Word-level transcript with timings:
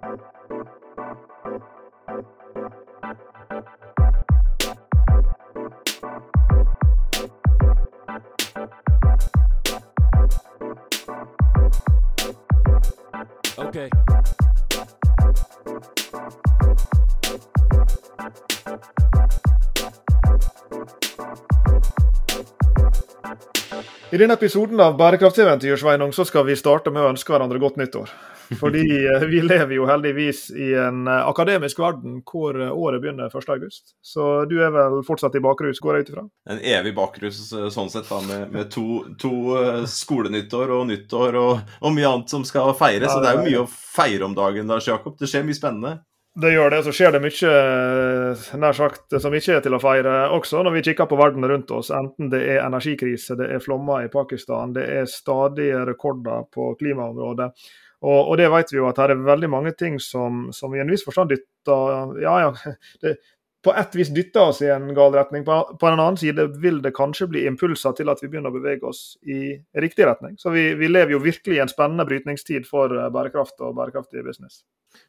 Okay. 0.00 0.30
I 24.10 24.18
denne 24.18 24.34
episoden 24.34 24.80
av 24.80 24.96
Bærekraftseventyr 24.96 25.76
Sveinung, 25.76 26.12
skal 26.12 26.48
vi 26.48 26.56
starte 26.56 26.90
med 26.90 27.04
å 27.04 27.12
ønske 27.12 27.30
hverandre 27.30 27.60
godt 27.60 27.76
nyttår. 27.76 28.08
Fordi 28.58 29.06
eh, 29.06 29.24
vi 29.30 29.42
lever 29.42 29.74
jo 29.74 29.86
heldigvis 29.86 30.50
i 30.50 30.72
en 30.74 31.06
eh, 31.08 31.28
akademisk 31.28 31.78
verden 31.78 32.18
hvor 32.26 32.56
eh, 32.58 32.72
året 32.72 33.02
begynner 33.02 33.30
1.8. 33.30 33.70
Så 34.02 34.28
du 34.50 34.56
er 34.64 34.74
vel 34.74 35.00
fortsatt 35.06 35.36
i 35.38 35.42
bakrus, 35.44 35.80
går 35.82 35.96
jeg 35.96 36.06
ut 36.06 36.12
ifra? 36.14 36.26
En 36.50 36.62
evig 36.74 36.94
bakrus 36.96 37.40
sånn 37.50 37.90
sett, 37.92 38.08
da, 38.10 38.20
med, 38.26 38.50
med 38.54 38.70
to, 38.74 39.04
to, 39.20 39.32
skolenyttår 39.90 40.74
og 40.74 40.86
nyttår 40.90 41.40
og, 41.40 41.74
og, 41.80 41.90
mye 41.94 42.10
annet 42.10 42.32
som 42.32 42.46
skal 42.46 42.74
feires. 42.78 43.12
Så 43.12 43.22
det 43.22 43.30
er 43.30 43.40
jo 43.40 43.48
mye 43.48 43.64
å 43.64 43.70
feire 43.70 44.26
om 44.26 44.36
dagen, 44.36 44.70
Lars 44.70 44.88
Jakob. 44.90 45.18
Det 45.20 45.30
skjer 45.30 45.46
mye 45.46 45.58
spennende. 45.58 45.98
Det 46.40 46.52
gjør 46.52 46.70
det, 46.70 46.78
så 46.86 46.92
skjer 46.94 47.16
det 47.16 47.20
mye 47.24 48.58
nær 48.62 48.76
sagt 48.78 49.16
som 49.18 49.34
ikke 49.34 49.56
er 49.56 49.64
til 49.64 49.74
å 49.74 49.80
feire 49.82 50.12
også, 50.36 50.60
når 50.62 50.76
vi 50.76 50.82
kikker 50.86 51.08
på 51.10 51.18
verden 51.18 51.46
rundt 51.50 51.72
oss. 51.74 51.90
Enten 51.94 52.30
det 52.30 52.44
er 52.52 52.62
energikrise, 52.62 53.34
det 53.38 53.48
er 53.50 53.62
flommer 53.62 54.06
i 54.06 54.12
Pakistan, 54.12 54.70
det 54.76 54.86
er 54.94 55.10
stadige 55.10 55.82
rekorder 55.88 56.46
på 56.54 56.70
klimaområdet. 56.78 57.50
Og, 58.00 58.30
og, 58.30 58.36
det 58.40 58.48
vet 58.48 58.72
vi 58.72 58.78
jo 58.78 58.88
at 58.88 59.00
her 59.02 59.12
er 59.12 59.26
veldig 59.26 59.50
mange 59.52 59.74
ting 59.76 59.98
som, 60.00 60.46
som 60.56 60.72
i 60.74 60.80
en 60.80 60.90
viss 60.90 61.04
forstand 61.04 61.32
dytter 61.34 62.16
Ja, 62.22 62.38
ja. 62.46 62.74
Det, 63.02 63.18
på 63.60 63.72
et 63.76 63.92
vis 63.92 64.08
dytter 64.08 64.48
oss 64.48 64.62
i 64.64 64.70
en 64.72 64.88
gal 64.96 65.12
retning. 65.12 65.44
På, 65.44 65.58
på, 65.80 65.88
en 65.88 65.98
annen 65.98 66.16
side 66.16 66.46
vil 66.62 66.80
det 66.80 66.94
kanskje 66.96 67.28
bli 67.28 67.42
impulser 67.48 67.92
til 67.98 68.08
at 68.08 68.22
vi 68.22 68.30
begynner 68.32 68.52
å 68.52 68.56
bevege 68.56 68.88
oss 68.88 69.18
i 69.20 69.52
riktig 69.84 70.06
retning. 70.08 70.38
Så 70.40 70.52
vi, 70.54 70.70
vi 70.80 70.88
lever 70.88 71.12
jo 71.12 71.20
virkelig 71.20 71.58
i 71.58 71.62
en 71.64 71.72
spennende 71.72 72.06
brytningstid 72.08 72.68
for 72.68 72.94
eh, 72.96 73.10
bærekraft 73.12 73.60
og 73.60 73.76
bærekraftig 73.76 74.24
business. 74.24 74.62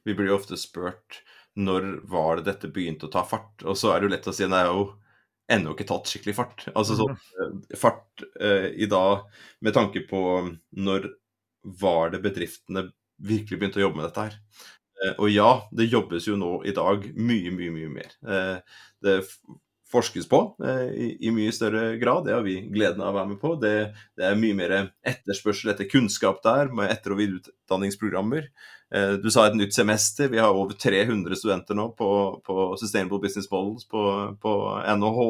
Vi 0.03 0.16
blir 0.17 0.33
jo 0.33 0.39
ofte 0.42 0.59
spurt 0.59 1.22
når 1.55 1.94
var 2.11 2.39
det 2.39 2.50
dette 2.50 2.72
begynte 2.72 3.08
å 3.08 3.14
ta 3.14 3.23
fart, 3.28 3.64
og 3.64 3.76
så 3.80 3.94
er 3.94 4.02
det 4.02 4.08
jo 4.08 4.14
lett 4.17 4.30
å 4.31 4.36
si 4.36 4.48
nei, 4.52 4.66
jo 4.67 4.86
ennå 5.52 5.73
ikke 5.76 5.88
tatt 5.88 6.11
skikkelig 6.11 6.36
fart. 6.36 6.67
Altså 6.76 6.95
sånn 7.00 7.17
fart 7.80 8.23
eh, 8.39 8.70
i 8.72 8.88
dag 8.92 9.26
med 9.64 9.76
tanke 9.76 10.03
på 10.08 10.22
når 10.80 11.09
var 11.64 12.14
det 12.14 12.23
bedriftene 12.23 12.90
virkelig 13.22 13.59
begynte 13.59 13.81
å 13.81 13.88
jobbe 13.88 14.02
med 14.02 14.08
dette 14.09 14.28
her. 14.28 14.38
Eh, 15.02 15.17
og 15.17 15.31
ja, 15.34 15.50
det 15.72 15.90
jobbes 15.92 16.30
jo 16.30 16.38
nå 16.40 16.62
i 16.67 16.76
dag 16.76 17.06
mye, 17.17 17.52
mye, 17.56 17.73
mye 17.73 17.92
mer. 17.92 18.16
Eh, 18.22 18.80
det 19.06 19.20
forskes 19.92 20.30
på 20.32 20.39
eh, 20.64 21.17
i, 21.20 21.32
mye 21.36 21.52
større 21.52 21.98
grad, 22.00 22.23
det 22.23 22.36
har 22.38 22.45
vi 22.45 22.62
gleden 22.72 23.02
av 23.04 23.12
å 23.12 23.20
være 23.20 23.32
med 23.34 23.42
på. 23.42 23.56
Det, 23.62 23.76
det 24.17 24.28
er 24.28 24.39
mye 24.39 24.58
mer 24.58 24.76
etterspørsel 25.14 25.73
etter 25.73 25.89
kunnskap 25.92 26.39
der, 26.45 26.72
med 26.73 26.94
etter- 26.94 27.16
og 27.16 27.22
videreutdanningsprogrammer. 27.23 28.52
Du 29.23 29.30
sa 29.32 29.45
et 29.48 29.54
nytt 29.56 29.72
semester. 29.72 30.28
Vi 30.28 30.39
har 30.42 30.52
over 30.52 30.76
300 30.76 31.38
studenter 31.39 31.78
nå 31.80 31.86
på, 31.95 32.08
på 32.44 32.56
Sustainable 32.76 33.22
Business 33.23 33.48
Models 33.48 33.86
på, 33.88 34.02
på 34.44 34.52
NHH. 34.84 35.22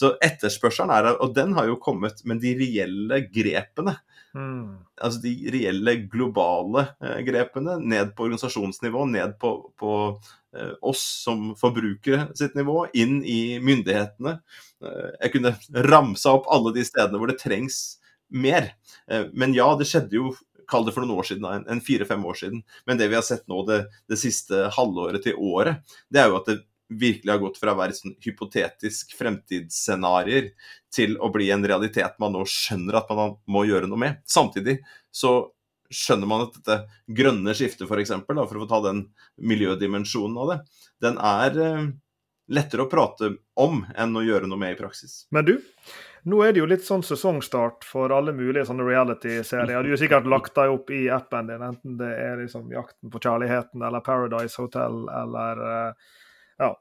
Så 0.00 0.14
etterspørselen 0.24 0.94
er 0.96 1.10
der, 1.10 1.18
og 1.20 1.34
den 1.36 1.52
har 1.58 1.68
jo 1.68 1.76
kommet, 1.76 2.22
men 2.24 2.40
de 2.40 2.54
reelle 2.56 3.20
grepene 3.28 3.98
Mm. 4.34 4.78
Altså 4.96 5.20
de 5.20 5.32
reelle 5.52 5.94
globale 6.12 6.86
eh, 7.04 7.18
grepene, 7.26 7.76
ned 7.80 8.14
på 8.16 8.26
organisasjonsnivå, 8.26 9.04
ned 9.12 9.34
på, 9.40 9.50
på 9.78 9.96
eh, 10.56 10.72
oss 10.80 11.02
som 11.24 11.50
forbrukere 11.60 12.30
sitt 12.38 12.56
nivå, 12.56 12.86
inn 12.96 13.20
i 13.28 13.58
myndighetene. 13.62 14.38
Eh, 14.84 15.10
jeg 15.26 15.34
kunne 15.36 15.56
ramsa 15.88 16.36
opp 16.38 16.48
alle 16.52 16.72
de 16.76 16.86
stedene 16.88 17.20
hvor 17.20 17.32
det 17.32 17.40
trengs 17.42 17.82
mer. 18.32 18.72
Men 19.36 19.52
ja, 19.52 19.66
det 19.76 19.84
skjedde 19.90 20.16
jo 20.16 20.30
Kall 20.72 20.86
det 20.86 20.92
for 20.94 21.04
noen 21.04 21.18
år 21.20 21.26
siden, 21.26 21.44
en, 21.44 21.64
en 21.68 21.80
fire-fem 21.84 22.22
år 22.24 22.36
siden. 22.38 22.60
Men 22.88 22.96
det 22.96 23.10
vi 23.10 23.16
har 23.18 23.24
sett 23.26 23.42
nå 23.50 23.58
det, 23.68 23.82
det 24.08 24.16
siste 24.16 24.70
halvåret 24.72 25.20
til 25.26 25.36
året, 25.36 25.82
det 26.08 26.22
er 26.22 26.30
jo 26.30 26.38
at 26.38 26.48
det 26.48 26.54
virkelig 26.98 27.32
har 27.32 27.40
gått 27.42 27.58
fra 27.60 27.74
å 27.74 27.78
være 27.78 27.96
sånn 27.96 28.16
hypotetisk 28.24 29.14
fremtidsscenarioer 29.18 30.52
til 30.92 31.16
å 31.22 31.30
bli 31.32 31.48
en 31.54 31.66
realitet 31.66 32.18
man 32.22 32.36
nå 32.36 32.44
skjønner 32.48 33.00
at 33.00 33.10
man 33.16 33.36
må 33.50 33.64
gjøre 33.68 33.88
noe 33.90 34.00
med. 34.00 34.22
Samtidig 34.28 34.80
så 35.14 35.52
skjønner 35.92 36.28
man 36.28 36.46
at 36.46 36.56
dette 36.56 36.78
grønne 37.12 37.54
skiftet, 37.56 37.88
for, 37.88 38.00
for 38.00 38.38
å 38.40 38.46
få 38.64 38.68
ta 38.70 38.80
den 38.86 39.04
miljødimensjonen 39.36 40.38
av 40.40 40.52
det, 40.52 40.58
den 41.04 41.18
er 41.20 41.58
eh, 41.60 41.90
lettere 42.52 42.86
å 42.86 42.90
prate 42.90 43.34
om 43.60 43.82
enn 43.92 44.16
å 44.16 44.24
gjøre 44.24 44.48
noe 44.48 44.60
med 44.60 44.74
i 44.74 44.78
praksis. 44.80 45.26
Men 45.34 45.46
du, 45.48 45.54
nå 46.28 46.40
er 46.44 46.54
det 46.54 46.62
jo 46.62 46.70
litt 46.70 46.86
sånn 46.86 47.04
sesongstart 47.06 47.86
for 47.88 48.12
alle 48.14 48.34
mulige 48.36 48.66
sånne 48.68 48.86
reality-serier. 48.86 49.84
Du 49.84 49.92
har 49.92 50.00
sikkert 50.00 50.28
lagt 50.30 50.56
deg 50.58 50.72
opp 50.72 50.90
i 50.94 51.04
appen 51.12 51.50
din, 51.50 51.64
enten 51.66 51.96
det 52.00 52.10
er 52.16 52.40
liksom 52.40 52.72
'Jakten 52.72 53.12
på 53.12 53.22
kjærligheten' 53.22 53.86
eller 53.86 54.04
'Paradise 54.04 54.60
Hotel' 54.62 55.06
eller 55.22 55.62
uh, 55.62 56.12
ja, 56.58 56.72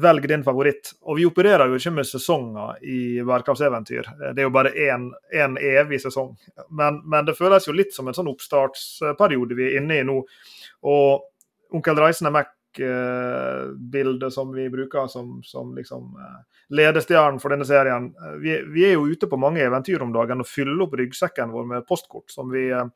velg 0.00 0.28
din 0.28 0.44
favoritt. 0.44 0.92
Og 1.02 1.16
vi 1.18 1.26
opererer 1.26 1.66
jo 1.68 1.78
ikke 1.78 1.92
med 1.96 2.06
sesonger 2.06 2.78
i 2.86 3.22
bærekraftseventyr. 3.26 4.04
Det 4.20 4.38
er 4.38 4.46
jo 4.46 4.54
bare 4.54 4.74
én 4.76 5.58
evig 5.58 6.00
sesong. 6.02 6.36
Men, 6.70 7.02
men, 7.04 7.26
det 7.26 7.38
føles 7.38 7.66
jo 7.66 7.74
litt 7.74 7.94
som 7.94 8.08
en 8.08 8.16
sånn 8.16 8.30
oppstartsperiode 8.30 9.58
vi 9.58 9.66
er 9.70 9.80
inne 9.80 10.00
i 10.00 10.06
nå. 10.06 10.20
Og 10.90 11.26
Onkel 11.74 11.98
Reisende 12.02 12.32
Mac-bildet 12.34 14.32
som 14.34 14.54
vi 14.54 14.70
bruker 14.70 15.06
som, 15.10 15.38
som 15.46 15.74
liksom 15.76 16.14
eh, 16.18 16.38
ledestjernen 16.74 17.40
for 17.42 17.54
denne 17.54 17.66
serien. 17.66 18.10
Vi, 18.42 18.56
vi, 18.74 18.86
er 18.88 18.94
jo 18.96 19.10
ute 19.10 19.30
på 19.30 19.38
mange 19.38 19.62
eventyr 19.62 20.02
om 20.02 20.14
dagen 20.14 20.42
og 20.42 20.50
fyller 20.50 20.86
opp 20.86 20.94
ryggsekken 20.98 21.54
vår 21.54 21.68
med 21.74 21.86
postkort 21.86 22.30
som 22.34 22.50
vi 22.50 22.68
eh, 22.74 22.86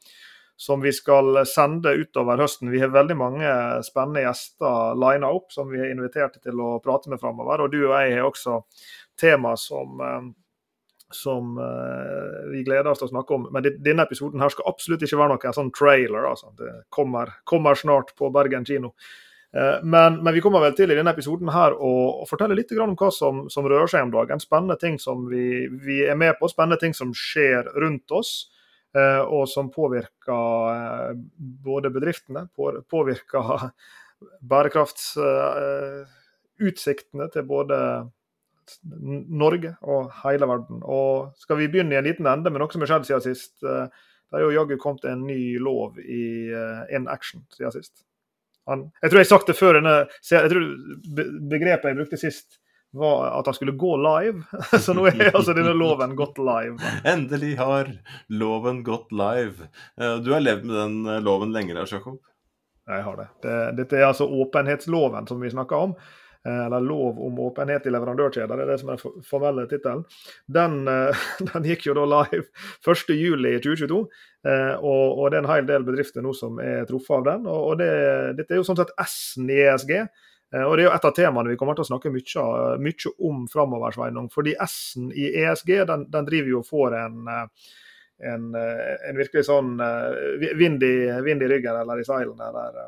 som 0.57 0.81
vi 0.81 0.93
skal 0.95 1.43
sende 1.47 1.95
utover 1.99 2.39
høsten. 2.39 2.71
Vi 2.71 2.81
har 2.83 2.93
veldig 2.95 3.17
mange 3.19 3.51
spennende 3.87 4.23
gjester 4.23 4.95
lina 4.99 5.33
opp 5.35 5.53
som 5.53 5.71
vi 5.71 5.81
har 5.83 5.91
invitert 5.91 6.39
til 6.43 6.63
å 6.63 6.79
prate 6.85 7.11
med 7.11 7.21
framover. 7.23 7.65
Og 7.65 7.75
du 7.75 7.81
og 7.89 7.97
jeg 7.99 8.15
har 8.15 8.29
også 8.29 8.61
tema 9.21 9.57
som, 9.59 10.01
eh, 10.01 10.23
som 11.15 11.59
uh, 11.59 12.51
vi 12.51 12.65
gleder 12.67 12.91
oss 12.91 12.99
til 13.03 13.07
å 13.07 13.13
snakke 13.13 13.37
om. 13.37 13.45
Men 13.55 13.67
denne 13.83 14.07
episoden 14.07 14.43
her 14.43 14.51
skal 14.51 14.71
absolutt 14.71 15.05
ikke 15.07 15.19
være 15.21 15.37
noen 15.37 15.59
sånn 15.59 15.75
trailer. 15.75 16.27
Altså. 16.31 16.51
Det 16.59 16.73
kommer, 16.95 17.37
kommer, 17.47 17.79
snart 17.79 18.15
på 18.19 18.31
Bergen 18.35 18.67
kino. 18.67 18.95
Uh, 19.55 19.79
men, 19.83 20.19
men, 20.23 20.33
vi 20.35 20.43
kommer 20.43 20.63
vel 20.65 20.75
til 20.75 20.91
i 20.91 20.97
denne 20.99 21.15
episoden 21.15 21.53
her 21.55 21.75
å, 21.75 21.93
å 22.23 22.27
fortelle 22.31 22.57
litt 22.59 22.75
om 22.75 22.97
hva 22.99 23.11
som, 23.15 23.45
som, 23.51 23.67
rører 23.71 23.91
seg 23.91 24.07
om 24.07 24.15
dagen. 24.15 24.43
Spennende 24.43 24.79
ting 24.81 24.99
som 25.03 25.29
vi, 25.31 25.69
vi 25.83 26.03
er 26.07 26.19
med 26.19 26.39
på, 26.41 26.51
spennende 26.51 26.79
ting 26.83 26.95
som 26.95 27.15
skjer 27.15 27.75
rundt 27.79 28.15
oss. 28.15 28.35
Eh, 28.95 29.23
og 29.27 29.49
som 29.51 29.73
påvirker 29.75 30.69
eh, 30.71 31.19
både 31.67 31.91
bedriftene, 31.91 32.45
påvirker 32.55 33.75
bærekraftsutsiktene 34.53 37.27
til 37.35 37.43
både 37.49 37.79
Norge 39.35 39.75
og 39.83 40.13
hele 40.23 40.47
verden. 40.49 40.83
Og 40.87 41.35
skal 41.43 41.57
vi 41.59 41.69
begynne 41.73 41.95
i 41.97 41.99
en 41.99 42.07
liten 42.07 42.27
ende 42.31 42.51
med 42.53 42.61
noe 42.63 42.73
som 42.73 42.81
har 42.85 42.91
skjedd 42.93 43.07
siden 43.11 43.27
sist? 43.27 43.55
Eh, 43.67 43.87
det 44.31 44.37
er 44.39 44.43
jo 44.47 44.57
jaggu 44.61 44.75
kommet 44.83 45.05
en 45.11 45.27
ny 45.27 45.43
lov 45.63 45.91
i 46.01 46.51
In 46.95 47.05
Action 47.11 47.41
siden 47.55 47.73
sist. 47.75 47.95
Jeg 48.67 49.11
tror 49.11 49.19
jeg 49.21 49.27
har 49.27 49.29
sagt 49.29 49.49
det 49.51 49.59
før 49.59 49.75
jeg 49.77 50.49
tror 50.51 50.65
Begrepet 51.53 51.89
jeg 51.91 51.99
brukte 51.99 52.19
sist, 52.19 52.49
var 52.95 53.39
at 53.39 53.47
han 53.47 53.55
skulle 53.55 53.73
gå 53.73 53.97
live. 53.97 54.43
Så 54.81 54.95
nå 54.95 55.07
er 55.11 55.33
altså 55.35 55.55
denne 55.57 55.75
loven 55.77 56.17
gått 56.17 56.39
live. 56.39 56.79
Endelig 57.05 57.57
har 57.59 57.91
loven 58.29 58.83
gått 58.87 59.13
live. 59.13 59.71
Eh, 60.01 60.17
du 60.23 60.33
har 60.33 60.45
levd 60.45 60.69
med 60.69 60.77
den 60.77 61.07
eh, 61.07 61.23
loven 61.25 61.55
lenge, 61.55 61.75
Lars 61.75 61.93
Jakob? 61.93 62.21
Jeg 62.87 63.03
har 63.03 63.17
det. 63.17 63.31
det. 63.43 63.57
Dette 63.81 63.97
er 63.99 64.11
altså 64.11 64.29
åpenhetsloven 64.29 65.27
som 65.27 65.41
vi 65.41 65.51
snakker 65.51 65.89
om. 65.89 65.95
Eh, 66.47 66.67
eller 66.67 66.85
lov 66.85 67.19
om 67.27 67.41
åpenhet 67.41 67.87
i 67.89 67.93
leverandørkjeder, 67.95 68.53
det 68.61 68.67
er 68.67 68.73
det 68.75 68.81
som 68.83 68.93
er 68.93 69.01
den 69.01 69.25
formelle 69.27 69.65
tittelen. 69.71 70.05
Den, 70.47 70.85
den, 71.51 71.67
gikk 71.67 71.89
jo 71.89 71.97
da 71.99 72.05
live 72.13 72.45
1.7.2022, 72.85 74.05
og, 74.77 75.07
og 75.19 75.33
det 75.33 75.39
er 75.39 75.43
en 75.43 75.49
hel 75.49 75.67
del 75.67 75.87
bedrifter 75.89 76.23
nå 76.23 76.35
som 76.37 76.61
er 76.63 76.85
truffet 76.87 77.17
av 77.17 77.27
den. 77.31 77.51
og 77.51 77.81
det, 77.81 77.91
Dette 78.39 78.55
er 78.55 78.63
jo 78.63 78.69
sånn 78.69 78.79
sett 78.79 78.95
S-en 79.03 79.51
i 79.51 79.59
ESG. 79.65 79.97
Eh, 80.55 80.63
og 80.63 80.77
Det 80.77 80.85
er 80.85 80.89
jo 80.89 80.97
et 80.97 81.09
av 81.09 81.15
temaene 81.17 81.53
vi 81.53 81.59
kommer 81.61 81.79
til 81.79 81.87
å 81.87 81.91
snakke 81.93 82.13
mye, 82.15 82.45
mye 82.79 83.15
om 83.29 83.47
framover. 83.51 83.97
Sveinung, 83.97 84.29
fordi 84.33 84.57
S-en 84.67 85.11
i 85.13 85.31
ESG 85.45 85.73
den, 85.91 86.07
den, 86.11 86.29
driver 86.29 86.53
jo 86.53 86.61
og 86.63 86.69
får 86.69 86.99
en, 87.01 87.25
eh, 87.29 87.73
en, 88.33 88.51
eh, 88.59 89.09
en 89.09 89.19
virkelig 89.19 89.47
sånn 89.51 89.75
vind 90.59 90.85
i, 90.87 90.95
vind 91.27 91.43
i, 91.43 91.51
ryggen 91.51 91.81
eller 91.81 92.01
i 92.01 92.07
seilene. 92.07 92.53
eller 92.53 92.85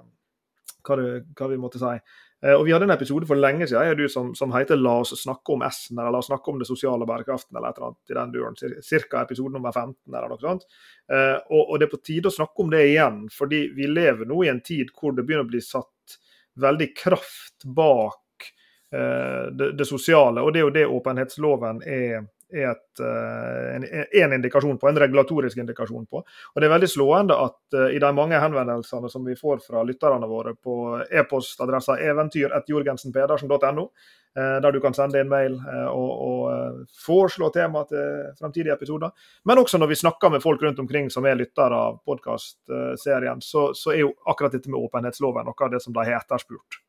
hva, 0.86 0.96
det, 1.00 1.10
hva 1.34 1.50
vi 1.50 1.58
måtte 1.60 1.82
si. 1.82 1.96
Eh, 2.44 2.52
og 2.52 2.66
Vi 2.66 2.74
hadde 2.74 2.86
en 2.86 2.94
episode 2.94 3.26
for 3.28 3.40
lenge 3.40 3.66
siden 3.68 3.88
jeg 3.88 3.98
du, 3.98 4.04
som, 4.12 4.34
som 4.36 4.52
heter 4.52 4.76
'La 4.76 4.98
oss 5.00 5.14
snakke 5.22 5.54
om 5.54 5.64
S-en', 5.66 5.98
eller 5.98 6.12
'La 6.12 6.20
oss 6.20 6.28
snakke 6.30 6.52
om 6.52 6.58
det 6.60 6.68
sosiale 6.68 7.08
bærekraften', 7.08 7.56
eller 7.56 7.68
et 7.68 7.78
eller 7.78 7.88
annet 7.88 8.12
i 8.12 8.18
den 8.18 8.32
duren. 8.34 8.82
Cirka 8.82 9.22
episode 9.22 9.52
nummer 9.52 9.72
15, 9.72 10.14
eller 10.14 10.28
noe 10.28 10.42
sånt. 10.42 10.68
Eh, 11.10 11.38
og, 11.50 11.62
og, 11.70 11.78
det 11.78 11.88
er 11.88 11.94
på 11.96 12.04
tide 12.04 12.28
å 12.30 12.36
snakke 12.36 12.62
om 12.62 12.70
det 12.70 12.84
igjen, 12.90 13.24
fordi 13.32 13.66
vi 13.74 13.88
lever 13.88 14.28
nå 14.28 14.44
i 14.44 14.52
en 14.52 14.60
tid 14.60 14.92
hvor 14.92 15.16
det 15.16 15.24
begynner 15.24 15.48
å 15.48 15.54
bli 15.54 15.64
satt 15.64 16.18
veldig 16.60 16.88
kraft 16.96 17.66
bak 17.76 18.48
eh, 18.92 19.52
det, 19.52 19.72
det, 19.78 19.88
sosiale. 19.88 20.42
Og 20.42 20.52
det 20.52 20.62
er 20.62 20.66
jo 20.66 20.74
det 20.78 20.86
åpenhetsloven 20.98 21.82
er 21.84 22.24
er 22.52 22.70
et, 22.70 23.00
eh, 23.00 23.76
en, 23.76 23.84
en, 24.22 24.32
indikasjon 24.32 24.78
på, 24.78 24.88
en 24.88 24.98
regulatorisk 24.98 25.58
indikasjon 25.58 26.06
på. 26.06 26.22
Og 26.54 26.60
Det 26.60 26.68
er 26.68 26.74
veldig 26.74 26.88
slående 26.90 27.38
at 27.46 27.74
eh, 27.74 27.96
i 27.96 28.02
de 28.02 28.12
mange 28.14 28.38
henvendelsene 28.40 29.10
som 29.10 29.24
vi 29.26 29.36
får 29.38 29.64
fra 29.66 29.82
lytterne 29.86 30.28
våre 30.30 30.54
på 30.54 30.76
e-postadressa 31.10 31.98
eventyr.jorgensenpedersen.no, 32.06 33.88
der 34.36 34.72
du 34.72 34.80
kan 34.84 34.94
sende 34.94 35.20
inn 35.22 35.30
mail 35.30 35.54
uh, 35.62 35.86
og, 35.88 36.10
og 36.26 36.80
foreslå 37.04 37.48
tema 37.54 37.84
til 37.88 38.32
fremtidige 38.38 38.74
episoder, 38.74 39.12
men 39.48 39.62
også 39.62 39.80
når 39.80 39.92
vi 39.92 40.00
snakker 40.02 40.32
med 40.34 40.44
folk 40.44 40.62
rundt 40.62 40.82
omkring 40.82 41.08
som 41.12 41.24
er 41.24 41.38
lyttere 41.38 41.78
av 41.88 42.00
podkastserien, 42.04 43.40
så, 43.40 43.70
så, 43.74 43.94
er 43.94 44.02
jo 44.04 44.10
akkurat 44.28 44.56
dette 44.58 44.72
med 44.72 44.80
åpenhetsloven 44.80 45.48
noe 45.48 45.68
av 45.68 45.72
det 45.72 45.80
som 45.84 45.96
de 45.96 46.04
har 46.04 46.20
etterspurt. 46.20 46.80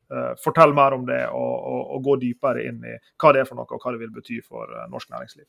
Fortell 0.44 0.72
mer 0.76 0.96
om 0.96 1.06
det 1.08 1.22
og, 1.28 1.54
og, 1.72 1.80
og, 1.96 2.02
gå 2.04 2.18
dypere 2.22 2.64
inn 2.68 2.84
i 2.84 2.96
hva 3.20 3.32
det 3.32 3.42
er 3.42 3.48
for 3.48 3.60
noe 3.60 3.68
og 3.68 3.82
hva 3.82 3.92
det 3.94 4.02
vil 4.02 4.12
bety 4.14 4.40
for 4.44 4.72
norsk 4.92 5.12
næringsliv. 5.12 5.48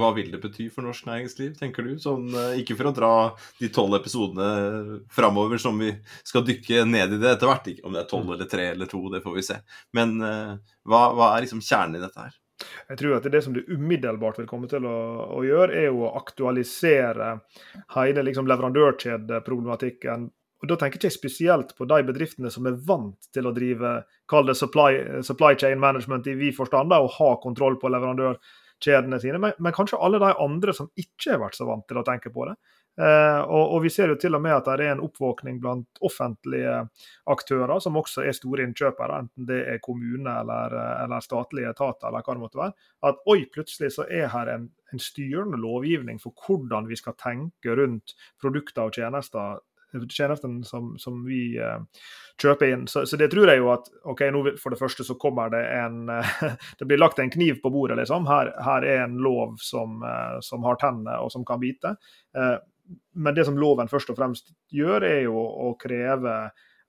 Hva 0.00 0.12
vil 0.16 0.30
det 0.34 0.40
bety 0.42 0.68
for 0.72 0.86
norsk 0.86 1.08
næringsliv, 1.08 1.56
tenker 1.58 1.86
du? 1.86 1.96
Sånn, 2.02 2.28
uh, 2.34 2.54
ikke 2.60 2.76
for 2.78 2.90
å 2.90 2.94
dra 2.96 3.12
de 3.60 3.70
tolv 3.74 3.98
episodene 3.98 5.00
framover 5.12 5.60
som 5.62 5.78
vi 5.80 5.92
skal 6.26 6.46
dykke 6.46 6.86
ned 6.88 7.16
i 7.16 7.20
det 7.22 7.34
etter 7.34 7.50
hvert. 7.50 7.70
Om 7.82 7.96
det 7.96 8.02
er 8.04 8.10
tolv 8.10 8.30
mm. 8.30 8.34
eller 8.36 8.50
tre 8.50 8.70
eller 8.72 8.90
to, 8.90 9.02
det 9.12 9.22
får 9.24 9.36
vi 9.36 9.46
se. 9.46 9.60
Men 9.96 10.16
hva, 10.20 11.00
hva, 11.16 11.32
er 11.32 11.44
liksom 11.44 11.62
kjernen 11.64 11.98
i 11.98 12.02
dette 12.04 12.26
her? 12.26 12.34
Jeg 12.88 13.00
tror 13.02 13.18
at 13.18 13.26
det 13.32 13.42
som 13.44 13.52
det 13.52 13.66
umiddelbart 13.68 14.38
vil 14.40 14.48
komme 14.48 14.68
til 14.70 14.86
å, 14.88 14.96
å 15.36 15.42
gjøre, 15.44 15.76
er 15.76 15.92
å 15.92 16.12
aktualisere 16.16 17.34
hele 17.96 18.24
liksom, 18.24 18.48
leverandørkjedeproblematikken 18.48 20.30
og 20.62 20.70
Da 20.70 20.76
tenker 20.80 20.96
jeg 20.96 21.12
ikke 21.12 21.18
spesielt 21.18 21.74
på 21.76 21.84
de 21.88 21.98
bedriftene 22.08 22.50
som 22.52 22.66
er 22.68 22.78
vant 22.88 23.28
til 23.34 23.48
å 23.48 23.52
drive 23.54 23.90
kall 24.30 24.46
det 24.48 24.56
supply, 24.56 25.20
supply 25.26 25.52
chain 25.60 25.80
management 25.80 26.26
i 26.32 26.36
vid 26.38 26.56
forstand, 26.56 26.94
og 26.96 27.12
ha 27.18 27.34
kontroll 27.42 27.76
på 27.80 27.90
leverandørkjedene 28.76 29.20
sine, 29.20 29.38
men, 29.38 29.52
men, 29.58 29.72
kanskje 29.72 29.98
alle 29.98 30.18
de 30.18 30.32
andre 30.38 30.72
som 30.74 30.90
ikke 30.96 31.32
har 31.32 31.40
vært 31.40 31.56
så 31.56 31.66
vant 31.66 31.86
til 31.88 31.98
å 31.98 32.04
tenke 32.04 32.30
på 32.30 32.46
det. 32.46 32.56
Eh, 32.98 33.40
og, 33.44 33.74
og, 33.74 33.82
Vi 33.82 33.90
ser 33.90 34.08
jo 34.08 34.16
til 34.16 34.34
og 34.34 34.42
med 34.42 34.54
at 34.54 34.64
det 34.64 34.86
er 34.86 34.94
en 34.94 35.04
oppvåkning 35.04 35.60
blant 35.60 35.86
offentlige 36.00 36.88
aktører, 37.26 37.78
som 37.80 37.96
også 37.96 38.24
er 38.24 38.32
store 38.32 38.64
innkjøpere, 38.64 39.20
enten 39.20 39.46
det 39.46 39.62
er 39.68 39.82
kommune 39.84 40.30
eller, 40.40 40.72
eller 41.04 41.20
statlige 41.20 41.70
etater, 41.70 42.08
eller 42.08 42.24
hva 42.24 42.34
det 42.34 42.44
måtte 42.44 42.60
være. 42.60 42.76
At 43.04 43.22
oi, 43.26 43.44
plutselig 43.52 43.92
så 43.96 44.06
er 44.08 44.30
her 44.32 44.48
en, 44.48 44.70
en 44.92 45.02
styrende 45.02 45.60
lovgivning 45.60 46.20
for 46.22 46.32
hvordan 46.46 46.88
vi 46.88 46.96
skal 46.96 47.16
tenke 47.20 47.76
rundt 47.76 48.16
produkter 48.40 48.88
og 48.88 48.96
tjenester 48.96 49.60
tjenesten 50.08 50.64
som, 50.64 50.98
som 50.98 51.24
vi 51.24 51.58
uh, 51.60 51.80
kjøper 52.42 52.72
inn. 52.72 52.86
Så, 52.90 53.06
så, 53.06 53.16
det 53.16 53.30
tror 53.32 53.50
jeg 53.50 53.60
jo 53.60 53.70
at 53.72 53.88
ok, 54.04 54.22
nå 54.32 54.42
for 54.60 54.74
det 54.74 54.80
første 54.80 55.06
så 55.06 55.16
kommer 55.20 55.52
det 55.52 55.62
en 55.78 56.10
uh, 56.10 56.32
Det 56.78 56.88
blir 56.88 57.00
lagt 57.00 57.20
en 57.22 57.32
kniv 57.32 57.60
på 57.62 57.72
bordet, 57.72 57.98
liksom. 58.00 58.28
Her, 58.30 58.52
her 58.64 58.86
er 58.86 59.04
en 59.04 59.18
lov 59.24 59.56
som, 59.62 60.00
uh, 60.04 60.38
som 60.44 60.66
har 60.66 60.80
tenner 60.82 61.22
og 61.22 61.32
som 61.32 61.46
kan 61.46 61.62
bite. 61.62 61.96
men 63.14 63.34
det 63.34 63.44
som 63.44 63.56
loven 63.58 63.88
først 63.88 64.10
og 64.12 64.18
fremst 64.18 64.52
gjør, 64.70 65.02
er 65.02 65.22
jo 65.24 65.40
å 65.40 65.72
kreve 65.80 66.34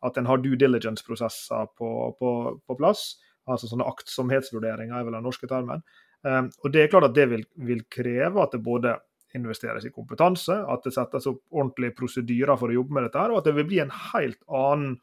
at 0.05 0.17
en 0.17 0.27
har 0.29 0.41
due 0.43 0.59
diligence-prosesser 0.59 1.71
på, 1.77 1.89
på, 2.19 2.31
på, 2.67 2.75
plass. 2.77 3.15
Altså 3.49 3.69
sånne 3.69 3.87
aktsomhetsvurderinger 3.87 4.93
er 4.93 5.07
vel 5.07 5.15
den 5.17 5.25
norske 5.25 5.47
termen. 5.49 5.81
og 6.27 6.69
det 6.73 6.83
er 6.83 6.91
klart 6.91 7.07
at 7.07 7.15
det 7.15 7.25
vil, 7.31 7.45
vil 7.65 7.81
kreve 7.89 8.43
at 8.43 8.53
det 8.53 8.61
både 8.61 8.97
investeres 9.35 9.85
i 9.85 9.91
kompetanse, 9.91 10.55
at 10.55 10.85
det 10.85 10.93
settes 10.95 11.27
opp 11.29 11.41
ordentlige 11.51 11.95
prosedyrer 11.97 12.59
for 12.59 12.71
å 12.71 12.77
jobbe 12.79 12.97
med 12.97 13.07
dette, 13.07 13.21
her, 13.21 13.33
og 13.33 13.41
at 13.41 13.49
det 13.49 13.55
vil 13.57 13.67
bli 13.69 13.81
en 13.83 13.93
helt 14.11 14.39
annen 14.47 14.93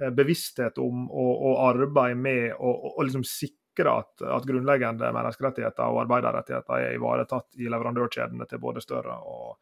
eh, 0.00 0.12
bevissthet 0.14 0.78
om 0.82 1.08
å, 1.10 1.56
arbeide 1.68 2.18
med 2.18 2.54
å 2.58 2.94
liksom 3.02 3.26
sikre 3.26 3.96
at, 4.02 4.12
at, 4.22 4.46
grunnleggende 4.46 5.10
menneskerettigheter 5.14 5.90
og 5.90 6.04
arbeiderrettigheter 6.04 6.86
er 6.90 6.98
ivaretatt 6.98 7.58
i 7.58 7.70
leverandørkjedene 7.72 8.46
til 8.50 8.62
både 8.62 8.84
større 8.84 9.18
og, 9.26 9.58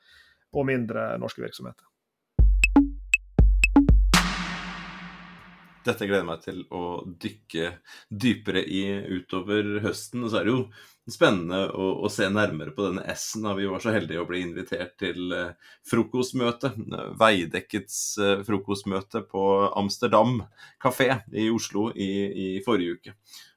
og 0.53 0.69
mindre 0.69 1.15
norske 1.21 1.45
virksomheter. 1.45 1.92
Dette 5.83 6.07
gleder 6.07 6.23
jeg 6.23 6.29
meg 6.29 6.43
til 6.45 6.65
å 6.71 6.83
dykke 7.25 7.69
dypere 8.09 8.63
i 8.63 8.83
utover 9.19 9.79
høsten. 9.83 10.23
Og 10.23 10.31
så 10.31 10.41
er 10.41 10.47
det 10.47 10.55
jo 10.55 10.65
spennende 11.11 11.65
å, 11.75 11.89
å, 12.05 12.11
se 12.13 12.29
nærmere 12.31 12.75
på 12.77 12.85
denne 12.87 13.03
S-en. 13.15 13.49
Vi 13.59 13.67
var 13.67 13.83
så 13.83 13.95
heldige 13.95 14.23
å 14.23 14.29
bli 14.29 14.43
invitert 14.45 14.95
til 15.03 15.35
uh, 15.35 15.73
frokostmøte. 15.89 16.71
Veidekkets 17.19 17.99
uh, 18.23 18.35
frokostmøte 18.47 19.25
på 19.27 19.47
Amsterdam 19.79 20.39
kafé 20.83 21.11
i 21.35 21.49
Oslo 21.51 21.89
i, 21.91 22.13
i, 22.31 22.47
forrige 22.65 22.99
uke. 22.99 23.17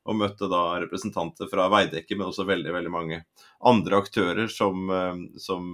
Og 0.10 0.18
møtte 0.18 0.50
da 0.50 0.63
representanter 0.81 1.50
fra 1.50 1.69
Veidekke, 1.74 2.18
men 2.18 2.31
også 2.31 2.45
veldig 2.50 2.74
veldig 2.74 2.94
mange 2.94 3.24
andre 3.66 4.01
aktører 4.01 4.50
som, 4.50 4.89
uh, 4.89 5.13
som, 5.42 5.74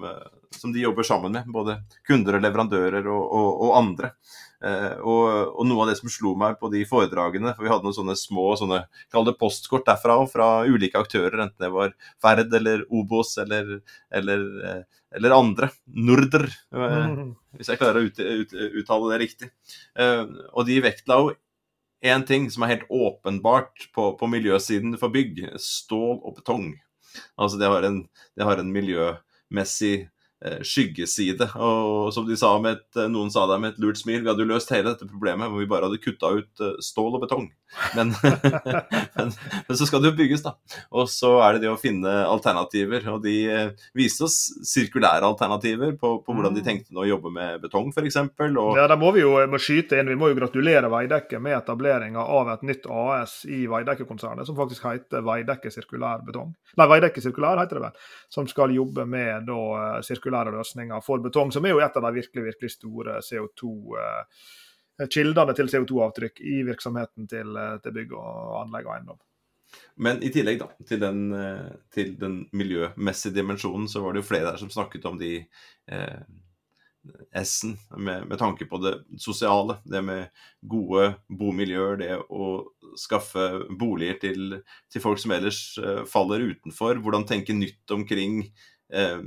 som 0.51 0.75
de 0.75 0.83
jobber 0.83 1.07
sammen 1.07 1.39
med. 1.39 1.51
Både 1.55 1.79
kunder 2.07 2.39
og 2.39 2.47
leverandører 2.49 3.07
og, 3.07 3.27
og, 3.31 3.51
og 3.69 3.77
andre. 3.79 4.15
Uh, 4.61 4.93
og, 5.01 5.21
og, 5.57 5.61
noe 5.65 5.81
av 5.83 5.89
det 5.89 5.95
som 5.97 6.11
slo 6.13 6.35
meg 6.37 6.59
på 6.61 6.69
de 6.69 6.83
foredragene, 6.85 7.55
for 7.55 7.65
vi 7.65 7.71
hadde 7.71 7.87
noen 7.87 7.97
sånne 7.97 8.15
små 8.19 8.51
sånne, 8.59 8.83
kall 9.13 9.25
det 9.25 9.33
postkort 9.39 9.87
derfra 9.87 10.19
fra 10.29 10.49
ulike 10.69 11.01
aktører, 11.01 11.39
enten 11.41 11.65
det 11.65 11.71
var 11.73 11.95
Ferd 12.21 12.53
eller 12.59 12.83
Obos 12.93 13.33
eller, 13.41 13.79
eller, 14.13 14.45
uh, 14.61 15.01
eller 15.17 15.37
andre. 15.37 15.71
Norder, 15.97 16.45
uh, 16.77 16.85
mm. 17.09 17.33
hvis 17.57 17.73
jeg 17.73 17.81
klarer 17.81 18.03
å 18.03 18.11
ut, 18.11 18.21
ut, 18.21 18.55
uttale 18.83 19.15
det 19.15 19.21
riktig. 19.23 19.49
og 20.53 20.69
de 20.69 20.77
vektla 20.85 21.17
jo 21.23 21.33
én 22.05 22.23
ting 22.25 22.47
som 22.53 22.63
er 22.63 22.75
helt 22.75 22.87
åpenbart 22.89 23.89
på, 23.95 24.11
på, 24.17 24.29
miljøsiden 24.29 24.93
for 25.01 25.13
bygg. 25.13 25.43
Stål 25.61 26.21
og 26.21 26.37
betong. 26.37 26.73
Altså 27.35 27.57
det 27.61 27.69
har 27.69 27.85
en, 27.89 28.03
det 28.37 28.45
har 28.45 28.61
en 28.61 28.73
miljømessig 28.73 29.95
Eh, 30.01 30.20
skyggeside. 30.65 31.47
Og 31.61 32.11
som 32.15 32.25
de 32.27 32.37
sa 32.39 32.53
med 32.61 32.79
et, 32.79 33.01
noen 33.11 33.31
sa 33.33 33.45
det 33.49 33.59
med 33.61 33.73
et 33.73 33.81
lurt 33.83 33.99
smil, 33.99 34.21
vi 34.23 34.31
hadde 34.31 34.43
jo 34.43 34.49
løst 34.49 34.71
hele 34.73 34.93
dette 34.93 35.07
problemet 35.09 35.51
hvor 35.51 35.61
vi 35.61 35.69
bare 35.69 35.87
hadde 35.87 36.01
kutta 36.01 36.31
ut 36.37 36.63
eh, 36.63 36.77
stål 36.83 37.17
og 37.17 37.25
betong. 37.25 37.49
Men, 37.95 38.11
men, 39.17 39.31
men, 39.67 39.77
så 39.77 39.87
skal 39.87 40.03
det 40.03 40.11
jo 40.11 40.17
bygges, 40.17 40.43
da. 40.43 40.55
Og 40.97 41.07
så 41.11 41.33
er 41.45 41.55
det 41.55 41.65
det 41.65 41.71
å 41.71 41.79
finne 41.79 42.11
alternativer. 42.27 43.05
Og 43.13 43.21
de 43.23 43.35
eh, 43.47 43.87
viste 43.97 44.25
oss 44.27 44.39
sirkulære 44.67 45.27
alternativer 45.27 45.95
på, 45.99 46.17
på 46.25 46.35
hvordan 46.35 46.57
de 46.57 46.65
tenkte 46.65 46.95
nå 46.95 47.05
å 47.05 47.09
jobbe 47.13 47.33
med 47.33 47.61
betong, 47.63 47.91
f.eks. 47.93 48.19
Ja, 48.41 48.87
da 48.91 48.97
må 48.99 49.13
vi 49.15 49.23
jo 49.23 49.35
må 49.51 49.61
skyte 49.61 49.99
inn. 49.99 50.11
Vi 50.11 50.19
må 50.19 50.31
jo 50.31 50.39
gratulere 50.39 50.91
Veidekke 50.91 51.39
med 51.43 51.57
etableringa 51.59 52.25
av 52.39 52.51
et 52.55 52.65
nytt 52.67 52.87
AS 52.91 53.41
i 53.49 53.63
Veidekke-konsernet, 53.71 54.47
som 54.47 54.57
faktisk 54.59 54.87
heter 54.89 55.23
Veidekke 55.25 55.71
sirkulær 55.73 56.25
betong. 56.27 56.51
Nei, 56.79 56.89
Veidekke 56.91 57.23
sirkulær 57.23 57.61
heter 57.61 57.79
det 57.79 57.87
vel. 57.87 58.09
Som 58.31 58.49
skal 58.51 58.75
jobbe 58.75 59.07
med 59.09 59.47
da 59.47 60.01
sirkulær 60.05 60.30
sirkulære 60.31 60.55
løsninger 60.55 61.01
for 61.03 61.21
betong, 61.21 61.51
som 61.51 61.65
er 61.65 61.75
jo 61.75 61.81
et 61.81 61.97
av 61.97 62.03
de 62.03 62.13
virkelig, 62.19 62.45
virkelig 62.51 62.71
store 62.71 63.19
CO2 63.21 63.97
eh, 63.99 65.07
kildene 65.09 65.53
til 65.55 65.67
CO2-avtrykk 65.67 66.41
i 66.41 66.63
virksomheten 66.63 67.27
til, 67.27 67.55
eh, 67.57 67.79
til, 67.81 67.91
bygg 67.91 68.13
og 68.13 68.63
anlegg 68.65 68.87
og 68.87 68.95
eiendom. 68.95 69.19
Men 69.95 70.21
i 70.23 70.29
tillegg 70.31 70.59
da, 70.59 70.69
til 70.87 70.99
den, 70.99 71.33
eh, 71.33 71.71
til 71.93 72.17
den, 72.19 72.45
miljømessige 72.51 73.33
dimensjonen, 73.33 73.87
så 73.87 74.01
var 74.01 74.13
det 74.13 74.23
jo 74.23 74.29
flere 74.29 74.51
der 74.51 74.57
som 74.57 74.69
snakket 74.69 75.05
om 75.05 75.17
de 75.17 75.45
eh, 75.87 76.21
S-en 77.33 77.77
med, 77.97 78.27
med, 78.27 78.37
tanke 78.37 78.67
på 78.69 78.77
det 78.77 78.93
sosiale. 79.17 79.79
Det 79.83 80.03
med 80.05 80.27
gode 80.61 81.15
bomiljøer, 81.27 81.97
det 81.97 82.11
å 82.29 82.67
skaffe 82.99 83.47
boliger 83.79 84.19
til, 84.21 84.59
til 84.91 85.01
folk 85.01 85.17
som 85.21 85.33
ellers 85.33 85.79
eh, 85.81 86.03
faller 86.05 86.43
utenfor. 86.51 87.01
Hvordan 87.01 87.25
tenke 87.25 87.55
nytt 87.57 87.95
omkring 87.95 88.43
eh, 88.93 89.23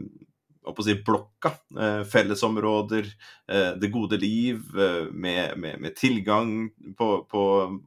si, 0.84 0.94
blokka. 1.04 1.52
Eh, 1.80 2.02
fellesområder, 2.04 3.08
eh, 3.48 3.72
det 3.80 3.90
gode 3.92 4.16
liv 4.16 4.60
eh, 4.78 5.12
med, 5.12 5.58
med, 5.58 5.80
med 5.80 5.96
tilgang 5.96 6.70
på, 6.98 7.08
på, 7.30 7.42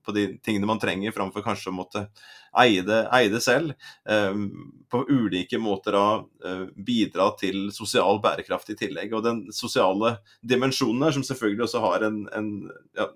på, 0.05 0.11
de 0.11 0.27
tingene 0.43 0.69
man 0.69 0.79
trenger, 0.79 1.15
framfor 1.15 1.45
kanskje 1.45 1.71
å 1.71 1.77
måtte 1.77 2.07
eie 2.57 2.81
det, 2.85 3.03
eie 3.13 3.29
det 3.29 3.41
selv. 3.43 3.73
På 4.89 5.03
ulike 5.05 5.59
måter 5.61 5.93
da 5.93 6.63
bidra 6.73 7.27
til 7.37 7.67
sosial 7.75 8.17
bærekraft 8.23 8.71
i 8.73 8.77
tillegg. 8.79 9.13
Og 9.13 9.25
den 9.25 9.43
sosiale 9.53 10.15
dimensjonen 10.41 11.05
her, 11.05 11.13
som 11.13 11.25
selvfølgelig 11.27 11.67
også 11.67 11.83
har 11.83 12.07
en, 12.07 12.23
en, 12.33 12.49
ja, 12.97 13.11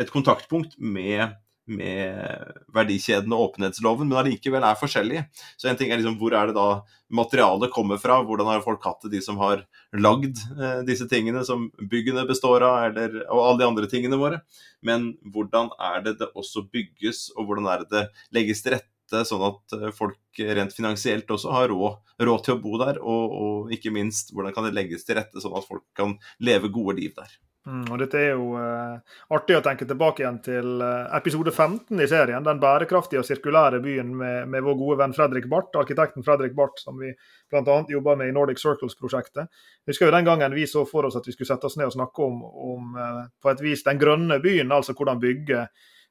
et 0.00 0.12
kontaktpunkt 0.14 0.78
med 0.80 1.34
med 1.70 2.48
verdikjeden 2.74 3.32
og 3.34 3.48
åpenhetsloven, 3.48 4.08
men 4.08 4.18
allikevel 4.18 4.64
er 4.66 4.78
forskjellige. 4.78 5.24
Så 5.60 5.70
en 5.70 5.78
ting 5.78 5.92
er 5.92 6.00
liksom 6.00 6.18
hvor 6.20 6.34
er 6.34 6.50
det 6.50 6.56
da 6.56 6.82
materialet 7.12 7.72
kommer 7.74 8.00
fra, 8.02 8.18
hvordan 8.26 8.50
har 8.50 8.64
folk 8.64 8.84
hatt 8.86 9.04
det, 9.04 9.12
de 9.16 9.22
som 9.24 9.38
har 9.42 9.64
lagd 9.94 10.40
eh, 10.56 10.80
disse 10.88 11.06
tingene 11.10 11.44
som 11.46 11.68
byggene 11.90 12.24
består 12.28 12.64
av, 12.66 12.88
eller, 12.90 13.20
og 13.28 13.44
alle 13.44 13.60
de 13.62 13.68
andre 13.68 13.90
tingene 13.90 14.18
våre. 14.20 14.40
Men 14.82 15.12
hvordan 15.34 15.70
er 15.92 16.02
det 16.06 16.16
det 16.22 16.32
også 16.34 16.66
bygges, 16.72 17.28
og 17.36 17.46
hvordan 17.46 17.70
er 17.70 17.84
det 17.84 17.92
det 17.92 18.06
legges 18.34 18.64
til 18.64 18.76
rette 18.78 19.22
sånn 19.28 19.44
at 19.46 19.76
eh, 19.78 19.94
folk 19.94 20.42
rent 20.58 20.74
finansielt 20.74 21.30
også 21.30 21.54
har 21.54 21.70
råd, 21.70 22.00
råd 22.22 22.44
til 22.46 22.56
å 22.56 22.60
bo 22.64 22.82
der, 22.82 22.98
og, 23.02 23.38
og, 23.38 23.72
ikke 23.76 23.94
minst 23.94 24.34
hvordan 24.34 24.56
kan 24.56 24.66
det 24.66 24.74
legges 24.76 25.06
til 25.06 25.20
rette 25.20 25.42
sånn 25.42 25.56
at 25.58 25.68
folk 25.68 25.84
kan 25.98 26.16
leve 26.42 26.72
gode 26.72 26.98
liv 26.98 27.14
der. 27.18 27.38
Mm, 27.62 27.84
og 27.94 27.98
Dette 28.00 28.18
er 28.18 28.32
jo 28.32 28.56
eh, 28.58 29.18
artig 29.36 29.54
å 29.54 29.62
tenke 29.62 29.86
tilbake 29.86 30.24
igjen 30.24 30.40
til 30.42 30.82
eh, 30.82 31.12
episode 31.14 31.52
15 31.52 32.00
i 32.02 32.08
serien. 32.10 32.42
Den 32.42 32.58
bærekraftige 32.62 33.22
og 33.22 33.28
sirkulære 33.28 33.78
byen 33.84 34.10
med, 34.18 34.48
med 34.50 34.64
vår 34.66 34.74
gode 34.80 34.96
venn 34.98 35.14
Fredrik 35.14 35.46
Barth, 35.50 35.78
arkitekten 35.78 36.26
Fredrik 36.26 36.56
Barth, 36.58 36.82
som 36.82 36.98
vi 36.98 37.12
bl.a. 37.14 37.76
jobber 37.88 38.18
med 38.18 38.32
i 38.32 38.34
Nordic 38.34 38.58
Circles-prosjektet. 38.58 39.62
Husker 39.86 40.10
jo 40.10 40.16
Den 40.16 40.26
gangen 40.26 40.58
vi 40.58 40.66
så 40.66 40.82
for 40.90 41.06
oss 41.06 41.20
at 41.20 41.28
vi 41.28 41.36
skulle 41.36 41.52
sette 41.52 41.70
oss 41.70 41.78
ned 41.78 41.86
og 41.86 41.94
snakke 41.94 42.26
om, 42.26 42.42
om 42.42 42.98
eh, 42.98 43.24
på 43.38 43.54
et 43.54 43.62
vis 43.62 43.86
den 43.86 44.02
grønne 44.02 44.42
byen, 44.42 44.74
altså 44.74 44.98
hvordan 44.98 45.22
bygge 45.22 45.68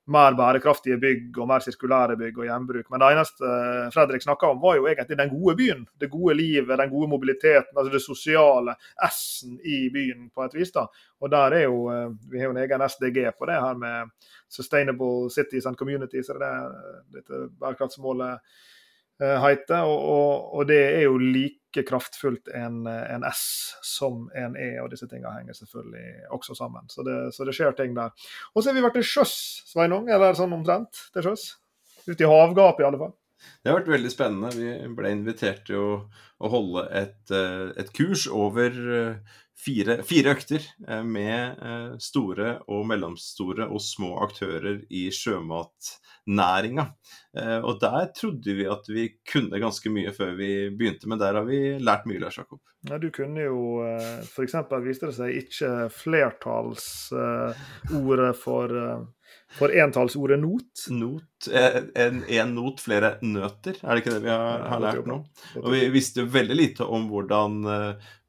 mer 0.07 0.33
bærekraftige 0.33 0.97
bygg 0.97 1.37
og 1.37 1.47
mer 1.47 1.63
sirkulære 1.63 2.17
bygg 2.17 2.39
og 2.41 2.47
gjenbruk. 2.47 2.87
Men 2.89 3.03
det 3.03 3.09
eneste 3.13 3.45
eh, 3.45 3.91
Fredrik 3.93 4.25
snakka 4.25 4.49
om, 4.51 4.61
var 4.63 4.79
jo 4.79 4.87
egentlig 4.89 5.17
den 5.19 5.29
gode 5.29 5.55
byen. 5.59 5.85
Det 6.01 6.09
gode 6.09 6.35
livet, 6.39 6.77
den 6.79 6.89
gode 6.89 7.09
mobiliteten, 7.11 7.77
altså 7.77 7.93
det 7.93 8.01
sosiale. 8.01 8.75
S-en 9.07 9.59
i 9.61 9.77
byen, 9.93 10.29
på 10.33 10.47
et 10.47 10.57
vis. 10.57 10.73
da. 10.73 10.87
Og 11.21 11.31
der 11.31 11.57
er 11.61 11.63
jo, 11.67 11.85
eh, 11.93 12.09
Vi 12.31 12.39
har 12.39 12.49
jo 12.49 12.57
en 12.57 12.63
egen 12.63 12.89
SDG 12.89 13.31
på 13.37 13.45
det 13.45 13.61
her 13.61 13.77
med 13.77 14.09
Sustainable 14.49 15.29
Cities 15.29 15.65
and 15.65 15.75
Communities. 15.75 16.29
Er 16.29 16.41
det 16.41 16.53
dette 17.13 17.47
bærekraftsmålet 17.59 18.39
Eh, 19.21 19.37
heter. 19.45 19.81
Og, 19.85 19.99
og, 20.09 20.53
og, 20.53 20.67
det 20.67 20.79
er 20.81 21.03
jo 21.05 21.17
like 21.17 21.60
kraftfullt 21.87 22.51
en, 22.57 22.83
en, 22.87 23.23
S 23.29 23.43
som 23.85 24.25
en 24.35 24.57
E, 24.59 24.73
og 24.83 24.91
disse 24.91 25.07
tingene 25.07 25.31
henger 25.37 25.55
selvfølgelig 25.57 26.27
også 26.35 26.57
sammen. 26.59 26.89
Så 26.91 27.05
det, 27.07 27.17
så 27.35 27.47
det 27.47 27.55
skjer 27.55 27.75
ting 27.77 27.95
der. 27.97 28.11
Og 28.51 28.61
så 28.61 28.69
har 28.69 28.77
vi 28.77 28.83
vært 28.83 28.99
til 28.99 29.07
sjøs, 29.07 29.33
Sveinung, 29.71 30.11
eller 30.11 30.35
sånn 30.37 30.55
omtrent 30.57 31.07
til 31.15 31.29
sjøs. 31.29 31.47
Ute 32.07 32.19
i 32.25 32.29
havgapet, 32.29 32.83
i 32.83 32.89
alle 32.89 32.99
fall. 33.01 33.15
Det 33.61 33.71
har 33.71 33.79
vært 33.79 33.93
veldig 33.93 34.11
spennende. 34.11 34.51
Vi 34.53 34.93
ble 34.97 35.13
invitert 35.15 35.63
til 35.69 35.79
å, 35.79 35.93
å 36.41 36.51
holde 36.51 36.85
et, 36.97 37.21
eh, 37.33 37.71
et, 37.79 37.89
kurs 37.95 38.27
over 38.27 38.75
eh, 38.97 39.39
fire, 39.61 39.99
fire 40.07 40.35
økter 40.35 40.65
med 41.05 41.61
store 42.01 42.55
og 42.71 42.85
mellomstore 42.89 43.67
og 43.69 43.83
små 43.83 44.15
aktører 44.25 44.81
i 44.89 45.07
sjømatnæringa. 45.13 46.87
Eh, 47.37 47.59
og 47.63 47.77
der 47.79 48.09
trodde 48.15 48.53
vi 48.57 48.65
at 48.67 48.87
vi 48.91 49.19
kunne 49.31 49.59
ganske 49.61 49.89
mye 49.93 50.11
før 50.15 50.31
vi 50.35 50.69
begynte, 50.75 51.07
men 51.07 51.19
der 51.21 51.33
har 51.39 51.45
vi 51.47 51.79
lært 51.79 52.05
mye, 52.09 52.19
Lars 52.19 52.37
Jakob. 52.41 52.59
Ja, 52.89 52.97
du 52.99 53.09
kunne 53.13 53.41
jo 53.45 53.83
eh, 53.85 54.19
f.eks. 54.25 54.55
viste 54.83 55.07
det 55.07 55.15
seg 55.15 55.31
ikke 55.43 55.89
flertallsordet 55.95 58.35
for, 58.41 58.65
eh, 58.75 59.01
for 59.55 59.69
entallsordet 59.71 60.39
not. 60.43 60.87
Not. 60.91 61.47
En, 61.47 62.23
en, 62.27 62.55
not, 62.57 62.83
flere 62.83 63.15
nøter, 63.23 63.79
er 63.79 63.91
det 63.93 63.99
ikke 64.03 64.15
det 64.17 64.25
vi 64.25 64.33
har, 64.33 64.67
har 64.73 64.79
lært 64.83 65.07
nå? 65.07 65.23
Og 65.61 65.69
vi 65.71 65.87
visste 65.93 66.21
jo 66.25 66.33
veldig 66.35 66.57
lite 66.57 66.83
om 66.83 67.07
hvordan 67.11 67.51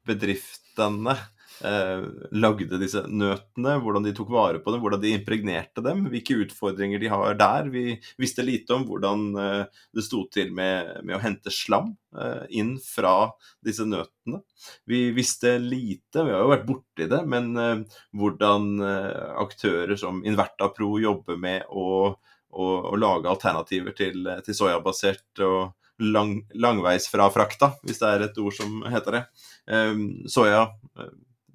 bedriftene 0.07 1.15
eh, 1.61 2.03
lagde 2.31 2.79
disse 2.81 3.03
nøtene, 3.07 3.75
hvordan 3.83 4.05
de 4.05 4.13
tok 4.15 4.31
vare 4.33 4.61
på 4.63 4.73
dem, 4.73 4.81
hvordan 4.83 5.01
de 5.03 5.13
impregnerte 5.17 5.83
dem, 5.85 6.05
hvilke 6.11 6.37
utfordringer 6.45 7.01
de 7.01 7.11
har 7.11 7.37
der. 7.39 7.69
Vi 7.73 7.97
visste 8.21 8.45
lite 8.45 8.75
om 8.77 8.85
hvordan 8.87 9.25
eh, 9.39 9.83
det 9.93 10.05
sto 10.05 10.23
til 10.33 10.53
med, 10.55 11.03
med 11.03 11.17
å 11.17 11.21
hente 11.23 11.53
slam 11.53 11.93
eh, 12.17 12.43
inn 12.59 12.75
fra 12.83 13.31
disse 13.65 13.85
nøtene. 13.87 14.43
Vi 14.89 15.05
visste 15.15 15.55
lite, 15.61 16.23
vi 16.23 16.35
har 16.35 16.43
jo 16.43 16.51
vært 16.53 16.67
borti 16.69 17.09
det, 17.11 17.21
men 17.29 17.53
eh, 17.59 18.01
hvordan 18.17 18.73
eh, 18.89 19.29
aktører 19.43 19.95
som 19.99 20.23
Invertapro 20.27 20.95
jobber 21.03 21.39
med 21.39 21.69
å, 21.69 21.87
å, 22.13 22.73
å 22.93 22.99
lage 22.99 23.31
alternativer 23.31 23.95
til, 23.97 24.27
til 24.45 24.61
soyabasert 24.63 25.45
og 25.47 25.73
lang, 26.03 26.41
langveisfrafrakta, 26.53 27.73
hvis 27.83 28.01
det 28.01 28.09
er 28.09 28.25
et 28.27 28.41
ord 28.43 28.55
som 28.57 28.81
heter 28.91 29.19
det. 29.19 29.23
Um, 29.67 30.07
soya 30.29 30.67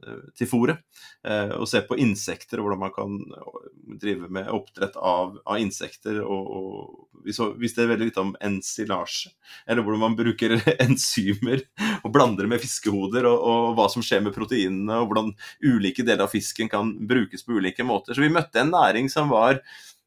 Eh, 0.07 0.31
til 0.39 0.47
fôret. 0.47 0.79
Eh, 1.27 1.51
og 1.59 1.67
se 1.67 1.81
på 1.83 1.97
insekter 1.99 2.61
hvordan 2.63 2.79
man 2.85 2.93
kan 2.95 3.17
eh, 3.19 3.57
drive 3.99 4.29
med 4.31 4.51
oppdrett 4.55 4.95
av, 4.95 5.41
av 5.43 5.59
insekter. 5.59 6.21
Og, 6.23 6.53
og 6.55 7.25
vi, 7.27 7.35
så, 7.35 7.51
visste 7.59 7.89
veldig 7.89 8.07
lite 8.11 8.23
om 8.23 8.31
ensilasje, 8.45 9.33
eller 9.67 9.83
hvordan 9.83 10.05
man 10.07 10.17
bruker 10.19 10.55
enzymer 10.87 11.65
og 12.05 12.13
blander 12.15 12.47
med 12.51 12.63
fiskehoder, 12.63 13.27
og, 13.27 13.43
og, 13.43 13.75
hva 13.79 13.89
som 13.91 14.05
skjer 14.07 14.23
med 14.25 14.37
proteinene, 14.37 15.01
og 15.03 15.11
hvordan 15.11 15.35
ulike 15.67 16.07
deler 16.07 16.29
av 16.29 16.35
fisken 16.35 16.71
kan 16.71 16.95
brukes 17.11 17.43
på 17.43 17.59
ulike 17.59 17.87
måter. 17.87 18.15
Så 18.15 18.23
vi 18.23 18.33
møtte 18.33 18.63
en 18.63 18.75
næring 18.75 19.11
som 19.13 19.35
var 19.35 19.59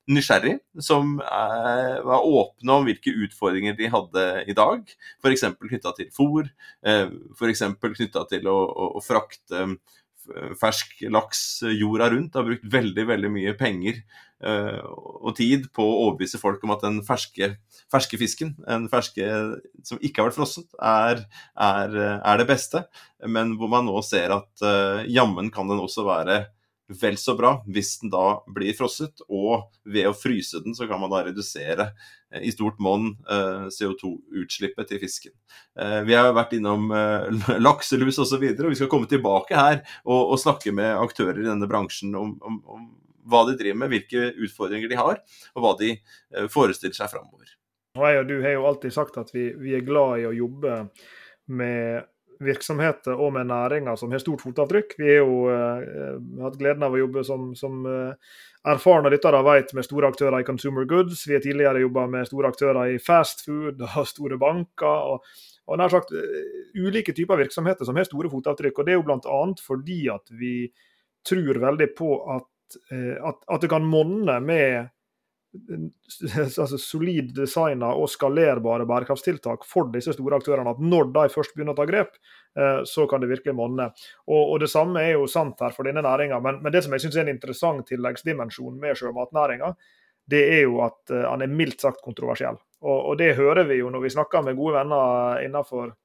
nysgjerrig, 0.10 0.58
som 0.82 1.20
er, 1.22 2.02
var 2.08 2.26
åpne 2.26 2.78
om 2.78 2.88
hvilke 2.88 3.14
utfordringer 3.26 3.78
de 3.78 3.90
hadde 3.94 4.28
i 4.50 4.56
dag. 4.58 4.84
F.eks. 5.22 5.46
knytta 5.62 5.94
til 5.98 6.12
fôr, 6.16 6.50
eh, 6.86 7.08
f.eks. 7.38 7.66
knytta 7.82 8.26
til 8.32 8.50
å, 8.50 8.58
å, 8.58 8.90
å, 8.98 9.04
frakte 9.06 9.62
eh, 9.62 10.54
fersk 10.60 11.04
laks 11.14 11.44
jorda 11.70 12.12
rundt. 12.14 12.38
Har 12.38 12.48
brukt 12.48 12.66
veldig 12.74 13.06
veldig 13.12 13.32
mye 13.34 13.54
penger 13.60 14.02
eh, 14.02 14.80
og 14.82 15.36
tid 15.38 15.70
på 15.76 15.86
å 15.86 16.00
overbevise 16.08 16.42
folk 16.42 16.64
om 16.66 16.74
at 16.76 16.88
den 16.88 17.02
ferske, 17.06 17.54
ferske 17.94 18.20
fisken, 18.22 18.56
en 18.66 18.90
ferske 18.92 19.28
som 19.86 20.02
ikke 20.02 20.24
har 20.24 20.32
vært 20.32 20.40
frosset, 20.40 20.70
er, 20.82 21.28
er, 21.54 22.00
er, 22.18 22.42
det 22.42 22.50
beste. 22.50 22.88
Men 23.30 23.54
hvor 23.62 23.70
man 23.72 23.86
nå 23.90 24.02
ser 24.06 24.34
at 24.34 24.66
jammen 25.10 25.54
kan 25.54 25.70
den 25.70 25.84
også 25.84 26.08
være 26.10 26.42
vel 27.00 27.18
så 27.18 27.36
bra 27.38 27.54
hvis 27.72 27.96
den 28.02 28.12
da 28.14 28.42
blir 28.52 28.76
frosset. 28.78 29.24
Og 29.30 29.68
ved 29.88 30.10
å 30.10 30.16
fryse 30.18 30.62
den, 30.64 30.76
så 30.78 30.88
kan 30.90 31.02
man 31.02 31.12
da 31.14 31.24
redusere 31.28 31.90
eh, 32.32 32.44
i 32.48 32.54
stort 32.54 32.82
monn 32.84 33.12
eh, 33.30 33.68
CO2-utslippet 33.74 34.92
til 34.92 35.02
fisken. 35.04 35.36
Eh, 35.80 36.02
vi 36.08 36.18
har 36.18 36.34
vært 36.38 36.56
innom 36.58 36.92
lakselus 37.68 38.20
osv., 38.20 38.26
og, 38.26 38.30
så 38.32 38.42
videre, 38.42 38.68
og 38.68 38.76
vi 38.76 38.80
skal 38.80 38.92
komme 38.92 39.10
tilbake 39.12 39.58
her 39.58 39.82
og, 40.06 40.34
og 40.34 40.42
snakke 40.42 40.74
med 40.76 40.94
aktører 41.00 41.42
i 41.42 41.48
denne 41.48 41.70
bransjen 41.70 42.16
om, 42.18 42.36
om, 42.46 42.62
om, 42.70 42.86
hva 43.32 43.44
de 43.48 43.58
driver 43.60 43.84
med, 43.84 43.92
hvilke 43.92 44.32
utfordringer 44.46 44.90
de 44.90 44.98
har, 44.98 45.20
og 45.54 45.62
hva 45.62 45.76
de 45.78 45.92
forestiller 46.50 46.96
seg 46.98 47.12
framover. 47.12 47.52
Jeg 48.00 48.22
og 48.22 48.30
du 48.30 48.38
har 48.42 48.56
jo 48.56 48.64
alltid 48.70 48.96
sagt 48.96 49.20
at 49.22 49.30
vi, 49.36 49.52
vi 49.60 49.76
er 49.78 49.84
glad 49.86 50.24
i 50.24 50.26
å 50.30 50.34
jobbe 50.34 50.80
med 51.52 52.08
virksomheter 52.42 53.18
og 53.18 53.34
med 53.36 53.50
næringer 53.50 53.98
som 54.00 54.12
har 54.12 54.22
stort 54.22 54.44
fotavtrykk. 54.46 54.96
Vi 55.00 55.10
har 55.10 55.22
jo 55.22 55.48
uh, 55.50 56.18
hatt 56.44 56.58
gleden 56.60 56.86
av 56.86 56.96
å 56.96 57.02
jobbe 57.02 57.24
som, 57.28 57.52
som 57.58 57.86
uh, 57.88 58.36
erfarne 58.72 59.12
lyttere 59.14 59.42
vet 59.46 59.74
med 59.78 59.88
store 59.88 60.12
aktører 60.12 60.42
i 60.42 60.48
consumer 60.48 60.88
goods. 60.90 61.26
Vi 61.28 61.38
har 61.38 61.44
tidligere 61.44 61.84
jobba 61.84 62.06
med 62.12 62.30
store 62.30 62.52
aktører 62.54 62.94
i 62.94 63.02
fast 63.02 63.46
food 63.48 63.82
og 63.88 64.08
store 64.14 64.40
banker. 64.42 65.16
og, 65.16 65.28
og 65.70 65.82
nær 65.82 65.94
sagt 65.94 66.14
uh, 66.16 66.48
ulike 66.78 67.16
typer 67.18 67.42
virksomheter 67.44 67.88
som 67.88 68.00
har 68.00 68.10
store 68.10 68.32
fotavtrykk. 68.34 68.80
og 68.80 68.88
Det 68.88 68.96
er 68.96 69.00
jo 69.02 69.06
bl.a. 69.10 69.44
fordi 69.68 70.02
at 70.14 70.34
vi 70.40 70.56
tror 71.28 71.62
veldig 71.62 71.92
på 71.94 72.16
at, 72.34 72.80
at, 72.90 73.44
at 73.46 73.62
det 73.62 73.70
kan 73.70 73.86
monne 73.86 74.40
med 74.42 74.90
altså 76.64 76.78
solid 76.80 77.34
designa 77.36 77.92
og 77.98 78.10
skalerbare 78.12 78.86
bærekraftstiltak 78.88 79.66
for 79.68 79.92
disse 79.94 80.16
store 80.16 80.40
aktørene. 80.40 80.72
At 80.72 80.84
når 80.84 81.12
de 81.16 81.26
først 81.34 81.56
begynner 81.56 81.76
å 81.76 81.80
ta 81.82 81.88
grep, 81.90 82.16
eh, 82.58 82.82
så 82.88 83.08
kan 83.12 83.24
det 83.24 83.32
virkelig 83.32 83.56
monne. 83.58 83.90
Og, 84.28 84.42
og, 84.42 84.60
Det 84.64 84.72
samme 84.72 85.04
er 85.04 85.16
jo 85.18 85.28
sant 85.32 85.60
her 85.64 85.76
for 85.76 85.88
denne 85.88 86.04
næringa. 86.06 86.40
Men, 86.44 86.62
men, 86.64 86.74
det 86.74 86.86
som 86.86 86.96
jeg 86.96 87.06
syns 87.06 87.20
er 87.20 87.28
en 87.28 87.36
interessant 87.36 87.88
tilleggsdimensjon 87.92 88.80
med 88.80 89.00
sjømatnæringa, 89.00 89.74
det 90.32 90.44
er 90.56 90.62
jo 90.64 90.80
at 90.86 91.12
uh, 91.12 91.26
han 91.34 91.44
er 91.44 91.52
mildt 91.52 91.82
sagt 91.84 92.04
kontroversiell. 92.06 92.60
Og, 92.82 93.00
og, 93.12 93.16
det 93.20 93.36
hører 93.36 93.66
vi 93.68 93.82
jo 93.82 93.90
når 93.92 94.06
vi 94.06 94.14
snakker 94.14 94.46
med 94.46 94.56
gode 94.58 94.80
venner 94.80 95.42
innenfor 95.44 95.92
ja, 95.92 95.96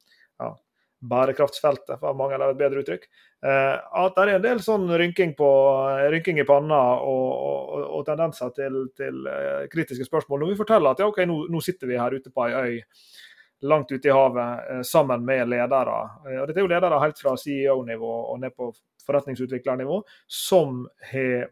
bærekraftsfeltet, 1.00 1.98
for 2.00 2.16
mange 2.16 2.38
har 2.38 2.48
et 2.48 2.58
bedre 2.58 2.80
uttrykk, 2.82 3.04
eh, 3.44 3.76
at 3.76 4.16
det 4.16 4.24
er 4.24 4.32
en 4.36 4.46
del 4.46 4.62
sånn 4.64 4.88
rynking, 4.88 5.34
på, 5.38 5.50
rynking 6.12 6.40
i 6.40 6.46
panna 6.48 6.80
og, 7.04 7.28
og, 7.36 7.84
og 7.98 8.06
tendenser 8.08 8.52
til, 8.56 8.80
til, 8.96 9.22
eh, 9.30 9.66
kritiske 9.72 10.08
spørsmål. 10.08 10.42
Når 10.42 10.52
vi 10.52 10.60
forteller 10.62 10.96
at 10.96 11.04
ja, 11.04 11.10
ok, 11.12 11.22
nå, 11.28 11.38
nå 11.52 11.62
sitter 11.64 11.90
vi 11.90 12.00
her 12.00 12.16
ute 12.16 12.32
på 12.32 12.48
ei 12.48 12.56
øy 12.56 12.80
langt 13.66 13.92
ute 13.92 14.08
i 14.08 14.12
havet 14.12 14.72
eh, 14.72 14.82
sammen 14.88 15.24
med 15.24 15.52
ledere. 15.52 16.00
Og 16.40 16.48
dette 16.48 16.58
er 16.60 16.64
jo 16.64 16.72
ledere 16.72 17.02
helt 17.02 17.20
fra 17.20 17.36
CEO-nivå 17.40 18.12
og 18.32 18.40
ned 18.42 18.56
på 18.56 18.72
forretningsutviklernivå 19.06 20.00
som 20.26 20.82
har 21.12 21.46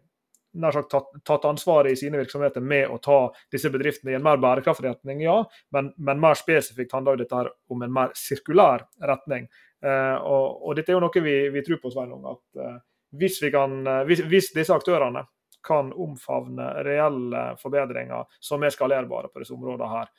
nær 0.60 0.74
sagt 0.74 0.90
tatt, 0.92 1.10
tatt 1.26 1.44
ansvaret 1.48 1.92
i 1.92 1.98
sine 1.98 2.18
virksomheter 2.20 2.62
med 2.64 2.90
å 2.92 2.98
ta 3.02 3.18
disse 3.52 3.70
bedriftene 3.74 4.14
i 4.14 4.18
en 4.18 4.24
mer 4.24 4.40
bærekraftig 4.42 4.86
retning, 4.88 5.22
ja. 5.24 5.40
Men, 5.74 5.92
men 5.96 6.22
mer 6.22 6.38
spesifikt 6.38 6.94
handler 6.94 7.16
jo 7.16 7.24
dette 7.24 7.38
her 7.38 7.50
om 7.74 7.84
en 7.84 7.94
mer 7.94 8.14
sirkulær 8.18 8.86
retning. 9.02 9.48
Eh, 9.84 10.16
og, 10.16 10.62
og, 10.62 10.74
dette 10.78 10.92
er 10.92 10.98
jo 10.98 11.04
noe 11.04 11.24
vi, 11.24 11.36
vi 11.52 11.64
tror 11.66 11.80
på, 11.82 11.92
Sveinung. 11.92 12.24
At 12.30 12.62
eh, 12.62 12.76
hvis, 13.20 13.40
kan, 13.52 13.80
eh, 13.86 14.04
hvis, 14.08 14.24
hvis, 14.30 14.52
disse 14.56 14.76
aktørene 14.76 15.26
kan 15.64 15.90
omfavne 15.96 16.70
reelle 16.84 17.44
forbedringer 17.60 18.28
som 18.42 18.64
er 18.64 18.72
skalerbare 18.74 19.30
på 19.32 19.40
disse 19.40 19.54
områdene 19.56 19.90
her. 19.90 20.10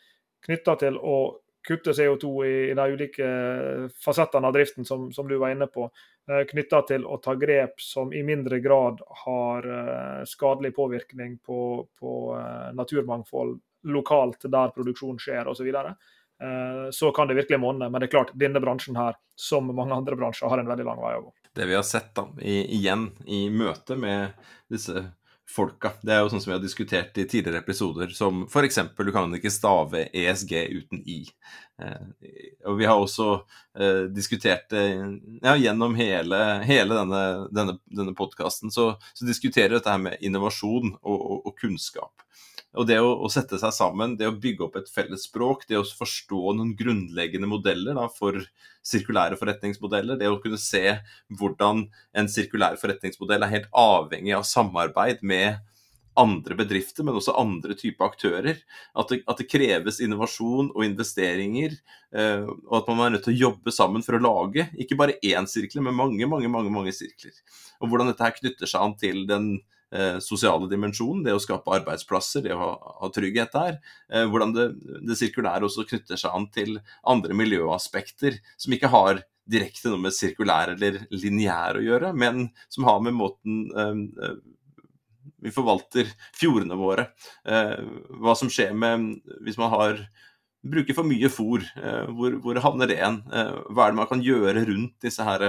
Knytta 0.46 0.74
til 0.82 0.98
å 0.98 1.18
kutte 1.68 1.92
CO2 1.92 2.46
i, 2.46 2.70
i, 2.72 2.74
de 2.74 2.92
ulike 2.92 3.28
fasettene 4.06 4.48
av 4.48 4.54
driften 4.54 4.86
som, 4.86 5.12
som 5.14 5.28
du 5.28 5.38
var 5.38 5.50
inne 5.50 5.68
på. 5.68 5.90
Eh, 6.30 6.44
Knytta 6.50 6.82
til 6.90 7.06
å 7.06 7.18
ta 7.24 7.36
grep 7.40 7.82
som 7.82 8.14
i 8.14 8.24
mindre 8.24 8.60
grad 8.60 9.02
har 9.26 9.70
eh, 9.78 10.22
skadelig 10.30 10.76
påvirkning 10.76 11.38
på, 11.46 11.88
på 12.00 12.12
eh, 12.38 12.70
naturmangfold 12.78 13.58
lokalt 13.86 14.48
der 14.50 14.74
produksjon 14.74 15.20
skjer 15.22 15.50
osv. 15.52 15.68
Så, 15.70 15.90
så 16.92 17.12
kan 17.14 17.30
det 17.30 17.38
virkelig 17.38 17.60
monne. 17.62 17.90
Men 17.90 18.02
det 18.02 18.08
er 18.08 18.16
klart, 18.16 18.32
denne 18.34 18.60
bransjen 18.60 18.98
her, 18.98 19.14
som 19.38 19.70
mange 19.78 19.94
andre 19.94 20.18
bransjer, 20.18 20.50
har 20.50 20.62
en 20.62 20.72
veldig 20.72 20.88
lang 20.88 20.98
vei 21.04 21.12
å 21.20 21.28
gå. 21.28 21.36
Det 21.56 21.68
vi 21.70 21.78
har 21.78 21.86
sett 21.86 22.10
da, 22.18 22.26
i, 22.42 22.58
igjen 22.80 23.12
i 23.30 23.46
møte 23.54 23.96
med 23.96 24.34
disse 24.74 25.06
folka. 25.50 25.92
Det 26.02 26.14
er 26.14 26.24
jo 26.24 26.32
sånn 26.34 26.42
som 26.42 26.52
vi 26.52 26.56
har 26.58 26.64
diskutert 26.64 27.18
i 27.22 27.28
tidligere 27.30 27.62
episoder, 27.62 28.10
som 28.18 28.44
f.eks. 28.50 28.80
du 28.98 29.12
kan 29.14 29.34
ikke 29.38 29.54
stave 29.54 30.08
ESG 30.10 30.54
uten 30.74 31.04
I. 31.06 31.20
Eh, 31.82 32.42
og 32.66 32.80
vi 32.80 32.88
har 32.90 33.00
også 33.00 33.30
eh, 33.78 34.06
diskutert 34.16 34.70
det 34.74 34.84
ja, 35.44 35.56
gjennom 35.60 35.96
hele, 36.00 36.42
hele 36.66 36.98
denne, 36.98 37.24
denne, 37.54 37.78
denne 37.86 38.16
podkasten, 38.18 38.74
så, 38.74 38.94
så, 39.14 39.28
diskuterer 39.28 39.74
vi 39.74 39.78
dette 39.78 39.94
her 39.94 40.02
med 40.02 40.22
innovasjon 40.26 40.96
og, 41.02 41.18
og, 41.18 41.42
og 41.46 41.58
kunnskap. 41.62 42.25
Og 42.76 42.88
det 42.90 42.98
å, 43.00 43.12
å, 43.24 43.30
sette 43.32 43.60
seg 43.62 43.74
sammen, 43.76 44.16
det 44.20 44.28
å 44.30 44.36
bygge 44.36 44.66
opp 44.68 44.80
et 44.80 44.90
felles 44.92 45.28
språk, 45.30 45.64
det 45.70 45.78
å 45.80 45.86
forstå 45.86 46.56
noen 46.58 46.74
grunnleggende 46.78 47.50
modeller 47.50 47.98
da, 47.98 48.08
for 48.12 48.42
sirkulære 48.86 49.40
forretningsmodeller, 49.40 50.20
det 50.20 50.32
å 50.32 50.42
kunne 50.44 50.60
se 50.62 50.98
hvordan 51.40 51.86
en 52.18 52.32
sirkulær 52.32 52.78
forretningsmodell 52.82 53.46
er 53.46 53.54
helt 53.54 53.72
avhengig 53.80 54.36
av 54.38 54.46
samarbeid 54.50 55.24
med 55.24 55.64
andre 56.16 56.56
bedrifter, 56.56 57.04
men 57.04 57.18
også 57.18 57.36
andre 57.40 57.76
typer 57.78 58.08
aktører. 58.08 58.60
At 58.96 59.12
det, 59.12 59.22
at 59.28 59.42
det 59.42 59.50
kreves 59.52 60.00
innovasjon 60.04 60.72
og 60.72 60.86
investeringer, 60.88 61.76
eh, 62.16 62.46
og 62.48 62.76
at 62.80 62.92
man 62.92 63.06
er 63.06 63.16
nødt 63.16 63.28
til 63.28 63.36
å 63.36 63.42
jobbe 63.50 63.74
sammen 63.76 64.06
for 64.06 64.18
å 64.18 64.24
lage 64.24 64.70
ikke 64.80 64.98
bare 65.00 65.18
én 65.20 65.48
sirkel, 65.50 65.84
men 65.84 65.98
mange, 65.98 66.28
mange, 66.32 66.52
mange, 66.52 66.72
mange 66.72 66.96
sirkler. 66.96 67.36
Og 67.82 67.92
hvordan 67.92 68.12
dette 68.12 68.24
her 68.24 68.38
knytter 68.38 68.72
seg 68.72 68.86
an 68.86 68.96
til 69.00 69.26
den 69.30 69.50
eh, 69.96 70.18
sosiale 70.24 70.68
dimensjonen, 70.72 71.24
det 71.26 71.36
å 71.36 71.42
skape 71.42 71.74
arbeidsplasser, 71.80 72.46
det 72.46 72.56
å 72.56 72.62
ha, 72.62 72.72
ha 73.02 73.12
trygghet 73.14 73.54
der. 73.56 73.78
Eh, 74.12 74.26
hvordan 74.30 74.56
det, 74.56 74.68
det 75.08 75.18
sirkulære 75.20 75.68
også 75.68 75.88
knytter 75.90 76.20
seg 76.20 76.36
an 76.36 76.50
til 76.54 76.76
andre 77.08 77.38
miljøaspekter 77.38 78.40
som 78.58 78.76
ikke 78.76 78.92
har 78.94 79.24
direkte 79.46 79.92
noe 79.92 80.02
med 80.02 80.16
sirkulær 80.16 80.74
eller 80.74 81.04
lineær 81.14 81.78
å 81.78 81.86
gjøre, 81.86 82.12
men 82.18 82.48
som 82.74 82.88
har 82.90 83.02
med 83.06 83.18
måten 83.18 83.66
eh, 83.72 84.04
eh 84.28 84.36
vi 85.46 85.52
forvalter 85.54 86.08
fjordene 86.34 86.74
våre. 86.80 87.04
Eh, 87.46 87.82
hva 88.18 88.34
som 88.38 88.50
skjer 88.50 88.72
med 88.74 89.20
hvis 89.46 89.60
man 89.62 89.70
har 89.70 90.00
bruker 90.66 90.96
for 90.98 91.06
mye 91.06 91.30
fôr, 91.30 91.62
hvor, 92.18 92.38
hvor 92.42 92.58
havner 92.64 92.90
det 92.90 92.96
igjen? 92.96 93.20
Hva 93.30 93.84
er 93.84 93.94
det 93.94 94.00
man 94.00 94.10
kan 94.10 94.24
gjøre 94.26 94.64
rundt 94.66 94.96
disse 95.06 95.26
her 95.28 95.44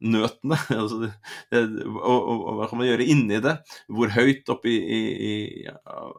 nøtene. 0.00 0.58
Altså, 0.78 1.08
og, 1.52 2.18
og, 2.18 2.28
og, 2.36 2.52
hva 2.58 2.68
kan 2.70 2.80
man 2.80 2.88
gjøre 2.88 3.06
inni 3.10 3.40
det? 3.42 3.54
Hvor 3.90 4.12
høyt 4.14 4.50
oppi 4.52 4.74
i, 4.78 5.00
i, 5.28 5.32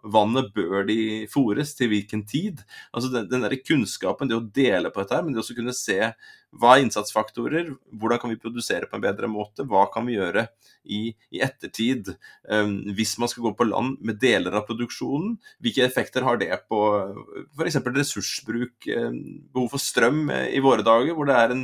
vannet 0.03 0.51
bør 0.55 0.83
de 0.87 0.99
fôres, 1.31 1.75
til 1.77 1.91
hvilken 1.93 2.25
tid? 2.27 2.63
Altså 2.93 3.11
Den, 3.13 3.29
den 3.31 3.45
der 3.45 3.55
kunnskapen, 3.63 4.29
det 4.29 4.37
å 4.37 4.43
dele 4.43 4.91
på 4.91 5.03
dette, 5.03 5.15
her, 5.15 5.25
men 5.25 5.35
det 5.35 5.43
å 5.43 5.57
kunne 5.57 5.75
se 5.75 5.99
hva 6.57 6.73
er 6.73 6.83
innsatsfaktorer, 6.83 7.67
hvordan 8.01 8.21
kan 8.21 8.31
vi 8.31 8.39
produsere 8.41 8.87
på 8.89 8.97
en 8.97 9.03
bedre 9.03 9.29
måte, 9.29 9.65
hva 9.69 9.83
kan 9.93 10.07
vi 10.07 10.15
gjøre 10.15 10.47
i, 10.89 11.11
i 11.29 11.43
ettertid 11.45 12.09
um, 12.49 12.73
hvis 12.97 13.13
man 13.21 13.29
skal 13.29 13.45
gå 13.45 13.51
på 13.59 13.67
land 13.69 13.99
med 14.05 14.17
deler 14.21 14.57
av 14.57 14.65
produksjonen? 14.65 15.35
Hvilke 15.61 15.85
effekter 15.85 16.25
har 16.25 16.41
det 16.41 16.49
på 16.71 16.81
f.eks. 17.53 17.77
ressursbruk, 17.85 18.89
um, 18.97 19.21
behov 19.53 19.69
for 19.75 19.83
strøm 19.83 20.25
i 20.33 20.63
våre 20.65 20.85
dager, 20.85 21.13
hvor 21.13 21.29
det 21.29 21.37
er 21.37 21.53
en 21.53 21.63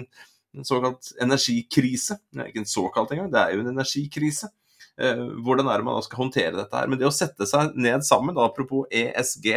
en 0.57 0.67
såkalt 0.67 1.11
energikrise. 1.21 2.19
Det 2.31 2.43
er 2.43 2.51
ikke 2.51 2.63
en 2.63 2.69
såkalt 2.69 3.15
engang, 3.15 3.31
det 3.33 3.41
er 3.41 3.55
jo 3.55 3.63
en 3.63 3.73
energikrise. 3.73 4.51
Eh, 4.95 5.23
hvordan 5.43 5.67
er 5.67 5.81
det 5.81 5.87
man 5.87 5.97
da 5.97 6.03
skal 6.05 6.23
håndtere 6.23 6.55
dette 6.55 6.77
her? 6.77 6.91
Men 6.91 7.01
det 7.01 7.07
å 7.09 7.15
sette 7.15 7.47
seg 7.49 7.75
ned 7.75 8.05
sammen, 8.07 8.35
da, 8.37 8.47
apropos 8.47 8.87
ESG 8.93 9.49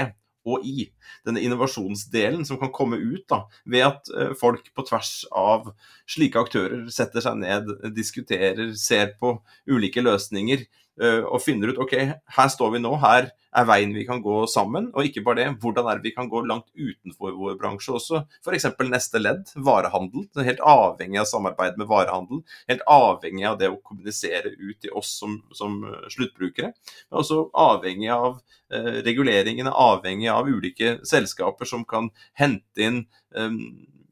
og 0.48 0.64
I, 0.66 0.88
denne 1.26 1.42
innovasjonsdelen 1.44 2.44
som 2.48 2.58
kan 2.60 2.72
komme 2.74 2.98
ut 2.98 3.26
da, 3.30 3.42
ved 3.68 3.86
at 3.86 4.10
eh, 4.14 4.34
folk 4.38 4.70
på 4.74 4.86
tvers 4.88 5.12
av 5.36 5.70
slike 6.08 6.40
aktører 6.40 6.88
setter 6.94 7.24
seg 7.24 7.38
ned, 7.42 7.70
diskuterer, 7.94 8.72
ser 8.78 9.14
på 9.20 9.36
ulike 9.70 10.02
løsninger 10.04 10.66
og 10.98 11.38
finner 11.44 11.70
ut 11.70 11.78
ok, 11.84 11.92
her 12.34 12.48
står 12.50 12.72
vi 12.74 12.80
nå, 12.82 12.90
her 12.98 13.28
er 13.56 13.66
veien 13.68 13.94
vi 13.96 14.04
kan 14.06 14.20
gå 14.22 14.42
sammen. 14.50 14.88
Og 14.94 15.08
ikke 15.08 15.22
bare 15.26 15.40
det, 15.40 15.46
hvordan 15.62 15.88
er 15.88 15.98
det 15.98 16.08
vi 16.08 16.14
kan 16.16 16.28
gå 16.30 16.42
langt 16.46 16.68
utenfor 16.76 17.36
vår 17.38 17.56
bransje 17.60 17.94
også. 17.96 18.22
F.eks. 18.44 18.68
neste 18.88 19.22
ledd, 19.22 19.52
varehandel. 19.68 20.26
Helt 20.44 20.62
avhengig 20.64 21.22
av 21.22 21.30
samarbeid 21.30 21.78
med 21.80 21.88
varehandel. 21.90 22.42
Helt 22.70 22.84
avhengig 22.90 23.46
av 23.48 23.58
det 23.60 23.70
å 23.72 23.80
kommunisere 23.80 24.52
ut 24.52 24.78
til 24.82 24.94
oss 24.98 25.14
som, 25.20 25.38
som 25.56 25.80
eh, 25.86 26.06
sluttbrukere. 26.14 26.72
Men 27.08 27.22
også 27.22 27.46
avhengig 27.56 28.12
av 28.14 28.38
eh, 28.72 29.00
reguleringene, 29.06 29.72
avhengig 29.72 30.30
av 30.32 30.50
ulike 30.50 30.98
selskaper 31.08 31.68
som 31.68 31.86
kan 31.88 32.12
hente 32.38 32.84
inn 32.84 33.02
eh, 33.36 33.58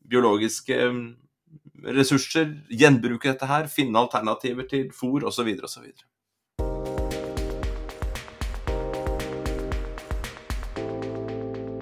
biologiske 0.07 0.83
eh, 0.89 1.01
ressurser, 1.87 2.53
gjenbruke 2.73 3.31
dette 3.31 3.49
her, 3.51 3.71
finne 3.71 4.01
alternativer 4.01 4.69
til 4.71 4.91
fôr 4.97 5.27
osv. 5.29 5.53
osv. 5.69 5.91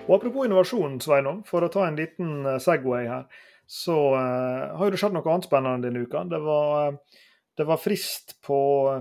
Og 0.04 0.18
Apropos 0.18 0.44
innovasjon, 0.44 0.98
Sveinung, 1.00 1.38
for 1.48 1.64
å 1.64 1.70
ta 1.72 1.86
en 1.88 1.96
liten 1.96 2.44
eh, 2.44 2.60
Segway 2.60 3.06
her, 3.08 3.22
så 3.64 3.94
uh, 4.12 4.74
har 4.76 4.90
det 4.92 4.98
skjedd 5.00 5.14
noe 5.16 5.24
annet 5.32 5.46
spennende 5.48 5.86
denne 5.86 6.02
uka. 6.04 6.26
Det 6.28 6.40
var, 6.44 6.92
uh, 6.92 7.22
det 7.56 7.64
var 7.64 7.80
frist 7.80 8.34
på 8.44 8.58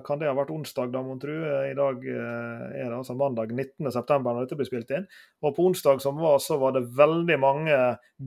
Kan 0.08 0.22
det 0.22 0.30
ha 0.30 0.38
vært 0.38 0.54
onsdag, 0.56 0.94
da, 0.94 1.02
mon 1.04 1.20
tru? 1.20 1.34
I 1.44 1.74
dag 1.76 2.06
er 2.08 2.86
det 2.86 2.96
altså 2.96 3.18
mandag 3.20 3.52
19.9. 3.52 4.22
når 4.24 4.40
dette 4.46 4.56
blir 4.56 4.70
spilt 4.70 4.94
inn. 4.96 5.10
Og 5.44 5.58
på 5.58 5.66
onsdag 5.68 6.00
som 6.06 6.22
var, 6.22 6.38
så 6.40 6.56
var 6.62 6.78
det 6.78 6.86
veldig 6.96 7.40
mange 7.42 7.80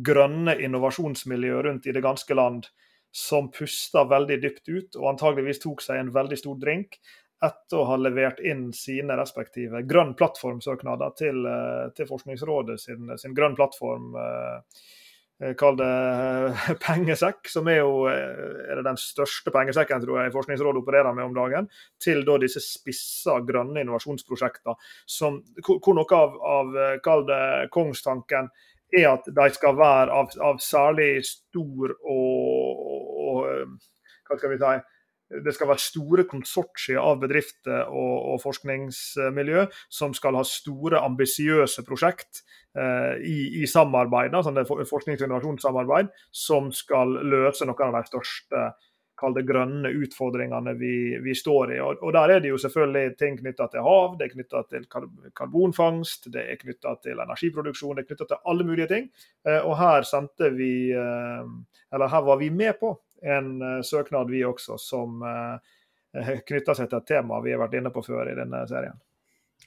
grønne 0.04 0.58
innovasjonsmiljøer 0.66 1.70
rundt 1.70 1.88
i 1.88 1.96
det 1.96 2.04
ganske 2.04 2.36
land 2.36 2.68
som 3.16 3.48
pusta 3.54 4.04
veldig 4.04 4.36
dypt 4.42 4.68
ut 4.68 4.98
og 4.98 5.14
antageligvis 5.14 5.62
tok 5.62 5.80
seg 5.80 6.02
en 6.02 6.12
veldig 6.12 6.36
stor 6.36 6.58
drink 6.60 6.98
etter 7.44 7.81
å 7.81 7.87
ha 7.90 7.96
levert 8.01 8.38
inn 8.40 8.70
sine 8.77 9.16
respektive 9.18 9.83
grønn 9.88 10.14
plattformsøknader 10.16 11.16
til, 11.18 11.42
eh, 11.46 11.88
til 11.96 12.09
Forskningsrådet 12.09 12.79
sin, 12.81 13.11
sin, 13.18 13.35
grønn 13.37 13.57
plattform. 13.59 14.14
Eh, 14.16 14.87
eh, 15.42 15.53
kall 15.61 15.77
det 15.77 15.90
pengesekk, 16.87 17.51
som 17.53 17.68
er 17.68 17.83
jo 17.83 18.07
er 18.09 18.81
den 18.87 19.01
største 19.01 19.53
pengesekken 19.53 20.01
tror 20.05 20.22
jeg 20.22 20.33
Forskningsrådet 20.33 20.81
opererer 20.81 21.12
med 21.16 21.29
om 21.29 21.37
dagen, 21.37 21.68
til 22.01 22.25
da 22.25 22.38
disse 22.40 22.62
spissa 22.64 23.37
grønne 23.44 23.85
innovasjonsprosjektene, 23.85 24.79
som, 25.05 25.42
hvor 25.66 25.99
noe 25.99 26.22
av, 26.22 26.40
av 26.40 26.81
kall 27.05 27.29
det 27.29 27.44
kongstanken 27.75 28.49
er 28.96 29.11
at 29.11 29.29
de 29.29 29.46
skal 29.53 29.77
være 29.77 30.14
av, 30.14 30.33
av 30.40 30.61
særlig 30.62 31.20
stor 31.27 31.92
og, 32.07 32.85
og, 33.29 33.72
hva 34.27 34.38
skal 34.38 34.53
vi 34.53 34.61
si, 34.62 34.77
det 35.30 35.54
skal 35.56 35.70
være 35.72 35.82
store 35.82 36.24
konsortier 36.30 37.00
av 37.02 37.18
bedrifter 37.22 37.88
og, 37.90 38.14
og 38.32 38.42
forskningsmiljø 38.44 39.66
som 39.90 40.14
skal 40.14 40.38
ha 40.38 40.44
store, 40.46 41.02
ambisiøse 41.02 41.82
prosjekt 41.86 42.44
eh, 42.78 43.16
i, 43.26 43.38
i, 43.62 43.66
samarbeid, 43.70 44.36
sånn 44.46 44.62
forsknings- 44.66 45.24
og 45.24 45.28
innovasjonssamarbeid, 45.28 46.12
som 46.30 46.70
skal 46.74 47.18
løse 47.26 47.66
noen 47.66 47.88
av 47.88 47.98
de 47.98 48.12
største 48.12 48.68
kall 49.16 49.32
det 49.32 49.46
grønne 49.48 49.90
utfordringene 49.96 50.74
vi, 50.76 51.16
vi 51.24 51.34
står 51.36 51.72
i. 51.72 51.78
Og, 51.80 52.02
og, 52.04 52.12
Der 52.16 52.34
er 52.34 52.42
det 52.44 52.52
jo 52.52 52.60
selvfølgelig 52.60 53.16
ting 53.18 53.38
knytta 53.40 53.68
til 53.72 53.84
hav, 53.86 54.18
det 54.18 54.26
er 54.26 54.34
knytta 54.34 54.62
til 54.70 54.84
karbonfangst, 55.36 56.28
det 56.34 56.44
er 56.44 56.60
knytta 56.60 56.96
til 57.04 57.24
energiproduksjon, 57.24 57.96
det 57.96 58.04
er 58.04 58.10
knytta 58.10 58.28
til 58.32 58.52
alle 58.52 58.68
mulige 58.68 58.90
ting. 58.92 59.08
Eh, 59.48 59.58
og 59.62 59.78
her 59.80 60.06
sendte 60.08 60.52
vi, 60.54 60.92
eh, 60.92 61.50
eller 61.96 62.12
her 62.12 62.28
var 62.28 62.40
vi 62.42 62.52
med 62.52 62.76
på 62.80 62.92
en 63.26 63.62
uh, 63.62 63.82
søknad, 63.82 64.30
vi 64.30 64.44
også, 64.46 64.78
som 64.78 65.22
uh, 65.22 65.58
knytter 66.48 66.78
seg 66.78 66.90
til 66.90 67.00
et 67.00 67.10
tema 67.10 67.42
vi 67.44 67.54
har 67.54 67.62
vært 67.64 67.78
inne 67.80 67.92
på 67.94 68.04
før 68.06 68.30
i 68.30 68.38
denne 68.38 68.62
serien. 68.70 68.98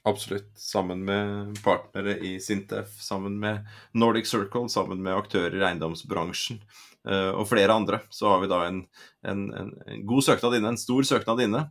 Absolutt. 0.07 0.51
Sammen 0.59 1.01
med 1.03 1.57
partnere 1.65 2.13
i 2.23 2.37
Sintef, 2.39 2.93
sammen 3.03 3.39
med 3.41 3.65
Nordic 3.97 4.29
Circle, 4.29 4.69
sammen 4.71 5.01
med 5.03 5.17
aktører 5.17 5.57
i 5.57 5.65
eiendomsbransjen 5.65 6.61
uh, 7.09 7.33
og 7.33 7.47
flere 7.49 7.75
andre, 7.75 8.03
så 8.13 8.29
har 8.31 8.43
vi 8.43 8.51
da 8.51 8.61
en, 8.69 8.83
en, 9.27 9.47
en, 9.59 9.73
god 10.07 10.29
søknad 10.29 10.59
inne, 10.59 10.75
en 10.75 10.79
stor 10.79 11.07
søknad 11.09 11.43
inne, 11.47 11.67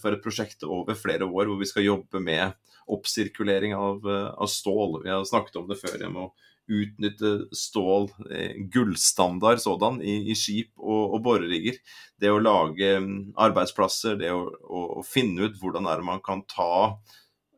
for 0.00 0.14
et 0.14 0.22
prosjekt 0.24 0.62
over 0.64 0.96
flere 0.96 1.26
år 1.26 1.50
hvor 1.50 1.58
vi 1.60 1.66
skal 1.68 1.84
jobbe 1.84 2.20
med 2.24 2.54
oppsirkulering 2.88 3.74
av, 3.76 4.06
av 4.08 4.48
stål. 4.48 5.02
Vi 5.02 5.10
har 5.12 5.26
snakket 5.28 5.58
om 5.60 5.66
det 5.68 5.76
før. 5.76 5.98
Jeg 6.00 6.12
må 6.14 6.30
utnytte 6.66 7.32
stål, 7.54 8.08
eh, 8.30 8.56
gullstandard 8.72 9.60
sådan, 9.62 10.00
i, 10.02 10.18
i 10.30 10.36
skip 10.38 10.72
og, 10.78 11.16
og 11.16 11.22
borerigger. 11.26 11.78
Det 12.20 12.32
å 12.32 12.40
lage 12.42 12.96
mm, 13.02 13.36
arbeidsplasser, 13.46 14.18
det 14.20 14.32
å, 14.34 14.42
å, 14.46 14.82
å, 14.98 15.06
finne 15.06 15.46
ut 15.46 15.60
hvordan 15.60 15.88
er 15.90 16.04
man 16.06 16.22
kan 16.24 16.42
ta 16.50 16.96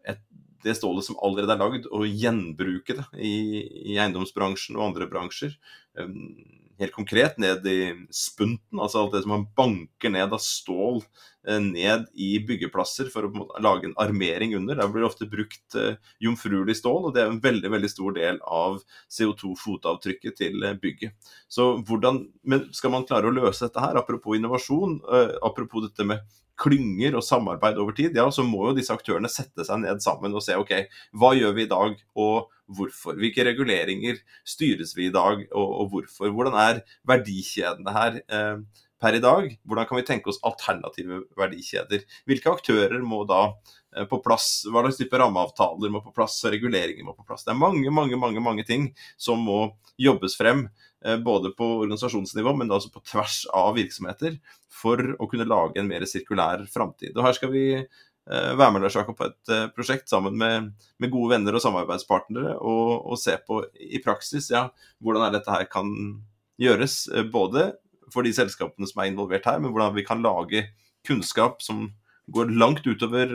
et, 0.09 0.21
det 0.65 0.77
stålet 0.77 1.07
som 1.07 1.19
allerede 1.25 1.55
er 1.55 1.63
lagd, 1.63 1.89
og 1.95 2.07
gjenbruke 2.09 2.99
det 2.99 3.09
i, 3.17 3.35
i 3.95 3.99
eiendomsbransjen 3.99 4.79
og 4.79 4.91
andre 4.91 5.09
bransjer. 5.11 5.55
Um, 5.99 6.35
helt 6.79 6.95
konkret 6.95 7.39
ned 7.43 7.67
i 7.67 7.81
spunten, 8.15 8.79
altså 8.79 9.03
alt 9.03 9.17
det 9.17 9.25
som 9.25 9.35
man 9.35 9.47
banker 9.57 10.13
ned 10.15 10.35
av 10.35 10.43
stål 10.43 11.01
eh, 11.01 11.38
ned 11.49 12.07
i 12.15 12.31
byggeplasser 12.45 13.09
for 13.13 13.29
å 13.29 13.47
lage 13.65 13.89
en 13.89 13.97
armering 14.01 14.55
under. 14.59 14.77
Der 14.79 14.91
blir 14.93 15.05
det 15.05 15.11
ofte 15.11 15.29
brukt 15.31 15.79
eh, 15.79 15.97
jomfruelig 16.25 16.79
stål, 16.81 17.09
og 17.09 17.15
det 17.17 17.25
er 17.25 17.33
en 17.33 17.41
veldig 17.45 17.73
veldig 17.73 17.93
stor 17.93 18.17
del 18.19 18.41
av 18.45 18.81
CO2-fotavtrykket 19.17 20.39
til 20.43 20.67
eh, 20.69 20.77
bygget. 20.79 21.33
Så 21.49 21.71
hvordan, 21.89 22.27
men 22.45 22.67
Skal 22.75 22.93
man 22.93 23.07
klare 23.09 23.31
å 23.31 23.35
løse 23.35 23.65
dette 23.65 23.81
her, 23.81 23.97
apropos 23.97 24.37
innovasjon, 24.37 24.99
apropos 25.47 25.87
dette 25.87 26.05
med 26.05 26.27
klynger 26.59 27.17
og 27.19 27.25
samarbeid 27.25 27.79
over 27.79 27.95
tid, 27.97 28.17
ja, 28.19 28.27
så 28.35 28.45
må 28.47 28.69
jo 28.69 28.77
disse 28.77 28.95
aktørene 28.95 29.31
sette 29.31 29.65
seg 29.67 29.83
ned 29.85 30.03
sammen 30.05 30.35
og 30.35 30.43
se 30.45 30.57
ok, 30.59 30.75
hva 31.19 31.33
gjør 31.39 31.55
vi 31.57 31.67
i 31.67 31.71
dag, 31.71 31.95
og 32.19 32.51
hvorfor? 32.79 33.17
Hvilke 33.19 33.47
reguleringer 33.47 34.19
styres 34.47 34.95
vi 34.99 35.09
i 35.09 35.15
dag, 35.15 35.47
og, 35.53 35.69
og 35.83 35.95
hvorfor? 35.95 36.33
Hvordan 36.35 36.59
er 36.61 36.83
verdikjedene 37.09 37.95
her 37.95 38.21
eh, 38.27 38.85
per 39.01 39.19
i 39.19 39.23
dag? 39.23 39.51
Hvordan 39.65 39.89
kan 39.89 40.01
vi 40.01 40.07
tenke 40.09 40.33
oss 40.33 40.41
alternative 40.47 41.23
verdikjeder? 41.39 42.05
Hvilke 42.29 42.55
aktører 42.55 42.99
må 43.05 43.23
da 43.29 43.45
eh, 43.97 44.09
på 44.11 44.21
plass? 44.25 44.67
Hva 44.69 44.85
slags 44.87 45.01
type 45.01 45.21
rammeavtaler 45.21 45.95
må 45.95 46.03
på 46.05 46.15
plass? 46.17 46.41
Reguleringer 46.49 47.07
må 47.07 47.17
på 47.17 47.27
plass? 47.29 47.47
Det 47.47 47.55
er 47.55 47.63
mange, 47.63 47.95
mange, 47.95 48.19
mange, 48.21 48.43
mange 48.45 48.67
ting 48.69 48.91
som 49.21 49.43
må 49.45 49.65
jobbes 49.99 50.39
frem 50.39 50.69
Eh, 51.05 51.19
både 51.19 51.51
på 51.51 51.67
organisasjonsnivå, 51.79 52.53
men 52.59 52.71
også 52.75 52.91
på 52.91 53.03
tvers 53.07 53.45
av 53.55 53.77
virksomheter, 53.77 54.39
for 54.81 54.99
å 54.99 55.29
kunne 55.31 55.47
lage 55.47 55.79
en 55.79 55.87
mer 55.91 56.03
sirkulær 56.11 56.65
framtid. 56.73 57.15
Og 57.15 57.23
her 57.23 57.37
skal 57.37 57.53
vi 57.53 57.65
eh, 57.79 58.53
være 58.59 58.73
med 58.75 58.89
Jakob, 58.91 59.15
på 59.19 59.29
et 59.29 59.53
prosjekt 59.77 60.11
sammen 60.11 60.35
med, 60.39 60.73
med, 60.99 61.13
gode 61.13 61.37
venner 61.37 61.55
og 61.55 61.63
samarbeidspartnere, 61.63 62.57
og, 62.59 63.13
og, 63.13 63.19
se 63.21 63.37
på 63.47 63.63
i 63.79 64.03
praksis 64.03 64.51
ja, 64.51 64.67
hvordan 64.99 65.39
dette 65.39 65.55
her 65.55 65.69
kan 65.71 65.95
gjøres. 66.59 67.05
Både 67.31 67.71
for 68.15 68.27
de 68.27 68.35
selskapene 68.35 68.89
som 68.89 69.03
er 69.03 69.13
involvert 69.13 69.49
her, 69.49 69.61
men 69.63 69.73
hvordan 69.75 69.97
vi 69.97 70.07
kan 70.07 70.25
lage 70.25 70.67
kunnskap 71.07 71.63
som 71.65 71.89
går 72.35 72.51
langt 72.61 72.87
utover, 72.87 73.31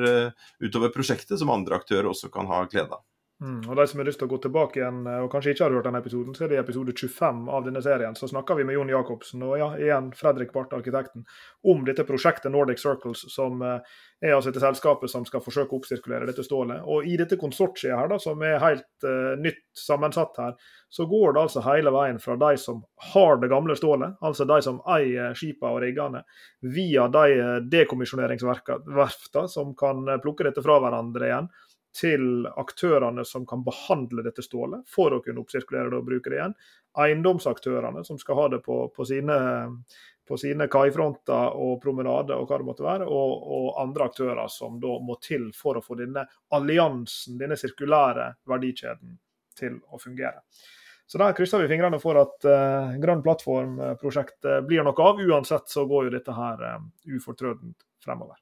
utover 0.62 0.92
prosjektet, 0.94 1.40
som 1.42 1.52
andre 1.54 1.80
aktører 1.80 2.12
også 2.12 2.30
kan 2.34 2.46
ha 2.50 2.64
glede 2.70 2.94
av. 2.94 3.02
Mm, 3.42 3.70
og 3.70 3.76
De 3.76 3.88
som 3.88 4.00
har 4.00 4.08
lyst 4.08 4.22
til 4.22 4.28
å 4.30 4.32
gå 4.32 4.38
tilbake 4.44 4.80
igjen 4.80 5.02
og 5.10 5.26
kanskje 5.34 5.52
ikke 5.52 5.66
har 5.66 5.74
hørt 5.76 5.88
denne 5.88 6.00
episoden, 6.00 6.36
så 6.38 6.46
er 6.46 6.52
det 6.52 6.58
i 6.60 6.62
episode 6.62 6.94
25 6.96 7.42
av 7.52 7.66
denne 7.66 7.82
serien. 7.84 8.16
Så 8.16 8.30
snakker 8.32 8.56
vi 8.56 8.64
med 8.68 8.78
Jon 8.78 8.92
Jacobsen 8.94 9.44
og 9.44 9.58
ja, 9.60 9.68
igjen 9.82 10.12
Fredrik 10.16 10.54
Barth, 10.54 10.76
arkitekten, 10.78 11.26
om 11.68 11.82
dette 11.84 12.06
prosjektet 12.08 12.54
Nordic 12.54 12.80
Circles, 12.80 13.26
som 13.34 13.60
eh, 13.66 13.98
er 14.24 14.36
altså 14.38 14.54
dette 14.54 14.64
selskapet 14.64 15.12
som 15.12 15.26
skal 15.28 15.44
forsøke 15.44 15.76
å 15.76 15.82
oppsirkulere 15.82 16.30
dette 16.30 16.46
stålet. 16.46 16.86
Og 16.88 17.10
I 17.10 17.18
dette 17.20 17.40
konsortiet 17.42 17.98
her, 17.98 18.08
da, 18.14 18.22
som 18.22 18.40
er 18.48 18.62
helt 18.64 19.08
uh, 19.08 19.34
nytt 19.42 19.66
sammensatt 19.76 20.40
her, 20.40 20.56
så 20.94 21.08
går 21.10 21.34
det 21.34 21.44
altså 21.44 21.66
hele 21.66 21.92
veien 21.92 22.22
fra 22.24 22.38
de 22.40 22.54
som 22.62 22.80
har 23.12 23.42
det 23.42 23.50
gamle 23.52 23.76
stålet, 23.76 24.16
altså 24.24 24.48
de 24.48 24.62
som 24.64 24.80
eier 24.94 25.36
skipene 25.36 25.74
og 25.74 25.82
riggene, 25.84 26.22
via 26.62 27.10
de 27.12 27.26
eh, 27.34 27.60
dekommisjoneringsverftene 27.74 29.50
som 29.52 29.74
kan 29.76 30.06
plukke 30.24 30.46
dette 30.48 30.64
fra 30.64 30.78
hverandre 30.80 31.28
igjen 31.28 31.50
til 31.94 32.48
aktørene 32.58 33.26
som 33.26 33.46
kan 33.46 33.64
behandle 33.66 34.24
dette 34.26 34.44
stålet 34.46 34.82
for 34.90 35.14
å 35.14 35.22
kunne 35.22 35.44
oppsirkulere 35.44 35.92
det 35.92 36.00
og 36.00 36.08
bruke 36.08 36.32
det 36.32 36.40
igjen. 36.40 36.56
Eiendomsaktørene 37.04 38.04
som 38.06 38.18
skal 38.22 38.40
ha 38.40 38.48
det 38.56 38.60
på, 38.66 38.78
på 38.96 39.06
sine, 39.06 39.38
på 40.28 40.38
sine 40.42 40.68
kaifronter 40.74 41.58
og 41.58 41.80
promenader 41.84 42.42
og 42.42 42.50
hva 42.50 42.60
det 42.62 42.68
måtte 42.70 42.86
være. 42.86 43.10
Og, 43.10 43.34
og, 43.58 43.68
andre 43.84 44.10
aktører 44.10 44.50
som 44.52 44.80
da 44.82 44.98
må 45.06 45.20
til 45.22 45.52
for 45.58 45.78
å 45.78 45.86
få 45.86 46.00
denne 46.02 46.26
alliansen, 46.54 47.38
denne 47.42 47.58
sirkulære 47.60 48.32
verdikjeden, 48.50 49.20
til 49.58 49.78
å 49.94 50.02
fungere. 50.02 50.42
Så 51.06 51.20
der 51.22 51.36
krysser 51.38 51.62
vi 51.62 51.70
fingrene 51.70 52.00
for 52.02 52.18
at 52.18 52.48
uh, 52.48 52.96
Grønn 53.02 53.22
plattform-prosjektet 53.26 54.66
blir 54.66 54.86
noe 54.88 55.10
av. 55.10 55.22
Uansett 55.22 55.70
så 55.70 55.86
går 55.86 56.08
jo 56.08 56.16
dette 56.16 56.34
her 56.34 56.64
uh, 56.64 56.80
ufortrødent 57.06 57.86
fremover. 58.02 58.40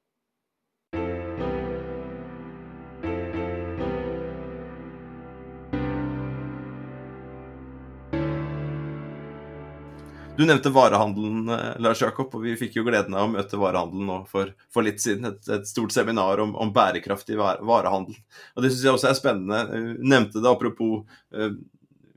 Du 10.41 10.45
nevnte 10.47 10.69
varehandelen, 10.73 11.49
eh, 11.49 11.79
Lars 11.79 11.99
Jakob, 12.01 12.33
og 12.33 12.41
vi 12.41 12.55
fikk 12.57 12.79
jo 12.79 12.83
gleden 12.87 13.13
av 13.13 13.27
å 13.27 13.29
møte 13.29 13.59
varehandelen 13.61 14.07
nå 14.09 14.15
for, 14.25 14.49
for 14.73 14.81
litt 14.81 14.97
siden. 15.03 15.27
Et, 15.29 15.49
et, 15.53 15.67
stort 15.69 15.93
seminar 15.93 16.41
om, 16.41 16.55
om 16.57 16.71
bærekraftig 16.73 17.37
varehandel. 17.37 18.17
Og 18.55 18.65
Det 18.65 18.71
syns 18.71 18.87
jeg 18.87 18.95
også 18.95 19.11
er 19.11 19.19
spennende. 19.19 19.59
Du 19.69 20.01
nevnte 20.01 20.41
det 20.41 20.49
apropos 20.49 21.03
uh, 21.37 21.51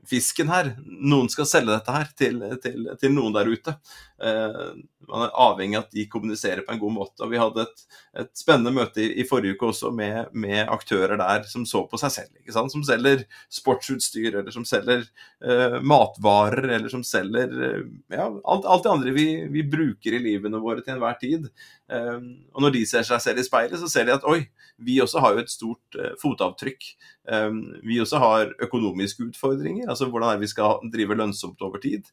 fisken 0.09 0.51
her. 0.51 0.73
Noen 0.85 1.29
skal 1.31 1.47
selge 1.49 1.73
dette 1.73 1.95
her 1.95 2.11
til, 2.17 2.41
til, 2.63 2.91
til 3.01 3.15
noen 3.15 3.35
der 3.35 3.49
ute. 3.51 3.75
Eh, 4.23 4.67
man 5.09 5.25
er 5.25 5.33
avhengig 5.43 5.77
av 5.77 5.83
at 5.85 5.95
de 5.95 6.05
kommuniserer 6.09 6.63
på 6.65 6.73
en 6.73 6.79
god 6.81 6.93
måte. 6.95 7.23
og 7.25 7.31
Vi 7.33 7.39
hadde 7.39 7.65
et, 7.65 7.83
et 8.23 8.31
spennende 8.37 8.73
møte 8.73 9.03
i, 9.03 9.09
i, 9.21 9.25
forrige 9.27 9.57
uke 9.57 9.69
også 9.69 9.91
med, 9.95 10.31
med, 10.33 10.63
aktører 10.71 11.19
der 11.19 11.45
som 11.49 11.65
så 11.67 11.83
på 11.89 11.99
seg 12.01 12.13
selv. 12.15 12.53
Som 12.71 12.83
selger 12.87 13.25
sportsutstyr, 13.53 14.39
eller 14.39 14.55
som 14.55 14.65
selger 14.67 15.03
eh, 15.43 15.77
matvarer, 15.83 16.69
eller 16.77 16.91
som 16.91 17.03
selger 17.05 17.51
uh, 17.51 17.83
ja, 18.13 18.25
alt, 18.25 18.65
alt, 18.65 18.85
det 18.85 18.93
andre 18.93 19.15
vi, 19.15 19.27
vi, 19.51 19.65
bruker 19.69 20.15
i 20.15 20.23
livene 20.23 20.61
våre 20.63 20.81
til 20.81 20.95
enhver 20.95 21.19
tid. 21.21 21.49
Uh, 21.85 22.17
og 22.55 22.65
når 22.65 22.73
de 22.73 22.83
ser 22.89 23.05
seg 23.07 23.21
selv 23.21 23.41
i 23.41 23.45
speilet, 23.45 23.77
så 23.81 23.89
ser 23.91 24.07
de 24.07 24.15
at 24.15 24.25
oi, 24.29 24.41
vi 24.81 24.97
også 25.03 25.21
har 25.23 25.35
jo 25.35 25.43
et 25.43 25.51
stort 25.51 25.97
fotavtrykk. 26.19 26.87
vi 27.87 27.99
også 28.03 28.19
har 28.19 28.49
økonomiske 28.59 29.23
utfordringer. 29.29 29.87
altså 29.87 30.09
Hvordan 30.11 30.29
er 30.29 30.33
det 30.35 30.43
vi 30.43 30.51
skal 30.51 30.81
drive 30.91 31.15
lønnsomt 31.15 31.61
over 31.63 31.79
tid? 31.79 32.03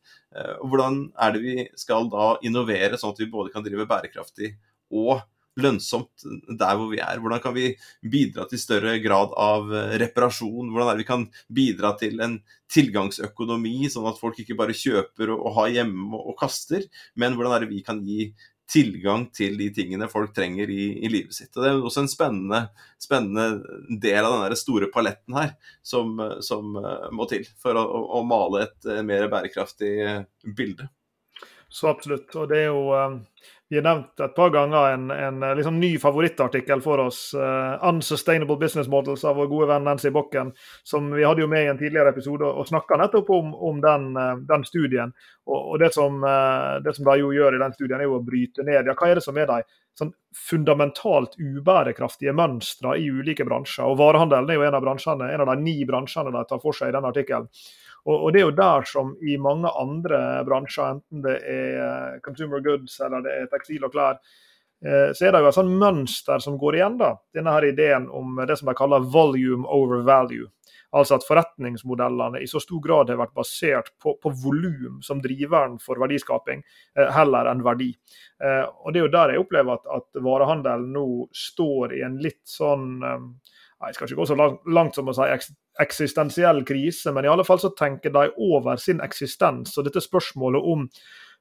og 0.61 0.69
hvordan 0.71 1.11
er 1.19 1.33
det 1.33 1.43
vi 1.43 1.67
skal 1.75 2.07
da 2.13 2.37
innovere 2.47 2.97
sånn 2.97 3.11
at 3.11 3.19
vi 3.19 3.27
både 3.35 3.51
kan 3.51 3.67
drive 3.67 3.89
bærekraftig 3.91 4.55
og 4.95 5.25
lønnsomt 5.61 6.25
der 6.49 6.77
hvor 6.79 6.89
vi 6.93 7.01
er? 7.03 7.21
Hvordan 7.21 7.43
kan 7.43 7.55
vi 7.57 7.73
bidra 8.01 8.47
til 8.49 8.61
større 8.61 8.97
grad 9.05 9.35
av 9.39 9.73
eh, 9.73 9.97
reparasjon? 10.03 10.71
Hvordan 10.71 10.89
er 10.89 10.97
det 10.97 11.05
vi 11.05 11.11
kan 11.11 11.27
bidra 11.53 11.93
til 12.01 12.23
en 12.25 12.39
tilgangsøkonomi, 12.73 13.91
sånn 13.93 14.09
at 14.09 14.21
folk 14.21 14.39
ikke 14.41 14.57
bare 14.57 14.77
kjøper 14.77 15.35
og, 15.35 15.51
har 15.59 15.75
hjemme 15.75 16.17
og, 16.17 16.33
kaster, 16.41 16.87
men 17.21 17.37
hvordan 17.37 17.57
er 17.57 17.65
det 17.65 17.73
vi 17.75 17.83
kan 17.85 18.01
gi 18.07 18.31
tilgang 18.71 19.27
til 19.35 19.57
de 19.59 19.69
tingene 19.75 20.09
folk 20.11 20.33
trenger 20.37 20.71
i, 20.71 20.85
i 21.05 21.11
livet 21.11 21.35
sitt. 21.37 21.51
Og 21.57 21.63
Det 21.63 21.71
er 21.71 21.81
også 21.81 22.05
en 22.05 22.11
spennende, 22.11 22.61
spennende 23.01 23.47
del 24.03 24.25
av 24.25 24.39
den 24.47 24.59
store 24.59 24.89
paletten 24.93 25.37
her 25.37 25.55
som, 25.85 26.17
som 26.45 26.77
uh, 26.79 27.09
må 27.13 27.29
til 27.31 27.47
for 27.63 27.79
å, 27.79 27.85
å, 28.19 28.23
male 28.27 28.67
et 28.69 28.89
uh, 28.89 29.01
mer 29.07 29.29
bærekraftig 29.33 29.93
uh, 30.07 30.23
bilde. 30.57 30.89
Så 31.73 31.89
absolutt. 31.91 32.31
Og 32.37 32.49
det 32.53 32.65
er 32.65 32.71
jo 32.71 32.85
Vi 33.73 33.79
har 33.79 33.85
nevnt 33.87 34.21
et 34.21 34.35
par 34.37 34.51
ganger 34.53 34.91
en, 34.93 35.11
en 35.11 35.45
liksom 35.57 35.79
ny 35.81 35.95
favorittartikkel 35.99 36.83
for 36.85 37.01
oss. 37.07 37.21
Uh, 37.33 37.81
'Unsustainable 37.81 38.59
Business 38.61 38.89
Models' 38.89 39.25
av 39.25 39.39
vår 39.41 39.47
gode 39.49 39.69
venn 39.71 39.87
Nancy 39.89 40.11
Bokken. 40.13 40.51
Som 40.85 41.09
vi 41.17 41.25
hadde 41.25 41.41
jo 41.41 41.49
med 41.49 41.65
i 41.65 41.71
en 41.71 41.81
tidligere 41.81 42.13
episode 42.13 42.45
og 42.45 42.69
snakka 42.69 42.99
nettopp 43.01 43.31
om, 43.33 43.55
om 43.55 43.81
den, 43.81 44.11
uh, 44.13 44.35
den, 44.51 44.67
studien. 44.69 45.15
Og, 45.49 45.57
og 45.57 45.81
det, 45.81 45.89
som, 45.97 46.21
det, 46.85 46.93
som, 46.99 47.09
de 47.09 47.17
jo 47.23 47.33
gjør 47.33 47.57
i 47.57 47.63
den 47.65 47.73
studien, 47.73 47.97
er 47.97 48.11
jo 48.11 48.19
å 48.21 48.27
bryte 48.27 48.63
ned 48.69 48.93
ja, 48.93 48.93
hva 48.93 49.09
er 49.09 49.19
det 49.19 49.25
som 49.25 49.41
er 49.41 49.49
de 49.49 49.63
sånn 49.99 50.13
fundamentalt 50.37 51.41
ubærekraftige 51.41 52.37
mønstre 52.37 52.99
i 53.01 53.09
ulike 53.09 53.49
bransjer. 53.49 53.89
Og 53.89 53.97
Varehandelen 54.05 54.53
er 54.53 54.61
jo 54.61 54.69
en 54.69 54.77
av 54.77 54.93
en 54.93 55.47
av 55.47 55.49
de 55.49 55.57
ni 55.65 55.79
bransjene 55.89 56.33
de 56.37 56.45
tar 56.49 56.61
for 56.61 56.77
seg 56.77 56.93
i 56.93 56.97
denne 56.99 57.09
artikkelen. 57.09 57.49
Og, 58.05 58.33
Det 58.33 58.41
er 58.41 58.49
jo 58.49 58.55
der 58.57 58.87
som 58.89 59.13
i 59.23 59.37
mange 59.39 59.71
andre 59.79 60.43
bransjer, 60.47 60.97
enten 60.97 61.23
det 61.23 61.37
er 61.47 61.77
eh, 61.83 62.17
consumer 62.25 62.63
goods 62.65 62.99
eller 63.01 63.23
det 63.23 63.35
er 63.37 63.53
tekstil 63.53 63.87
og 63.87 63.95
klær, 63.95 64.19
eh, 64.83 65.13
så 65.15 65.29
er 65.29 65.37
det 65.37 65.43
jo 65.45 65.53
et 65.53 65.59
sånt 65.59 65.77
mønster 65.79 66.43
som 66.43 66.59
går 66.59 66.81
igjen. 66.81 66.99
da. 66.99 67.15
Denne 67.35 67.55
her 67.55 67.69
ideen 67.69 68.09
om 68.11 68.43
det 68.49 68.59
som 68.59 68.73
de 68.73 68.75
kaller 68.79 69.07
volume 69.07 69.69
over 69.71 70.03
value. 70.03 70.51
Altså 70.93 71.17
at 71.17 71.25
forretningsmodellene 71.25 72.43
i 72.43 72.51
så 72.51 72.61
stor 72.61 72.83
grad 72.85 73.09
har 73.09 73.23
vært 73.23 73.39
basert 73.39 73.95
på, 74.03 74.19
på 74.21 74.33
volum 74.43 74.99
som 75.01 75.23
driveren 75.23 75.79
for 75.81 76.03
verdiskaping, 76.03 76.67
eh, 76.99 77.15
heller 77.15 77.49
enn 77.49 77.63
verdi. 77.65 77.95
Og 78.43 78.91
Det 78.91 78.99
er 78.99 79.05
jo 79.05 79.15
der 79.15 79.31
jeg 79.31 79.41
opplever 79.45 79.79
at, 79.79 79.87
at 79.87 80.23
varehandelen 80.27 80.91
nå 80.91 81.07
står 81.31 81.95
i 81.95 82.01
en 82.03 82.17
litt 82.19 82.43
sånn 82.43 82.99
Jeg 82.99 83.95
skal 83.95 84.09
ikke 84.09 84.19
gå 84.19 84.27
så 84.27 84.35
langt, 84.35 84.67
langt 84.67 84.99
som 84.99 85.07
å 85.07 85.15
si 85.15 85.29
eksistensiell 85.81 86.65
krise, 86.69 87.13
men 87.13 87.25
i 87.25 87.31
alle 87.33 87.45
fall 87.45 87.61
så 87.61 87.73
tenker 87.79 88.13
de 88.13 88.29
over 88.37 88.77
sin 88.77 89.01
eksistens. 89.01 89.77
Og 89.79 89.87
dette 89.87 90.03
spørsmålet 90.05 90.73
om 90.75 90.89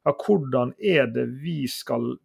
ja, 0.06 0.14
hvordan 0.14 0.74
er 0.80 1.10
det 1.14 1.28
vi 1.44 1.66
skal 1.70 2.16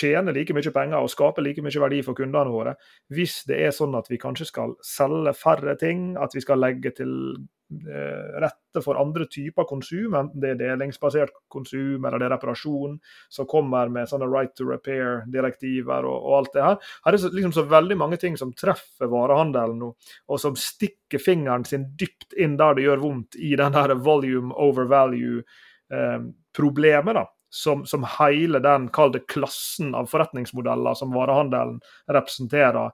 tjene 0.00 0.32
like 0.34 0.54
mye 0.56 0.72
penger 0.74 0.98
og 1.00 1.12
skape 1.12 1.40
like 1.44 1.62
mye 1.64 1.82
verdi 1.82 2.00
for 2.06 2.14
kundene 2.18 2.52
våre 2.52 2.72
hvis 3.14 3.34
det 3.48 3.58
er 3.66 3.72
sånn 3.74 3.94
at 3.98 4.06
vi 4.10 4.18
kanskje 4.20 4.46
skal 4.48 4.70
selge 4.86 5.32
færre 5.36 5.74
ting, 5.80 6.16
at 6.20 6.34
vi 6.34 6.40
skal 6.42 6.60
legge 6.62 6.90
til 6.96 7.12
eh, 7.36 8.26
rette 8.42 8.80
for 8.84 8.94
andre 9.00 9.24
typer 9.30 9.64
konsum, 9.68 10.14
enten 10.18 10.40
det 10.42 10.50
er 10.54 10.60
delingsbasert 10.62 11.34
konsum 11.52 12.04
eller 12.04 12.18
det 12.20 12.26
er 12.28 12.34
reparasjon 12.36 12.92
som 13.32 13.44
kommer 13.50 13.86
med 13.92 14.08
sånne 14.10 14.28
right 14.30 14.54
to 14.58 14.64
repair-direktiver 14.68 16.02
og, 16.08 16.18
og, 16.18 16.32
alt 16.38 16.52
det 16.54 16.66
her. 16.66 16.76
Her 17.06 17.12
er 17.12 17.16
det 17.18 17.36
liksom 17.38 17.56
så 17.56 17.64
veldig 17.70 17.96
mange 18.00 18.18
ting 18.22 18.34
som 18.40 18.56
treffer 18.56 19.06
varehandelen 19.10 19.78
nå, 19.82 19.88
og 20.30 20.36
som 20.42 20.54
stikker 20.58 21.20
fingeren 21.22 21.64
sin 21.68 21.84
dypt 21.98 22.30
inn 22.38 22.58
der 22.60 22.72
det 22.78 22.86
gjør 22.86 23.04
vondt, 23.04 23.32
i 23.36 23.56
den 23.58 23.72
der 23.76 23.90
volume 23.98 24.50
over 24.54 24.84
value-problemet. 24.90 27.14
da 27.18 27.24
som, 27.50 27.86
som 27.86 28.06
hele 28.18 28.60
den 28.62 28.88
kalde 28.94 29.20
klassen 29.28 29.94
av 29.94 30.06
forretningsmodeller 30.10 30.94
som 30.94 31.14
varehandelen 31.14 31.80
representerer, 32.06 32.90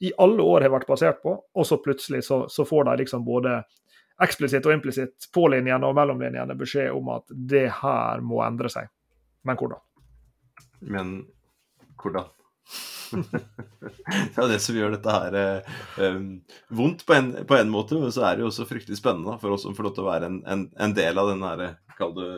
i 0.00 0.12
alle 0.22 0.42
år 0.42 0.62
har 0.62 0.70
vært 0.70 0.86
basert 0.86 1.22
på, 1.24 1.32
og 1.34 1.66
så 1.66 1.80
plutselig 1.82 2.22
så, 2.24 2.44
så 2.48 2.64
får 2.64 2.84
de 2.86 3.00
liksom 3.00 3.24
både 3.26 3.56
eksplisitt 4.22 4.66
og 4.66 4.76
implisitt 4.76 5.26
på 5.34 5.48
linjene 5.50 5.86
og 5.86 5.96
mellomlinjene 5.98 6.54
beskjed 6.58 6.94
om 6.94 7.10
at 7.16 7.26
det 7.50 7.66
her 7.80 8.22
må 8.22 8.38
endre 8.46 8.70
seg. 8.70 8.86
Men 9.46 9.58
hvordan? 9.58 9.82
Men 10.80 11.12
hvordan? 11.98 12.30
Det 13.12 14.42
er 14.42 14.50
det 14.52 14.60
som 14.62 14.76
gjør 14.78 14.94
dette 14.96 15.14
her 15.14 15.36
eh, 15.40 16.22
vondt 16.74 17.04
på 17.08 17.16
en, 17.16 17.32
på 17.48 17.58
en, 17.58 17.70
måte, 17.72 17.98
men 18.00 18.12
så 18.14 18.26
er 18.28 18.36
det 18.36 18.44
jo 18.44 18.52
også 18.52 18.68
fryktelig 18.68 19.00
spennende 19.00 19.38
for 19.42 19.56
oss 19.56 19.66
som 19.66 19.76
får 19.76 19.88
lov 19.88 19.96
til 19.96 20.06
å 20.06 20.10
være 20.10 20.30
en, 20.30 20.40
en, 20.48 20.66
en 20.78 20.96
del 20.96 21.20
av 21.20 21.32
den 21.32 21.44
her, 21.46 21.64
kall 21.98 22.14
det 22.16 22.28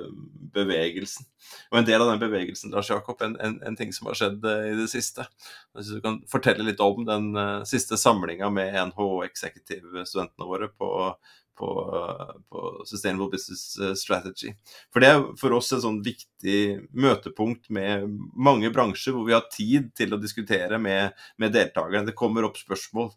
bevegelsen. 0.54 1.26
Og 1.70 1.80
en 1.80 1.88
del 1.88 2.02
av 2.02 2.10
den 2.10 2.22
bevegelsen, 2.22 2.72
Lars 2.74 2.90
Jakob, 2.90 3.20
en, 3.22 3.76
ting 3.78 3.92
som 3.94 4.08
har 4.10 4.18
skjedd 4.18 4.46
uh, 4.46 4.64
i 4.70 4.76
det 4.78 4.88
siste. 4.92 5.26
Jeg 5.76 5.84
synes 5.84 6.00
du 6.00 6.06
kan 6.06 6.18
fortelle 6.30 6.66
litt 6.66 6.82
om 6.84 7.04
den 7.06 7.30
uh, 7.36 7.60
siste 7.68 7.98
samlinga 8.00 8.50
med 8.54 8.74
NHO 8.90 9.22
Executive-studentene 9.28 10.48
våre 10.48 10.70
på 10.72 10.90
på, 11.60 11.70
på, 12.50 12.60
Sustainable 12.88 13.28
Business 13.32 13.78
eh, 13.78 13.94
Strategy. 13.98 14.54
For 14.92 15.02
det 15.02 15.10
er 15.12 15.24
for 15.40 15.54
oss 15.56 15.70
et 15.76 15.84
sånn 15.84 16.00
viktig 16.04 16.60
møtepunkt 16.96 17.68
med 17.74 18.06
mange 18.34 18.72
bransjer 18.74 19.16
hvor 19.16 19.26
vi 19.28 19.36
har 19.36 19.48
tid 19.52 19.90
til 19.98 20.16
å 20.16 20.20
diskutere 20.20 20.80
med, 20.80 21.16
med 21.40 21.54
deltakerne. 21.56 22.06
Det 22.08 22.16
kommer 22.18 22.48
opp 22.48 22.60
spørsmål. 22.60 23.10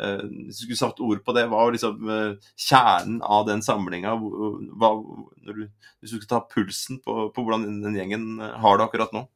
Eh, 0.00 0.24
hvis 0.46 0.62
du 0.62 0.66
skulle 0.66 0.80
satt 0.82 1.04
ord 1.04 1.24
på 1.26 1.36
det, 1.36 1.46
hva 1.50 1.66
var 1.66 1.76
liksom 1.76 2.14
eh, 2.16 2.52
kjernen 2.68 3.20
av 3.26 3.44
den 3.50 3.64
samlinga? 3.66 4.16
Hvis 4.20 6.08
du 6.08 6.16
skulle 6.16 6.30
ta 6.30 6.40
pulsen 6.48 7.02
på, 7.04 7.28
på 7.34 7.44
hvordan 7.44 7.68
den 7.84 8.00
gjengen 8.00 8.32
har 8.40 8.80
det 8.80 8.88
akkurat 8.88 9.14
nå? 9.16 9.26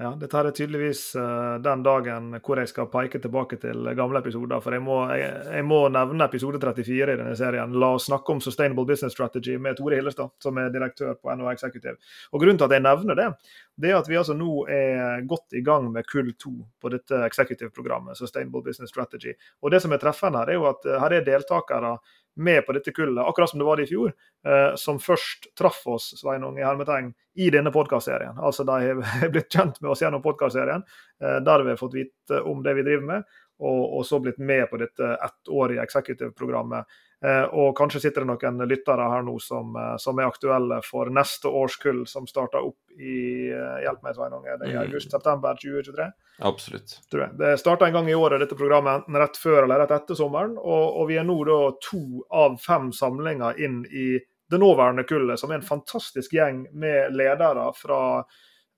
Ja, 0.00 0.14
dette 0.16 0.38
er 0.40 0.46
tydeligvis 0.56 1.00
uh, 1.12 1.58
den 1.60 1.82
dagen 1.84 2.30
hvor 2.40 2.56
jeg 2.56 2.70
skal 2.70 2.86
peke 2.88 3.18
tilbake 3.20 3.58
til 3.60 3.84
gamle 3.98 4.22
episoder. 4.22 4.62
For 4.64 4.72
jeg 4.72 4.80
må, 4.80 4.94
jeg, 5.12 5.34
jeg 5.58 5.66
må, 5.68 5.80
nevne 5.92 6.24
episode 6.24 6.56
34 6.62 6.96
i 6.96 7.18
denne 7.20 7.34
serien. 7.36 7.74
La 7.76 7.90
oss 7.98 8.06
snakke 8.08 8.32
om 8.32 8.40
Sustainable 8.40 8.86
Business 8.88 9.12
Strategy 9.12 9.58
med 9.60 9.76
Tore 9.76 9.98
Hillestad, 10.00 10.32
som 10.40 10.56
er 10.56 10.72
direktør 10.72 11.18
på 11.20 11.34
NHO 11.36 11.50
Executive. 11.52 11.98
Og 12.32 12.40
Grunnen 12.40 12.56
til 12.62 12.70
at 12.70 12.76
jeg 12.78 12.86
nevner 12.86 13.18
det, 13.18 13.28
det 13.76 13.92
er 13.92 13.98
at 13.98 14.08
vi 14.08 14.16
altså 14.22 14.38
nå 14.38 14.54
er 14.72 15.20
godt 15.28 15.58
i 15.60 15.60
gang 15.66 15.90
med 15.92 16.08
kull 16.08 16.32
to 16.40 16.54
på 16.80 16.94
dette 16.96 17.20
executive-programmet, 17.26 18.16
Sustainable 18.16 18.64
Business 18.64 18.94
Strategy. 18.94 19.36
Og 19.60 19.74
det 19.74 19.82
som 19.84 19.92
er 19.92 20.00
treffende 20.00 20.40
her, 20.40 20.54
er 20.54 20.62
jo 20.62 20.68
at 20.72 20.88
uh, 20.88 20.96
her 21.04 21.18
er 21.18 21.28
deltakere 21.28 21.98
med 22.36 22.66
på 22.66 22.72
dette 22.76 22.92
kullet, 22.94 23.24
akkurat 23.24 23.50
som 23.50 23.58
det 23.58 23.66
var 23.66 23.76
det 23.76 23.88
i 23.88 23.90
fjor, 23.90 24.12
eh, 24.46 24.74
som 24.80 25.00
først 25.02 25.50
traff 25.58 25.82
oss 25.90 26.12
Sveinung, 26.20 26.58
i 26.58 26.64
hermetegn, 26.64 27.12
i 27.34 27.50
denne 27.50 27.72
podkastserien. 27.74 28.38
Altså 28.38 28.64
de 28.64 28.78
har 28.86 29.28
blitt 29.34 29.52
kjent 29.52 29.80
med 29.80 29.90
oss 29.90 30.02
gjennom 30.04 30.22
podkastserien, 30.24 30.86
eh, 31.22 31.38
der 31.44 31.66
vi 31.66 31.74
har 31.74 31.80
fått 31.80 31.98
vite 31.98 32.42
om 32.46 32.62
det 32.62 32.74
vi 32.78 32.86
driver 32.86 33.06
med, 33.12 33.38
og, 33.60 33.80
og 33.98 34.06
så 34.08 34.20
blitt 34.22 34.38
med 34.38 34.68
på 34.70 34.80
dette 34.80 35.14
ettårige 35.20 35.84
executive-programmet 35.84 36.86
Eh, 36.86 37.09
og 37.52 37.74
kanskje 37.76 38.00
sitter 38.00 38.24
det 38.24 38.30
noen 38.30 38.62
lyttere 38.64 39.04
her 39.12 39.24
nå 39.26 39.34
som, 39.44 39.74
eh, 39.76 39.96
som, 40.00 40.18
er 40.18 40.30
aktuelle 40.30 40.80
for 40.86 41.10
neste 41.12 41.52
årskull, 41.52 42.06
som 42.08 42.24
starter 42.28 42.64
opp 42.64 42.94
i 42.96 43.50
eh, 43.52 43.76
hjelp 43.84 44.00
meg, 44.06 44.16
Sveinung, 44.16 44.46
er 44.48 44.56
det 44.56 44.70
i 44.70 44.76
mm. 44.76 44.80
august-september 44.86 45.60
2023? 45.60 46.08
Absolutt. 46.48 46.96
Det 47.12 47.52
starta 47.60 47.86
en 47.86 47.98
gang 47.98 48.08
i 48.08 48.16
året, 48.16 48.40
dette 48.40 48.56
programmet, 48.56 49.02
enten 49.02 49.20
rett 49.20 49.36
før 49.36 49.66
eller 49.66 49.84
rett 49.84 49.92
etter 49.98 50.16
sommeren. 50.16 50.56
Og, 50.56 50.84
og 51.02 51.08
vi 51.12 51.20
er 51.20 51.28
nå 51.28 51.36
da 51.44 51.60
to 51.84 52.24
av 52.32 52.56
fem 52.62 52.88
samlinger 52.96 53.60
inn 53.60 53.82
i 53.84 54.14
det 54.50 54.58
nåværende 54.58 55.04
kullet, 55.06 55.38
som 55.38 55.52
er 55.52 55.60
en 55.60 55.68
fantastisk 55.68 56.32
gjeng 56.34 56.64
med 56.72 57.12
ledere 57.14 57.68
fra 57.76 58.00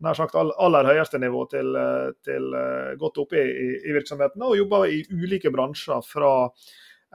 nær 0.03 0.19
sagt 0.19 0.35
aller 0.35 0.89
høyeste 0.91 1.21
nivå 1.23 1.47
til, 1.47 1.77
til 2.27 2.55
godt 2.99 3.21
oppe 3.23 3.39
i, 3.39 3.69
i 3.87 3.95
virksomhetene, 3.95 4.49
og 4.51 4.59
jobber 4.59 4.91
i 4.91 5.05
ulike 5.15 5.53
bransjer. 5.55 6.03
fra 6.03 6.33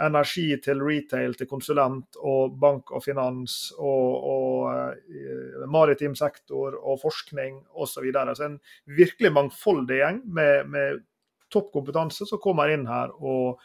energi 0.05 0.49
til 0.61 0.81
retail, 0.83 1.33
til 1.37 1.49
konsulent 1.49 2.19
og 2.21 2.57
bank 2.61 2.91
og 2.93 3.03
finans 3.05 3.55
og, 3.77 4.27
og 4.33 4.67
uh, 4.67 5.63
maritim 5.73 6.15
sektor 6.17 6.77
og 6.77 6.99
forskning 7.01 7.63
osv. 7.73 7.95
Så, 7.97 8.03
videre. 8.05 8.35
så 8.35 8.49
en 8.49 8.59
virkelig 8.97 9.33
mangfoldig 9.33 10.01
gjeng 10.01 10.21
med, 10.37 10.69
med 10.69 11.01
topp 11.53 11.71
kompetanse 11.73 12.27
som 12.29 12.41
kommer 12.43 12.69
inn 12.73 12.85
her 12.89 13.13
og 13.17 13.57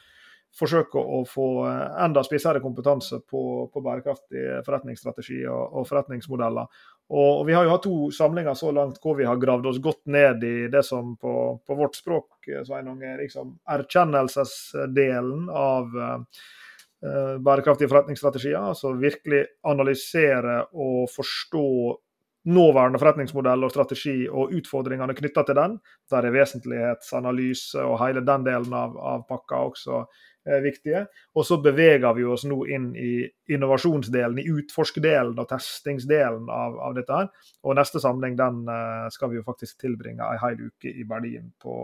forsøker 0.53 1.01
å 1.01 1.23
få 1.29 1.47
eh, 1.64 1.95
enda 2.05 2.23
spissere 2.27 2.61
kompetanse 2.61 3.23
på, 3.25 3.42
på 3.73 3.83
bærekraftig 3.85 4.42
forretningsstrategi 4.66 5.38
og, 5.49 5.79
og 5.81 5.87
forretningsmodeller. 5.88 6.83
Og, 7.11 7.47
Vi 7.47 7.53
har 7.53 7.67
jo 7.67 7.75
hatt 7.75 7.85
to 7.85 8.11
samlinger 8.15 8.55
så 8.57 8.71
langt 8.73 9.01
hvor 9.03 9.17
vi 9.19 9.27
har 9.29 9.41
gravd 9.41 9.67
oss 9.69 9.81
godt 9.83 10.07
ned 10.07 10.45
i 10.45 10.69
det 10.73 10.85
som 10.87 11.17
på, 11.21 11.35
på 11.67 11.77
vårt 11.77 11.99
språk 11.99 12.49
eh, 12.49 12.62
Sveinung, 12.65 13.03
er 13.03 13.21
liksom 13.21 13.57
erkjennelsesdelen 13.69 15.51
av 15.53 15.99
uh, 15.99 16.23
bærekraftige 17.43 17.91
forretningsstrategier. 17.91 18.62
Altså 18.62 18.95
virkelig 18.97 19.45
analysere 19.69 20.62
og 20.73 21.11
forstå 21.12 21.69
nåværende 22.43 22.99
forretningsmodell 22.99 23.65
og 23.65 23.71
strategi 23.71 24.17
og 24.27 24.55
utfordringene 24.57 25.15
knytta 25.15 25.45
til 25.47 25.59
den. 25.59 25.77
Der 26.11 26.27
er 26.27 26.35
vesentlighetsanalyse 26.35 27.85
og 27.87 28.01
hele 28.03 28.25
den 28.27 28.47
delen 28.47 28.75
av, 28.75 28.97
av 28.99 29.27
pakka 29.29 29.61
også 29.69 30.05
viktige. 30.65 31.05
Og 31.39 31.47
så 31.47 31.59
beveger 31.63 32.17
vi 32.17 32.27
oss 32.27 32.45
nå 32.49 32.65
inn 32.67 32.91
i 32.99 33.13
innovasjonsdelen, 33.55 34.41
i 34.43 34.49
utforskdelen 34.51 35.39
og 35.39 35.49
testingsdelen 35.51 36.51
av, 36.51 36.79
av, 36.89 36.95
dette. 36.99 37.19
her. 37.23 37.51
Og 37.63 37.79
neste 37.79 38.03
samling 38.03 38.39
den 38.39 38.63
uh, 38.69 39.09
skal 39.15 39.33
vi 39.33 39.41
jo 39.41 39.47
faktisk 39.47 39.81
tilbringe 39.85 40.27
ei 40.27 40.39
hel 40.43 40.65
uke 40.69 40.93
i 40.93 41.07
Berlin 41.09 41.53
på 41.63 41.77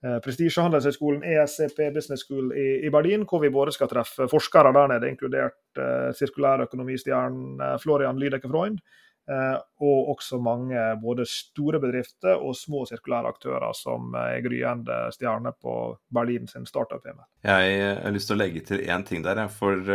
prestisjehandelshøyskolen 0.00 1.26
ESCP 1.28 1.90
Business 1.92 2.22
School 2.24 2.54
i, 2.56 2.86
i, 2.86 2.88
Berlin, 2.88 3.26
hvor 3.28 3.42
vi 3.42 3.50
både 3.52 3.74
skal 3.76 3.90
treffe 3.90 4.30
forskere 4.32 4.72
der 4.72 4.88
nede, 4.94 5.10
inkludert 5.12 5.60
uh, 5.76 6.08
sirkulærøkonomistjernen 6.16 7.60
uh, 7.60 7.74
Florian 7.82 8.16
Lydecke 8.16 8.48
Freund, 8.48 8.80
Eh, 8.80 9.09
og 9.28 10.08
også 10.10 10.40
mange 10.42 10.80
både 11.02 11.22
store 11.28 11.78
bedrifter 11.78 12.40
og 12.40 12.56
små 12.58 12.82
sirkulære 12.88 13.30
aktører 13.30 13.76
som 13.78 14.16
er 14.18 14.40
gryende 14.42 14.96
stjerner 15.14 15.54
på 15.62 15.74
Berlin 16.10 16.48
sin 16.50 16.66
startup-himmel. 16.66 17.22
Jeg 17.44 18.00
har 18.02 18.16
lyst 18.16 18.30
til 18.30 18.38
å 18.38 18.42
legge 18.42 18.64
til 18.66 18.82
én 18.90 19.06
ting 19.06 19.22
der. 19.22 19.44
For 19.54 19.86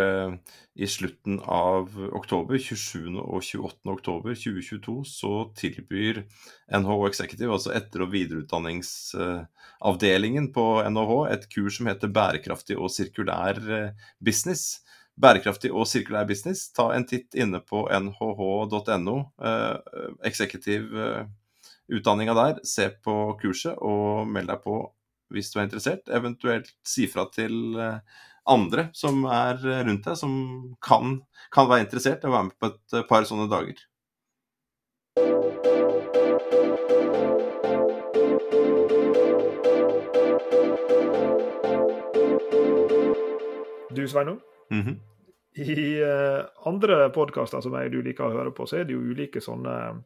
i 0.76 0.84
slutten 0.92 1.38
av 1.48 1.94
oktober, 2.18 2.58
27. 2.60 3.14
og 3.22 3.38
28. 3.40 3.92
oktober 3.94 4.34
2022, 4.36 5.06
så 5.08 5.30
tilbyr 5.56 6.20
NHO 6.76 7.08
Executive, 7.08 7.54
altså 7.56 7.72
etter- 7.78 8.02
og 8.04 8.12
videreutdanningsavdelingen 8.12 10.52
på 10.56 10.84
NHH, 10.90 11.14
et 11.32 11.48
kurs 11.54 11.78
som 11.80 11.88
heter 11.88 12.12
Bærekraftig 12.12 12.76
og 12.76 12.92
sirkulær 12.92 13.56
eh, 13.72 13.96
business 14.20 14.84
bærekraftig 15.21 15.71
og 15.71 15.88
sirkulær 15.88 16.28
business, 16.28 16.69
ta 16.75 16.89
en 16.95 17.08
titt 17.08 17.36
inne 17.39 17.62
på 17.63 17.86
nhh.no. 17.88 19.15
Eh, 19.39 20.06
Executive 20.28 21.08
eh, 21.08 21.25
utdanninga 21.95 22.36
der. 22.36 22.62
Se 22.67 22.89
på 23.04 23.15
kurset 23.41 23.80
og 23.80 24.28
meld 24.28 24.51
deg 24.51 24.63
på 24.65 24.80
hvis 25.34 25.51
du 25.51 25.60
er 25.60 25.67
interessert. 25.67 26.08
Eventuelt 26.12 26.71
si 26.86 27.08
fra 27.12 27.28
til 27.34 27.78
eh, 27.80 27.99
andre 28.45 28.89
som 28.93 29.23
er 29.32 29.58
rundt 29.88 30.06
deg, 30.06 30.17
som 30.19 30.34
kan, 30.84 31.19
kan 31.54 31.69
være 31.71 31.88
interessert 31.88 32.23
i 32.23 32.30
å 32.30 32.36
være 32.36 32.49
med 32.51 32.58
på 32.60 32.73
et 32.73 32.97
eh, 32.99 33.08
par 33.10 33.28
sånne 33.28 33.49
dager. 33.51 33.80
Du, 43.95 44.04
Sveinung? 44.12 44.41
-hmm. 44.71 44.95
I 45.56 46.04
uh, 46.04 46.45
andre 46.67 47.10
podkaster 47.15 47.62
som 47.63 47.75
jeg, 47.80 47.91
du 47.93 48.01
liker 48.04 48.28
å 48.28 48.34
høre 48.34 48.51
på, 48.51 48.65
så 48.67 48.82
er 48.82 48.88
det 48.88 48.95
jo 48.97 48.99
ulike 48.99 49.39
sånne, 49.39 50.04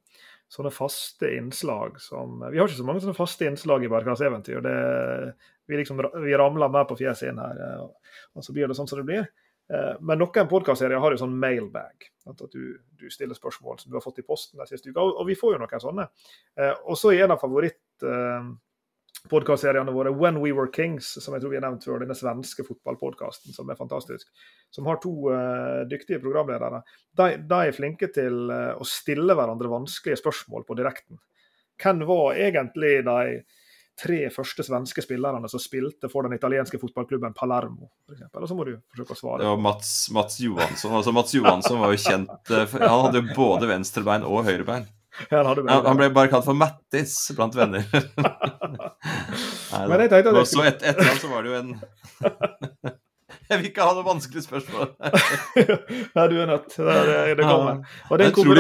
sånne 0.49 0.71
faste 0.71 1.31
innslag 1.33 1.97
som 2.01 2.43
Vi 2.51 2.59
har 2.59 2.67
ikke 2.67 2.77
så 2.77 2.85
mange 2.85 3.01
sånne 3.01 3.17
faste 3.17 3.47
innslag 3.49 3.83
i 3.83 3.89
Bærekraftseventyr. 3.89 4.61
Vi, 5.69 5.77
liksom, 5.77 6.01
vi 6.23 6.37
ramler 6.37 6.69
mer 6.69 6.85
på 6.89 6.97
fjeset 6.97 7.31
inn 7.31 7.41
her, 7.41 7.57
eh, 7.65 7.81
og 8.35 8.45
så 8.45 8.53
blir 8.53 8.67
det 8.67 8.77
sånn 8.77 8.87
som 8.89 9.01
det 9.01 9.05
blir. 9.09 9.27
Eh, 9.73 9.97
men 10.01 10.17
noen 10.21 10.49
podkastserier 10.49 11.01
har 11.01 11.13
jo 11.13 11.21
sånn 11.21 11.35
mailbag. 11.37 12.07
At 12.29 12.41
du, 12.53 12.77
du, 12.97 13.09
stiller 13.09 13.37
spørsmål 13.37 13.77
som 13.79 13.91
du 13.91 13.97
har 13.97 14.05
fått 14.05 14.21
i 14.21 14.25
posten 14.25 14.61
den 14.61 14.69
siste 14.69 14.89
uka. 14.89 15.01
Og, 15.01 15.25
vi 15.29 15.37
får 15.37 15.55
jo 15.55 15.61
noen 15.61 15.81
sånne. 15.81 16.07
Og 16.85 16.97
så 16.97 17.13
er 17.13 17.25
en 17.25 17.33
av 17.33 17.41
favoritt 17.41 18.01
podkastseriene 19.27 19.91
våre, 19.91 20.11
When 20.15 20.39
We 20.41 20.51
Were 20.55 20.71
Kings, 20.73 21.11
som 21.23 21.35
jeg 21.35 21.43
tror 21.43 21.53
vi 21.53 21.59
har 21.59 21.65
nevnt 21.65 21.85
før, 21.85 22.01
denne 22.03 22.15
svenske 22.17 22.63
fotballpodkasten 22.67 23.55
som 23.55 23.69
er 23.69 23.79
fantastisk, 23.79 24.27
som 24.71 24.87
har 24.89 25.01
to 25.03 25.13
uh, 25.33 25.85
dyktige 25.89 26.21
programledere. 26.23 26.81
De, 27.17 27.31
de, 27.41 27.59
er 27.59 27.75
flinke 27.75 28.11
til 28.15 28.51
uh, 28.51 28.75
å 28.79 28.87
stille 28.87 29.35
hverandre 29.35 29.71
vanskelige 29.71 30.21
spørsmål 30.21 30.67
på 30.67 30.77
direkten. 30.79 31.19
Hvem 31.79 32.03
var 32.07 32.39
egentlig 32.39 32.99
de 33.07 33.41
tre 33.99 34.19
første 34.31 34.63
svenske 34.63 35.03
spillerne 35.03 35.49
som 35.51 35.59
spilte 35.59 36.07
for 36.11 36.27
den 36.27 36.37
italienske 36.37 36.79
fotballklubben 36.79 37.35
Palermo, 37.35 37.89
f.eks.? 38.07 38.29
Og 38.31 38.47
så 38.47 38.55
må 38.55 38.67
du 38.67 38.77
forsøke 38.93 39.15
å 39.15 39.19
svare. 39.19 39.49
Var 39.51 39.63
Mats, 39.63 39.91
Mats 40.15 40.39
Johansson. 40.43 40.95
Altså, 40.95 41.15
Mats 41.15 41.35
Johansson 41.35 41.81
var 41.81 41.95
jo 41.95 41.99
kjent 42.05 42.53
uh, 42.53 42.77
Han 42.79 43.05
hadde 43.07 43.23
jo 43.23 43.35
både 43.35 43.71
venstrebein 43.71 44.27
og 44.27 44.45
høyrebein. 44.47 44.87
Ja, 45.29 45.43
han, 45.43 45.67
han, 45.69 45.97
ble 45.99 46.09
bare 46.15 46.31
kalt 46.31 46.47
for 46.47 46.57
Mattis 46.57 47.15
blant 47.35 47.55
venner. 47.57 47.85
Nei, 49.73 49.83
jeg. 50.07 50.25
Og 50.31 50.47
så 50.47 50.65
et, 50.69 50.81
etter 50.81 51.05
ham 51.05 51.19
så 51.19 51.31
var 51.31 51.45
det 51.45 51.51
jo 51.51 51.59
en 51.59 51.75
Jeg 53.49 53.57
vil 53.57 53.67
ikke 53.71 53.85
ha 53.85 53.93
noe 53.97 54.05
vanskelig 54.05 54.43
spørsmål. 54.45 54.91
ja, 56.15 56.25
du 56.29 56.35
er 56.37 56.49
nødt. 56.49 56.69
Det, 56.69 56.85
det, 56.85 57.37
det 57.39 57.45
kommer. 57.47 57.79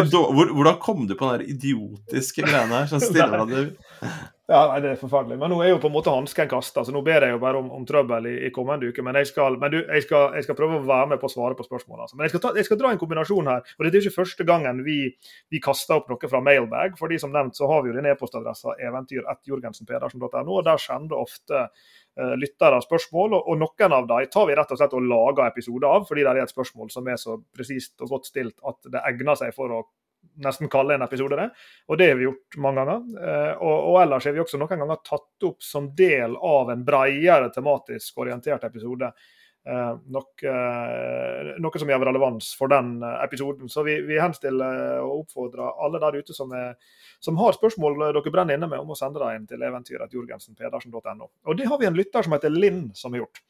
Du, 0.09 0.17
hvordan 0.57 0.79
kom 0.81 1.05
du 1.09 1.13
på 1.17 1.29
den 1.29 1.51
idiotiske 1.53 2.41
greiene 2.45 2.73
her? 2.73 2.89
Sånn 2.89 3.03
ja, 4.49 4.59
nei, 4.65 4.79
Det 4.81 4.89
er 4.89 4.97
forferdelig. 4.97 5.35
Men 5.37 5.51
nå 5.53 5.59
er 5.61 5.67
jo 5.69 5.81
på 5.81 5.91
en 5.91 5.93
måte 5.93 6.09
hansken 6.09 6.47
kasta, 6.49 6.81
så 6.85 6.93
nå 6.93 7.03
ber 7.05 7.21
jeg 7.21 7.35
jo 7.35 7.41
bare 7.41 7.59
om, 7.61 7.67
om 7.75 7.83
trøbbel 7.85 8.25
i, 8.31 8.31
i, 8.47 8.49
kommende 8.53 8.89
uke. 8.89 9.03
Men, 9.05 9.19
jeg 9.21 9.29
skal, 9.29 9.59
men 9.61 9.75
du, 9.75 9.77
jeg, 9.83 10.05
skal, 10.07 10.33
jeg 10.33 10.47
skal, 10.47 10.57
prøve 10.57 10.79
å 10.79 10.87
være 10.87 11.11
med 11.11 11.21
på 11.21 11.29
å 11.29 11.33
svare 11.33 11.57
på 11.57 11.67
spørsmålene. 11.67 12.07
Altså. 12.07 12.17
Men 12.17 12.25
jeg 12.25 12.33
skal, 12.33 12.43
ta, 12.45 12.53
jeg 12.57 12.65
skal, 12.65 12.79
dra 12.81 12.89
en 12.93 13.01
kombinasjon 13.01 13.51
her. 13.51 13.61
og 13.77 13.85
Det 13.85 13.91
er 13.91 13.99
ikke 14.01 14.23
første 14.23 14.47
gangen 14.49 14.81
vi, 14.87 14.97
vi 15.53 15.61
kaster 15.61 15.99
opp 15.99 16.09
noe 16.09 16.31
fra 16.31 16.41
mailbag. 16.41 16.97
for 16.97 17.13
de 17.13 17.21
som 17.21 17.33
nevnt 17.35 17.61
så 17.61 17.69
har 17.69 17.85
vi 17.85 17.93
jo 17.93 17.99
din 17.99 18.09
e-postadresse 18.09 18.73
eventyr1jorgensenpedersen.no, 18.89 20.57
og 20.57 20.65
der 20.65 20.81
sender 20.81 21.21
ofte 21.21 21.61
uh, 21.69 22.33
lyttere 22.41 22.81
spørsmål. 22.89 23.37
Og, 23.37 23.53
og, 23.53 23.61
noen 23.61 23.97
av 23.99 24.09
dem 24.09 24.33
tar 24.33 24.49
vi 24.49 24.57
rett 24.57 24.73
og 24.73 24.81
slett 24.81 24.97
og 24.97 25.05
lager 25.13 25.45
episode 25.45 25.93
av, 25.93 26.09
fordi 26.09 26.25
det 26.25 26.33
er 26.33 26.41
et 26.47 26.57
spørsmål 26.57 26.89
som 26.95 27.05
er 27.05 27.21
så 27.21 27.37
presist 27.53 28.01
og 28.01 28.17
godt 28.17 28.33
stilt 28.33 28.57
at 28.65 28.93
det 28.97 29.05
egner 29.13 29.37
seg 29.37 29.53
for 29.53 29.77
å 29.77 29.85
nesten 30.43 30.69
kalle 30.69 30.95
en 30.95 31.05
episode 31.05 31.35
det. 31.39 31.49
Og 31.87 31.97
det 31.97 32.11
har 32.11 32.19
vi 32.19 32.27
gjort 32.27 32.59
mange 32.61 32.83
ganger. 32.83 33.25
Eh, 33.25 33.51
og, 33.57 33.75
og, 33.91 33.97
ellers 34.03 34.27
har 34.27 34.35
vi 34.35 34.43
også 34.43 34.61
noen 34.61 34.85
ganger 34.85 35.03
tatt 35.05 35.49
opp 35.49 35.65
som 35.65 35.91
del 35.95 36.37
av 36.37 36.71
en 36.73 36.85
bredere 36.85 37.51
tematisk 37.55 38.23
orientert 38.23 38.63
episode. 38.67 39.11
Eh, 39.69 39.89
noe, 40.15 40.49
eh, 40.49 41.49
noe, 41.59 41.81
som 41.81 41.91
gjør 41.91 42.05
relevans 42.09 42.53
for 42.57 42.71
den 42.71 42.95
episoden. 43.09 43.71
Så 43.71 43.83
vi, 43.87 43.99
vi 44.07 44.19
henstiller 44.21 45.03
og 45.03 45.25
oppfordrer 45.25 45.83
alle 45.85 46.01
der 46.05 46.21
ute 46.21 46.37
som, 46.37 46.53
er, 46.55 46.77
som, 47.19 47.37
har 47.41 47.57
spørsmål 47.57 47.99
dere 48.07 48.33
brenner 48.33 48.59
inne 48.59 48.71
med, 48.71 48.79
om 48.79 48.95
å 48.95 48.99
sende 48.99 49.21
dem 49.21 49.41
inn 49.41 49.49
til 49.49 49.67
eventyret.jorgensenpedersen.no. 49.67 51.29
Og 51.47 51.59
det 51.59 51.67
har 51.69 51.81
vi 51.81 51.89
en 51.89 51.99
lytter 51.99 52.25
som 52.25 52.37
heter 52.37 52.55
Linn 52.55 52.87
som 52.97 53.13
har 53.13 53.25
gjort. 53.25 53.43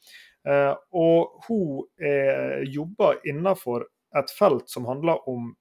Og 0.96 1.42
hun 1.44 1.82
er, 2.00 2.62
jobber 2.64 3.18
innenfor 3.28 3.84
et 4.16 4.30
felt 4.34 4.70
som 4.72 4.88
handler 4.88 5.20
om 5.28 5.52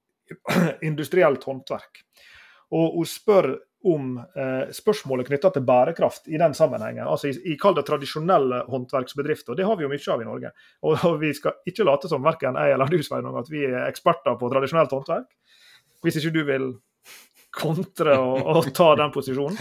industrielt 0.90 1.44
håndverk. 1.48 2.04
Og 2.76 3.00
hun 3.00 3.10
spør 3.10 3.50
om 3.90 4.18
eh, 4.20 4.72
spørsmålet 4.76 5.30
knytta 5.30 5.54
til 5.56 5.64
bærekraft 5.64 6.28
i 6.28 6.38
den 6.40 6.54
sammenhengen. 6.54 7.08
Altså 7.08 7.32
i, 7.32 7.56
kall 7.60 7.78
det 7.78 7.86
tradisjonelle 7.88 8.66
håndverksbedrifter. 8.68 9.56
Det 9.56 9.66
har 9.66 9.80
vi 9.80 9.86
jo 9.86 9.92
mye 9.92 10.12
av 10.16 10.24
i 10.24 10.28
Norge. 10.28 10.52
Og, 10.84 11.06
og 11.08 11.16
vi 11.22 11.32
skal 11.38 11.62
ikke 11.70 11.88
late 11.88 12.12
som 12.12 12.26
verken 12.26 12.60
jeg 12.60 12.76
eller 12.76 12.92
du 12.92 13.00
Sveinung, 13.06 13.40
at 13.40 13.52
vi 13.52 13.64
er 13.70 13.86
eksperter 13.88 14.36
på 14.40 14.52
tradisjonelt 14.52 14.96
håndverk. 14.98 15.32
Hvis 16.04 16.20
ikke 16.20 16.36
du 16.36 16.44
vil 16.48 16.68
kontre 17.56 18.18
og, 18.20 18.44
og 18.52 18.70
ta 18.76 18.92
den 19.00 19.14
posisjonen. 19.16 19.58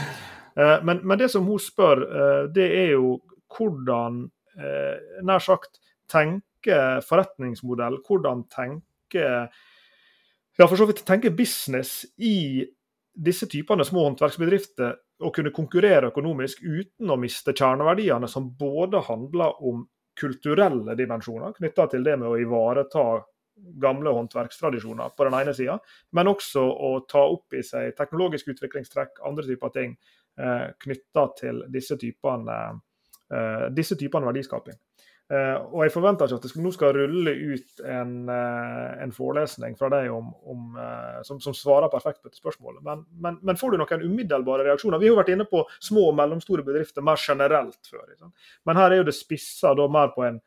Eh, 0.58 0.76
men, 0.84 1.00
men, 1.04 1.18
det 1.20 1.30
som 1.32 1.46
hun 1.46 1.62
spør, 1.62 2.02
eh, 2.04 2.42
det 2.54 2.68
er 2.82 2.92
jo 2.96 3.18
hvordan 3.54 4.24
eh, 4.58 5.22
nær 5.24 5.42
sagt 5.42 5.80
tenke 6.10 6.78
forretningsmodell, 7.06 8.00
hvordan 8.06 8.44
tenke 8.52 9.48
ja, 10.58 10.66
for 10.66 10.76
så 10.76 10.88
vidt 10.88 11.04
tenke 11.06 11.30
business 11.34 12.02
i 12.18 12.66
disse 13.18 13.46
typene 13.50 13.86
små 13.86 14.04
håndverksbedrifter 14.08 14.96
å 15.24 15.30
kunne 15.34 15.54
konkurrere 15.54 16.10
økonomisk 16.12 16.62
uten 16.62 17.10
å 17.10 17.18
miste 17.18 17.54
kjerneverdiene 17.54 18.28
som 18.30 18.50
både 18.58 19.02
handler 19.08 19.58
om 19.66 19.86
kulturelle 20.18 20.94
dimensjoner 20.98 21.54
knytta 21.56 21.88
til 21.92 22.06
det 22.06 22.16
med 22.18 22.28
å 22.30 22.38
ivareta 22.42 23.04
gamle 23.82 24.10
håndverkstradisjoner 24.14 25.14
på 25.16 25.26
den 25.26 25.36
ene 25.38 25.54
sida, 25.54 25.78
men 26.14 26.30
også 26.30 26.62
å 26.62 26.90
ta 27.10 27.24
opp 27.26 27.54
i 27.58 27.62
seg 27.66 27.94
teknologisk 27.98 28.52
utviklingstrekk, 28.54 29.18
andre 29.26 29.46
typer 29.48 29.72
ting 29.74 29.96
eh, 30.38 30.68
knytta 30.84 31.24
til 31.40 31.64
disse 31.74 31.98
typene, 31.98 32.58
eh, 33.34 33.64
disse 33.74 33.98
typene 33.98 34.30
verdiskaping. 34.30 34.78
Uh, 35.28 35.58
og 35.76 35.82
jeg 35.84 35.92
forventer 35.92 36.24
ikke 36.24 36.38
at 36.38 36.44
det 36.46 36.50
skal, 36.54 36.62
nå 36.64 36.70
skal 36.72 36.94
rulle 36.96 37.32
ut 37.36 37.80
en, 37.84 38.12
uh, 38.32 38.94
en 39.04 39.10
forelesning 39.12 39.74
fra 39.76 39.90
deg 39.92 40.06
om, 40.08 40.30
om, 40.48 40.62
uh, 40.80 41.18
som, 41.26 41.36
som, 41.44 41.52
svarer 41.52 41.92
perfekt 41.92 42.22
på 42.22 42.30
dette 42.30 42.40
spørsmålet. 42.40 42.80
Men, 42.86 43.02
men, 43.20 43.36
men, 43.44 43.58
får 43.60 43.74
du 43.74 43.82
noen 43.82 44.06
umiddelbare 44.06 44.64
reaksjoner? 44.70 45.02
Vi 45.02 45.10
har 45.10 45.12
jo 45.12 45.18
vært 45.20 45.34
inne 45.34 45.44
på 45.50 45.60
små 45.84 46.06
og 46.08 46.16
mellomstore 46.16 46.64
bedrifter 46.64 47.04
mer 47.04 47.20
generelt 47.20 47.90
før. 47.90 48.06
Liksom. 48.08 48.32
Men 48.64 48.80
her 48.80 48.94
er 48.94 49.02
jo 49.02 49.08
det 49.10 49.16
spissa 49.18 49.74
mer 49.76 50.16
på 50.16 50.24
en, 50.30 50.40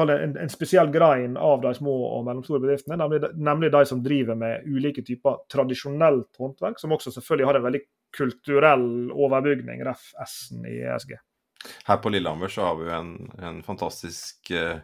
en, 0.00 0.36
en, 0.40 0.54
spesiell 0.56 0.88
grein 0.94 1.36
av 1.36 1.60
de 1.68 1.76
små 1.76 2.00
og 2.08 2.24
mellomstore 2.30 2.64
bedriftene, 2.64 2.96
nemlig, 2.96 3.34
nemlig 3.36 3.74
de 3.76 3.86
som 3.92 4.00
driver 4.00 4.40
med 4.40 4.64
ulike 4.72 5.04
typer 5.04 5.42
tradisjonelt 5.52 6.32
håndverk, 6.40 6.80
som 6.80 6.96
også 6.96 7.12
selvfølgelig 7.18 7.52
har 7.52 7.60
en 7.60 7.68
veldig 7.68 7.84
kulturell 8.16 8.90
overbygning, 9.12 9.84
ref. 9.84 10.14
S-en 10.24 10.64
i 10.64 10.78
ESG. 10.80 11.18
Her 11.88 12.00
på 12.02 12.12
Lillehammer 12.12 12.52
så 12.52 12.66
har 12.68 12.78
vi 12.78 12.86
jo 12.88 12.94
en, 12.94 13.12
en 13.40 13.58
fantastisk 13.66 14.52
uh, 14.52 14.80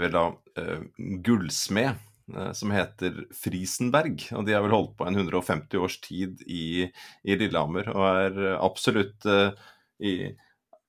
vel 0.00 0.14
da, 0.14 0.24
uh, 0.60 0.84
gullsmed 1.26 2.00
uh, 2.34 2.52
som 2.56 2.72
heter 2.74 3.24
Frisenberg. 3.36 4.26
Og 4.32 4.46
de 4.46 4.56
har 4.56 4.64
vel 4.64 4.76
holdt 4.76 4.96
på 4.98 5.08
en 5.08 5.18
150 5.20 5.84
års 5.84 5.98
tid 6.04 6.40
i, 6.48 6.88
i 7.22 7.38
Lillehammer 7.38 7.92
og 7.92 8.06
er 8.08 8.40
absolutt 8.56 9.28
i 10.04 10.14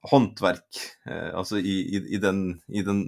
håndverk, 0.05 0.79
altså 1.07 1.57
i, 1.57 1.75
i, 1.97 1.99
i, 2.13 2.19
den, 2.21 2.59
i 2.69 2.83
den 2.85 3.07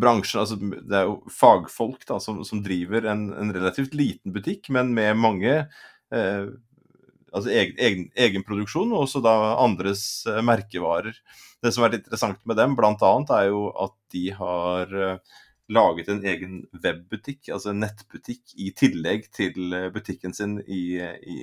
bransjen 0.00 0.42
altså 0.42 0.58
Det 0.58 0.96
er 0.96 1.08
jo 1.08 1.18
fagfolk 1.32 2.06
da, 2.08 2.18
som, 2.22 2.42
som 2.46 2.62
driver 2.64 3.06
en, 3.10 3.28
en, 3.36 3.52
relativt 3.54 3.94
liten 3.96 4.34
butikk, 4.34 4.70
men 4.74 4.92
med 4.96 5.18
mange 5.20 5.54
eh, 6.14 6.46
altså 7.36 7.52
egen, 7.52 7.74
egen, 7.78 8.06
egenproduksjon, 8.26 8.94
og 8.94 9.04
også 9.04 9.22
da 9.24 9.34
andres 9.62 10.04
uh, 10.28 10.40
merkevarer. 10.44 11.16
Det 11.62 11.72
som 11.74 11.84
er 11.84 11.94
litt 11.94 12.06
interessant 12.06 12.40
med 12.48 12.58
dem, 12.60 12.76
bl.a. 12.78 13.12
er 13.38 13.50
jo 13.50 13.66
at 13.86 13.94
de 14.14 14.24
har 14.38 14.96
uh, 14.96 15.36
laget 15.72 16.10
en 16.12 16.22
egen 16.26 16.60
webbutikk, 16.84 17.48
altså 17.54 17.72
en 17.72 17.80
nettbutikk, 17.82 18.54
i 18.62 18.70
tillegg 18.76 19.26
til 19.34 19.74
eh, 19.74 19.88
butikken 19.94 20.36
sin 20.36 20.60
i, 20.62 20.98
i, 21.02 21.38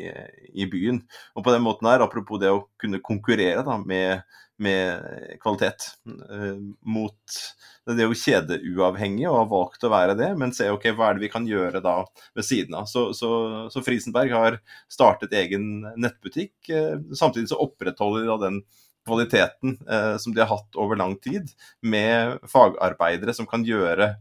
i, 0.53 0.69
byen. 0.71 1.01
Og 1.35 1.45
på 1.45 1.55
den 1.55 1.65
måten 1.65 1.89
her, 1.91 2.05
apropos 2.05 2.39
det 2.41 2.53
å 2.53 2.65
kunne 2.79 3.03
konkurrere 3.03 3.65
da, 3.67 3.79
med 3.83 4.23
med 4.63 5.01
kvalitet. 5.41 5.75
eh, 6.05 6.57
mot 6.85 7.37
Det 7.85 7.99
er 7.99 8.07
jo 8.07 8.15
kjedeuavhengig 8.15 9.25
og 9.27 9.37
har 9.41 9.49
valgt 9.51 9.83
å 9.83 9.91
være 9.91 10.15
det, 10.19 10.29
men 10.39 10.53
se 10.55 10.69
ok, 10.71 10.85
hva 10.95 11.09
er 11.09 11.17
det 11.17 11.25
vi 11.25 11.31
kan 11.33 11.47
gjøre 11.47 11.81
da 11.83 11.97
ved 12.35 12.47
siden 12.47 12.77
av. 12.79 12.87
Så, 12.87 13.09
så, 13.17 13.31
så 13.73 13.83
Frisenberg 13.83 14.31
har 14.31 14.59
startet 14.91 15.35
egen 15.35 15.83
nettbutikk. 15.97 16.55
Eh, 16.69 16.95
samtidig 17.17 17.51
så 17.51 17.59
opprettholder 17.65 18.23
de 18.23 18.31
da 18.31 18.39
den 18.45 18.61
kvaliteten 19.07 19.77
eh, 19.83 20.15
som 20.21 20.35
de 20.35 20.43
har 20.43 20.51
hatt 20.51 20.79
over 20.79 20.99
lang 20.99 21.17
tid, 21.23 21.51
med 21.81 22.39
fagarbeidere 22.49 23.35
som 23.35 23.49
kan 23.49 23.65
gjøre 23.67 24.13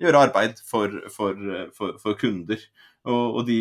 gjøre 0.00 0.22
arbeid 0.28 0.60
for, 0.64 0.92
for, 1.12 1.36
for, 1.76 1.96
for 2.02 2.16
kunder. 2.20 2.60
Og, 3.06 3.40
og, 3.40 3.42
de 3.48 3.60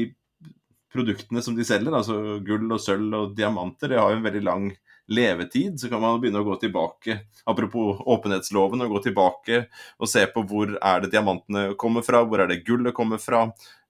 produktene 0.95 1.43
som 1.43 1.57
de 1.57 1.65
selger, 1.67 1.95
altså 1.95 2.39
gull 2.45 2.71
og 2.71 2.81
sølv 2.81 3.15
og 3.17 3.33
diamanter, 3.37 3.91
det 3.91 3.99
har 3.99 4.13
jo 4.13 4.19
en 4.21 4.27
veldig 4.27 4.43
lang 4.45 4.69
levetid, 5.07 5.79
så 5.79 5.89
kan 5.89 6.01
man 6.01 6.19
begynne 6.21 6.41
å 6.41 6.47
gå 6.47 6.55
tilbake, 6.61 7.19
apropos 7.45 8.01
åpenhetsloven, 8.09 8.81
og 8.81 8.95
gå 8.95 9.01
tilbake 9.05 9.59
og 9.99 10.09
se 10.09 10.25
på 10.31 10.43
hvor 10.49 10.75
er 10.75 11.03
det 11.03 11.11
diamantene 11.13 11.75
kommer 11.81 12.05
fra, 12.05 12.23
hvor 12.25 12.41
er 12.41 12.49
det 12.49 12.63
gullet 12.65 12.95
kommer 12.97 13.21
fra, 13.21 13.43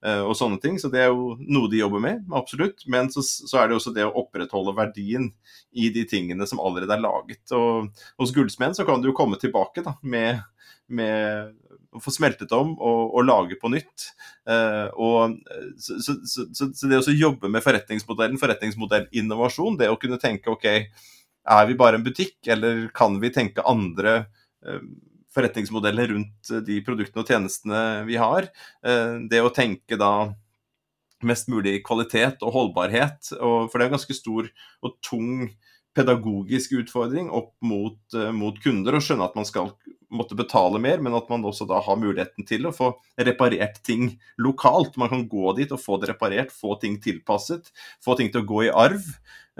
eh, 0.04 0.20
og 0.20 0.36
sånne 0.36 0.60
ting. 0.62 0.76
Så 0.80 0.90
det 0.92 1.06
er 1.06 1.12
jo 1.12 1.34
noe 1.40 1.70
de 1.72 1.80
jobber 1.80 2.04
med, 2.04 2.24
absolutt. 2.36 2.84
Men 2.92 3.08
så, 3.12 3.24
så 3.24 3.62
er 3.62 3.70
det 3.70 3.78
også 3.78 3.94
det 3.96 4.04
å 4.08 4.14
opprettholde 4.22 4.76
verdien 4.76 5.30
i 5.72 5.88
de 5.94 6.04
tingene 6.08 6.48
som 6.48 6.60
allerede 6.60 6.98
er 6.98 7.04
laget. 7.04 7.44
Og 7.56 7.88
hos 8.20 8.34
gullsmeden 8.36 8.76
så 8.76 8.86
kan 8.88 9.00
du 9.00 9.10
jo 9.10 9.16
komme 9.16 9.40
tilbake 9.40 9.84
da, 9.86 9.96
med, 10.04 10.44
med 10.92 11.56
få 12.02 12.12
smeltet 12.14 12.52
om 12.56 12.74
og, 12.76 13.16
og 13.16 13.26
lage 13.26 13.58
på 13.60 13.70
nytt. 13.72 14.10
Uh, 14.48 14.88
og, 14.94 15.36
så, 15.80 15.98
så, 16.02 16.16
så, 16.26 16.70
så, 16.70 16.90
det 16.90 17.00
å 17.00 17.14
jobbe 17.14 17.50
med 17.52 17.64
forretningsmodellen, 17.64 18.40
forretningsmodellinnovasjon, 18.42 19.78
det 19.80 19.90
å 19.92 19.98
kunne 20.00 20.20
tenke 20.22 20.52
OK, 20.52 20.66
er 21.46 21.68
vi 21.68 21.78
bare 21.78 22.00
en 22.00 22.06
butikk, 22.06 22.38
eller 22.52 22.86
kan 22.96 23.20
vi 23.22 23.32
tenke 23.34 23.64
andre 23.66 24.18
uh, 24.66 24.80
forretningsmodeller 25.36 26.14
rundt 26.14 26.50
de 26.66 26.80
produktene 26.84 27.22
og 27.22 27.28
tjenestene 27.28 27.80
vi 28.08 28.14
har. 28.16 28.46
Det 28.80 29.42
å 29.44 29.50
tenke 29.52 29.98
da 30.00 30.30
mest 31.28 31.50
mulig 31.52 31.82
kvalitet 31.84 32.40
og 32.40 32.54
holdbarhet, 32.54 33.34
og, 33.36 33.66
for 33.68 33.76
det 33.76 33.84
er 33.84 33.90
en 33.90 33.96
ganske 33.98 34.16
stor 34.16 34.48
og 34.80 34.94
tung 35.04 35.50
pedagogisk 35.92 36.78
utfordring 36.80 37.28
opp 37.28 37.52
mot, 37.60 38.16
mot 38.32 38.56
kunder, 38.64 38.96
og 38.96 39.04
skjønne 39.04 39.28
at 39.28 39.36
man 39.36 39.44
skal 39.44 39.74
måtte 40.12 40.36
betale 40.38 40.80
mer, 40.82 41.00
men 41.02 41.16
at 41.16 41.28
man 41.32 41.44
også 41.46 41.66
da 41.68 41.80
har 41.82 41.98
muligheten 42.00 42.46
til 42.46 42.68
å 42.68 42.74
få 42.74 42.92
reparert 43.18 43.80
ting 43.86 44.12
lokalt. 44.42 44.98
Man 45.00 45.10
kan 45.12 45.26
gå 45.30 45.56
dit 45.58 45.72
og 45.74 45.82
få 45.82 45.98
det 46.02 46.12
reparert, 46.12 46.54
få 46.54 46.76
ting 46.82 47.00
tilpasset, 47.02 47.72
få 48.04 48.16
ting 48.18 48.30
til 48.32 48.44
å 48.44 48.48
gå 48.48 48.66
i 48.68 48.72
arv. 48.72 49.08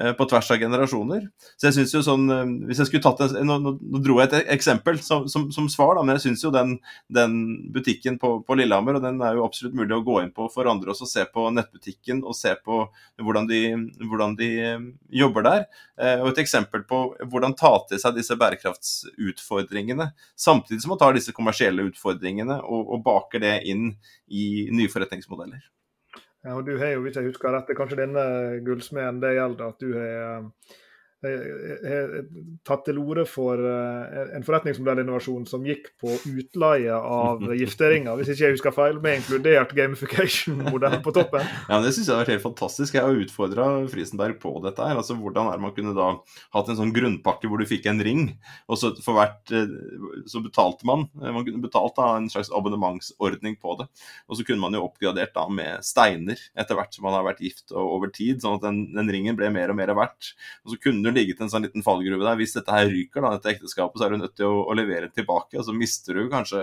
Eh, 0.01 0.13
på 0.13 0.25
tvers 0.29 0.51
av 0.51 0.59
generasjoner. 0.61 1.23
Så 1.57 1.71
jeg 1.71 1.75
synes 1.79 1.93
jo 1.95 2.03
sånn, 2.05 2.25
eh, 2.29 2.51
hvis 2.69 2.83
jeg 2.83 2.89
skulle 2.91 3.05
tatt 3.07 3.23
en, 3.25 3.49
nå, 3.49 3.55
nå, 3.65 4.01
dro 4.05 4.19
jeg 4.21 4.29
et 4.29 4.51
eksempel 4.53 4.99
som, 5.01 5.25
som, 5.33 5.47
som 5.55 5.71
svar, 5.73 5.95
da, 5.97 6.03
men 6.05 6.19
jeg 6.19 6.27
syns 6.27 6.43
jo 6.45 6.51
den, 6.53 6.75
den 7.09 7.39
butikken 7.73 8.19
på, 8.21 8.35
på, 8.45 8.59
Lillehammer, 8.61 8.99
og 8.99 9.07
den 9.07 9.23
er 9.25 9.39
jo 9.39 9.47
absolutt 9.47 9.79
mulig 9.79 9.97
å 9.97 10.03
gå 10.05 10.19
inn 10.21 10.35
på 10.37 10.51
for 10.53 10.69
andre 10.69 10.93
også, 10.93 11.09
se 11.09 11.25
på 11.33 11.47
nettbutikken 11.57 12.21
og 12.27 12.37
se 12.37 12.53
på 12.61 12.83
hvordan 13.25 13.49
de, 13.49 13.63
hvordan 14.03 14.37
de 14.37 14.51
eh, 14.67 14.85
jobber 15.23 15.47
der. 15.47 15.65
Og 16.21 16.27
et 16.29 16.43
eksempel 16.43 16.83
på 16.85 16.99
hvordan 17.33 17.55
ta 17.57 17.71
til 17.89 17.97
seg 18.03 18.19
disse 18.19 18.37
bærekraftsutfordringene, 18.37 20.11
samtidig 20.37 20.83
som 20.85 20.93
man 20.93 21.01
tar 21.01 21.17
disse 21.17 21.33
kommersielle 21.33 21.89
utfordringene 21.89 22.59
og, 22.61 22.93
og 22.99 23.01
baker 23.07 23.41
det 23.41 23.55
inn 23.73 23.95
i 24.29 24.67
nye 24.77 24.93
forretningsmodeller. 24.93 25.65
Ja, 26.47 26.55
og 26.55 26.67
du 26.67 26.77
har 26.79 26.93
jo, 26.95 27.01
hvis 27.03 27.17
jeg 27.19 27.27
husker 27.27 27.51
rett, 27.51 27.71
kanskje 27.75 27.99
denne 27.99 28.25
gullsmeden 28.67 29.19
det 29.23 29.33
gjelder 29.35 29.73
at 29.73 29.81
du 29.83 29.89
har 29.97 30.45
har 31.25 32.27
tatt 32.67 32.85
til 32.87 32.99
orde 33.01 33.25
for 33.29 33.61
eh, 33.61 34.33
en 34.37 34.45
forretningsmodellinnovasjon 34.47 35.47
som 35.49 35.65
gikk 35.67 35.89
på 36.01 36.13
utleie 36.29 36.93
av 36.93 37.43
gifteringer, 37.61 38.19
hvis 38.19 38.33
ikke 38.35 38.45
jeg 38.45 38.57
husker 38.57 38.75
feil, 38.77 39.01
med 39.03 39.21
inkludert 39.21 39.75
gamification-modell 39.77 41.01
på 41.05 41.15
toppen. 41.17 41.47
Ja, 41.67 41.79
men 41.79 41.87
Det 41.87 41.95
syns 41.97 42.09
jeg 42.09 42.15
har 42.15 42.23
vært 42.23 42.35
helt 42.37 42.45
fantastisk. 42.45 42.97
Jeg 42.97 43.07
har 43.07 43.23
utfordra 43.23 43.67
Frisenberg 43.91 44.37
på 44.43 44.53
dette. 44.65 44.83
her, 44.83 44.99
altså 44.99 45.17
Hvordan 45.19 45.51
er 45.51 45.63
man 45.63 45.75
kunne 45.77 45.95
da 45.97 46.13
hatt 46.55 46.71
en 46.71 46.79
sånn 46.79 46.93
grunnpakke 46.95 47.49
hvor 47.51 47.61
du 47.61 47.69
fikk 47.69 47.89
en 47.91 48.03
ring, 48.05 48.29
og 48.71 48.79
så 48.81 48.93
for 49.03 49.19
hvert 49.19 49.55
eh, 49.55 49.73
så 50.31 50.43
betalte 50.45 50.87
man. 50.89 51.07
Eh, 51.23 51.33
man 51.33 51.47
kunne 51.47 51.65
betalt 51.65 51.97
da 51.99 52.13
en 52.17 52.29
slags 52.33 52.53
abonnementsordning 52.55 53.59
på 53.63 53.79
det. 53.81 53.89
Og 54.29 54.39
så 54.39 54.47
kunne 54.47 54.63
man 54.63 54.77
jo 54.77 54.85
oppgradert 54.87 55.35
da 55.37 55.47
med 55.51 55.85
steiner 55.87 56.41
etter 56.59 56.79
hvert 56.79 56.95
som 56.95 57.07
man 57.09 57.17
har 57.17 57.27
vært 57.27 57.43
gift 57.45 57.75
over 57.77 58.13
tid, 58.15 58.43
sånn 58.43 58.61
at 58.61 58.67
den, 58.67 58.83
den 58.97 59.13
ringen 59.13 59.39
ble 59.39 59.51
mer 59.55 59.73
og 59.73 59.79
mer 59.79 59.95
verdt. 59.97 60.33
Og 60.65 60.75
så 60.75 60.81
kunne 60.87 61.06
du 61.07 61.15
ligget 61.15 61.41
en 61.43 61.51
sånn 61.53 61.65
liten 61.67 61.85
fallgruve 61.87 62.25
der. 62.25 62.39
Hvis 62.41 62.57
dette 62.57 62.75
her 62.75 62.91
ryker, 62.91 63.25
da, 63.25 63.33
dette 63.37 63.53
ekteskapet, 63.55 64.01
så 64.01 64.07
er 64.07 64.15
du 64.15 64.21
nødt 64.21 64.37
til 64.39 64.51
å, 64.51 64.65
å 64.67 64.77
levere 64.77 65.11
tilbake. 65.15 65.59
Og 65.61 65.67
så 65.69 65.75
mister 65.77 66.19
du 66.19 66.27
kanskje 66.33 66.63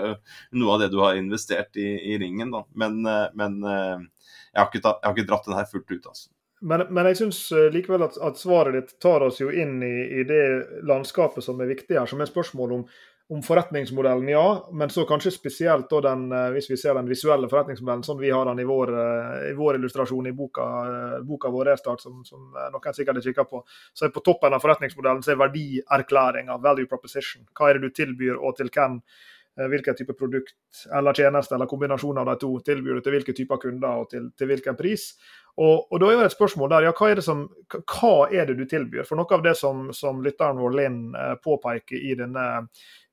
noe 0.54 0.76
av 0.76 0.84
det 0.84 0.92
du 0.94 1.00
har 1.02 1.18
investert 1.18 1.80
i, 1.80 1.88
i 2.12 2.18
ringen. 2.20 2.52
Da. 2.54 2.64
Men, 2.78 3.00
eh, 3.08 3.26
men 3.38 3.58
eh, 3.64 4.06
jeg, 4.52 4.60
har 4.60 4.70
ikke, 4.70 4.82
jeg, 4.84 5.04
har 5.08 5.16
ikke 5.16 5.28
dratt 5.32 5.50
den 5.50 5.58
her 5.58 5.68
fullt 5.70 5.90
ut. 5.90 6.10
altså. 6.12 6.30
Men, 6.64 6.86
men, 6.88 7.08
jeg 7.10 7.20
syns 7.20 7.40
eh, 7.52 7.70
likevel 7.74 8.06
at, 8.06 8.14
at, 8.24 8.38
svaret 8.40 8.76
ditt 8.78 8.94
tar 9.02 9.24
oss 9.26 9.40
jo 9.42 9.50
inn 9.52 9.82
i, 9.84 9.96
i, 10.20 10.22
det 10.28 10.44
landskapet 10.88 11.44
som 11.44 11.60
er 11.60 11.68
viktig 11.74 11.98
her, 11.98 12.08
som 12.08 12.22
er 12.24 12.30
spørsmål 12.30 12.78
om 12.78 12.86
om 13.28 13.42
forretningsmodellen, 13.42 14.28
ja. 14.28 14.68
Men 14.72 14.90
så 14.90 15.04
kanskje 15.04 15.30
spesielt 15.30 15.90
da 15.90 16.00
den, 16.00 16.32
eh, 16.32 16.50
hvis 16.52 16.70
vi 16.70 16.76
ser 16.76 16.94
den 16.94 17.08
visuelle 17.08 17.48
forretningsmodellen, 17.48 18.04
sånn 18.04 18.20
vi 18.20 18.30
har 18.30 18.44
den 18.44 18.60
i 18.60 18.66
vår, 18.68 18.92
eh, 18.92 19.50
i 19.50 19.54
vår 19.56 19.78
illustrasjon 19.78 20.26
i 20.26 20.32
boka, 20.32 20.62
eh, 20.62 21.20
boka 21.24 21.48
vår 21.48 21.64
Restart, 21.64 22.00
som, 22.00 22.24
som 22.24 22.52
noen 22.52 22.94
sikkert 22.94 23.16
har 23.16 23.22
kikka 23.22 23.44
på. 23.48 23.64
Så 23.94 24.04
er 24.04 24.12
på 24.12 24.24
toppen 24.24 24.52
av 24.52 24.60
forretningsmodellen 24.60 25.22
så 25.24 25.32
er 25.32 25.40
verdierklæringa, 25.40 26.58
value 26.60 26.86
proposition. 26.86 27.46
Hva 27.54 27.70
er 27.70 27.78
det 27.78 27.88
du 27.88 28.02
tilbyr, 28.02 28.36
og 28.36 28.56
til 28.56 28.68
hvem? 28.68 29.00
Hvilken 29.54 29.94
type 29.94 30.16
produkt 30.18 30.56
eller 30.90 31.14
tjeneste 31.14 31.54
eller 31.54 31.70
kombinasjon 31.70 32.18
av 32.18 32.26
de 32.26 32.32
to 32.42 32.48
tilbyr 32.66 32.96
du 32.98 33.04
til 33.04 33.14
hvilke 33.14 33.34
typer 33.38 33.60
kunder 33.62 34.00
og 34.02 34.08
til, 34.10 34.24
til 34.34 34.50
hvilken 34.50 34.74
pris. 34.74 35.12
Og, 35.54 35.84
og, 35.92 36.00
da 36.02 36.08
er 36.10 36.18
det 36.18 36.32
et 36.32 36.34
spørsmål 36.34 36.72
der, 36.72 36.88
ja, 36.88 36.94
hva 36.98 37.12
er 37.12 37.20
det, 37.20 37.22
som, 37.22 37.44
hva 37.70 38.14
er 38.34 38.48
det 38.48 38.56
du 38.58 38.64
tilbyr? 38.66 39.06
For 39.06 39.14
noe 39.20 39.30
av 39.36 39.44
det 39.44 39.54
som, 39.60 39.92
som 39.94 40.18
lytteren 40.24 40.58
vår 40.58 40.74
Linn 40.74 40.98
påpeker 41.44 42.02
i 42.02 42.16
denne 42.18 42.48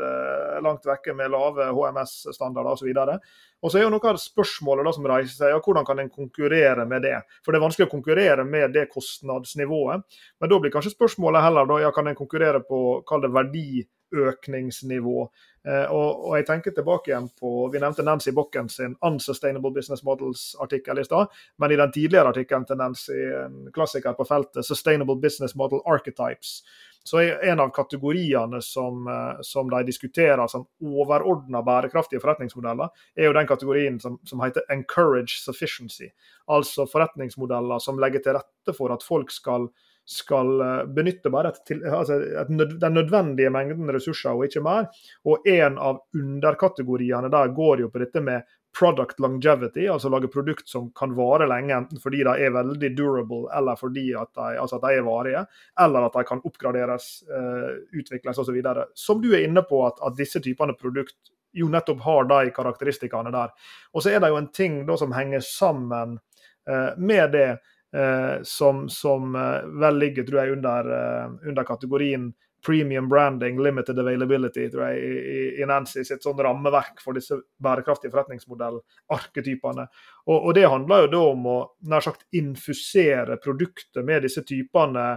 langt 0.61 0.85
vekke 0.85 1.13
med 1.17 1.31
lave 1.33 1.65
HMS-standarder 1.73 2.71
osv. 2.75 2.93
Og 3.61 3.69
så 3.69 3.77
er 3.77 3.85
jo 3.85 3.91
noe 3.93 4.09
av 4.09 4.17
spørsmålet 4.21 4.87
da 4.87 4.93
som 4.95 5.07
reiser 5.09 5.35
seg, 5.35 5.53
ja, 5.53 5.61
hvordan 5.61 5.85
kan 5.85 6.01
en 6.01 6.11
konkurrere 6.13 6.85
med 6.89 7.05
det? 7.05 7.17
For 7.45 7.53
det 7.53 7.59
er 7.59 7.67
vanskelig 7.67 7.89
å 7.89 7.93
konkurrere 7.93 8.45
med 8.47 8.73
det 8.73 8.87
kostnadsnivået. 8.93 10.05
Men 10.41 10.51
da 10.51 10.61
blir 10.61 10.73
kanskje 10.73 10.95
spørsmålet 10.95 11.45
heller 11.45 11.69
da, 11.69 11.81
ja, 11.85 11.91
kan 11.93 12.09
en 12.09 12.17
konkurrere 12.17 12.63
på 12.65 13.01
kall 13.09 13.25
det 13.25 13.33
verdiøkningsnivå? 13.35 13.97
Eh, 15.67 15.91
og, 15.93 16.23
og, 16.25 16.35
jeg 16.39 16.47
tenker 16.47 16.73
tilbake 16.73 17.11
igjen 17.11 17.27
på 17.37 17.67
Vi 17.69 17.79
nevnte 17.79 18.03
Nancy 18.03 18.31
Bokken 18.33 18.69
sin 18.69 18.95
'Unsustainable 19.01 19.71
Business 19.71 20.03
Models'-artikkel 20.03 20.99
i 20.99 21.05
stad. 21.05 21.27
Men 21.57 21.71
i 21.71 21.75
den 21.75 21.91
tidligere 21.91 22.33
artikkelen 22.33 22.65
til 22.65 22.77
Nancy, 22.77 23.19
en 23.45 23.71
klassiker 23.73 24.17
på 24.17 24.25
feltet, 24.25 24.65
'Sustainable 24.65 25.21
Business 25.21 25.55
Model 25.55 25.79
Archetypes', 25.85 26.63
så 27.03 27.17
er 27.17 27.49
en 27.49 27.59
av 27.59 27.69
kategoriene 27.73 28.61
som, 28.61 29.07
eh, 29.07 29.41
som 29.41 29.69
de 29.69 29.83
diskuterer 29.83 30.47
som 30.47 30.65
overordna 30.81 31.61
bærekraftige 31.61 32.21
forretningsmodeller, 32.21 32.89
er 33.15 33.25
jo 33.25 33.33
den 33.33 33.47
kategorien 33.47 33.99
som, 33.99 34.19
som, 34.25 34.39
heter 34.39 34.61
'encourage 34.69 35.37
sufficiency'. 35.45 36.11
Altså 36.47 36.85
forretningsmodeller 36.85 37.79
som 37.79 37.99
legger 37.99 38.19
til 38.19 38.33
rette 38.33 38.77
for 38.77 38.93
at 38.93 39.03
folk 39.03 39.31
skal, 39.31 39.69
skal 40.11 40.61
eh, 40.61 40.85
benytte 40.95 41.31
bare 41.33 41.53
et, 41.53 41.73
altså 41.87 42.19
et, 42.43 42.49
den 42.51 42.97
nødvendige 42.97 43.51
mengden 43.53 43.91
ressurser 43.95 44.35
og 44.35 44.47
ikke 44.47 44.63
mer. 44.65 44.89
Og 45.27 45.47
en 45.47 45.77
av 45.79 46.01
underkategoriene 46.17 47.31
der 47.31 47.53
går 47.55 47.85
jo 47.85 47.91
på 47.93 48.03
dette 48.03 48.23
med 48.23 48.47
product 48.79 49.19
longevity, 49.19 49.87
altså 49.91 50.09
lage 50.09 50.29
produkt 50.31 50.69
som 50.69 50.91
kan 50.95 51.11
vare 51.15 51.47
lenge, 51.49 51.75
enten 51.75 51.99
fordi 51.99 52.23
de 52.23 52.35
er 52.45 52.53
veldig 52.55 52.91
durable 52.95 53.49
eller 53.57 53.75
fordi 53.79 54.05
at 54.15 54.31
de, 54.37 54.47
altså 54.61 54.79
at 54.79 54.85
de 54.85 54.95
er 54.95 55.03
varige, 55.03 55.41
eller 55.85 56.07
at 56.07 56.15
de 56.15 56.23
kan 56.27 56.43
oppgraderes, 56.47 57.09
uh, 57.27 57.73
utvikles 57.99 58.39
osv. 58.39 58.61
Som 58.95 59.21
du 59.23 59.33
er 59.33 59.43
inne 59.47 59.63
på, 59.67 59.83
at, 59.87 59.99
at, 59.99 60.15
disse 60.15 60.39
typene 60.39 60.77
produkt 60.79 61.33
jo 61.51 61.67
nettopp 61.67 61.99
har 62.05 62.29
de 62.31 62.53
karakteristikkene 62.55 63.33
der. 63.33 63.51
Og 63.91 64.05
så 64.05 64.13
er 64.13 64.23
det 64.23 64.31
jo 64.31 64.39
en 64.39 64.51
ting 64.55 64.85
da 64.87 64.95
som 64.99 65.11
henger 65.15 65.43
sammen 65.43 66.15
uh, 66.69 66.91
med 66.95 67.35
det, 67.35 67.49
som, 68.47 68.85
som 68.89 69.33
vel 69.81 69.97
ligger 69.99 70.23
tror 70.23 70.37
jeg, 70.39 70.53
under, 70.55 70.87
under 71.43 71.65
kategorien 71.67 72.29
premium 72.65 73.09
branding, 73.09 73.63
limited 73.63 73.99
availability, 73.99 74.69
tror 74.69 74.89
jeg, 74.89 74.99
i, 75.01 75.61
i 75.61 75.65
Nancy 75.67 76.03
sitt 76.05 76.23
sånn 76.23 76.39
rammeverk 76.41 77.01
for 77.03 77.17
disse 77.17 77.39
bærekraftige 77.63 78.13
forretningsmodellarketypene. 78.13 79.87
Og, 80.27 80.37
og 80.37 80.53
det 80.57 80.69
handler 80.69 81.05
jo 81.05 81.11
da 81.15 81.23
om 81.31 81.49
å 81.49 81.57
nær 81.89 82.05
sagt 82.05 82.27
infusere 82.37 83.39
produktet 83.41 84.05
med 84.05 84.27
disse 84.27 84.45
typene 84.45 85.15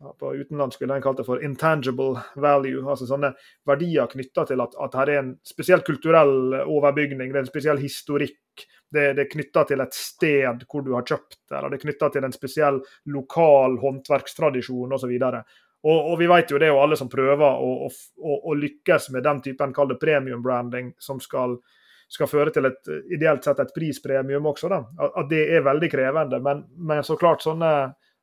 på 0.00 0.30
utenlandsk 0.32 0.80
ville 0.80 0.96
en 0.96 1.02
kalt 1.04 1.18
det 1.20 1.26
for 1.26 1.42
intangible 1.44 2.22
value, 2.40 2.80
altså 2.88 3.04
sånne 3.04 3.34
verdier 3.68 4.08
knytta 4.08 4.46
til 4.48 4.62
at, 4.64 4.72
at 4.80 4.96
her 4.96 5.12
er 5.12 5.20
en 5.20 5.34
spesiell 5.44 5.84
kulturell 5.84 6.62
overbygning, 6.62 7.28
det 7.28 7.36
er 7.36 7.44
en 7.44 7.50
spesiell 7.50 7.82
historikk. 7.82 8.40
Det, 8.90 9.12
det 9.14 9.22
er 9.22 9.30
knytta 9.30 9.62
til 9.68 9.82
et 9.84 9.94
sted 9.94 10.64
hvor 10.66 10.82
du 10.82 10.94
har 10.96 11.06
kjøpt 11.06 11.36
det, 11.38 11.56
eller 11.56 11.70
det 11.70 11.78
er 11.78 11.84
knytta 11.84 12.08
til 12.10 12.24
en 12.26 12.34
spesiell 12.34 12.80
lokal 13.14 13.76
håndverkstradisjon 13.82 14.96
osv. 14.96 15.12
Og, 15.82 16.10
og, 16.12 16.16
vi 16.20 16.28
vet 16.28 16.50
jo 16.52 16.58
det 16.60 16.68
jo 16.68 16.80
alle 16.80 16.96
som 16.98 17.08
prøver 17.08 17.60
å, 17.64 17.88
å, 17.88 18.38
å 18.50 18.56
lykkes 18.58 19.08
med 19.14 19.24
den 19.24 19.40
typen 19.44 19.72
kall 19.76 19.94
premium 20.00 20.42
branding, 20.44 20.90
som 21.00 21.22
skal, 21.24 21.56
skal, 22.08 22.28
føre 22.28 22.52
til 22.52 22.68
et 22.68 22.90
ideelt 23.14 23.46
sett 23.46 23.62
et 23.62 23.72
prispremium 23.74 24.50
også. 24.50 24.68
Da. 24.68 24.82
At 25.08 25.30
det 25.30 25.46
er 25.56 25.64
veldig 25.64 25.90
krevende. 25.92 26.42
Men, 26.44 26.66
men 26.76 27.00
så 27.06 27.16
klart 27.20 27.46
sånne, 27.46 27.72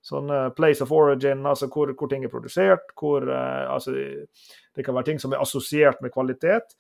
sånne, 0.06 0.44
place 0.58 0.86
of 0.86 0.94
origin, 0.94 1.48
altså 1.50 1.72
hvor, 1.74 1.96
hvor 1.98 2.12
ting 2.12 2.28
er 2.28 2.34
produsert, 2.34 2.94
hvor 3.00 3.26
uh, 3.26 3.66
altså, 3.74 3.96
det 3.98 4.86
kan 4.86 4.94
være 4.94 5.14
ting 5.14 5.24
som 5.24 5.34
er 5.34 5.42
assosiert 5.42 6.04
med 6.06 6.14
kvalitet. 6.14 6.78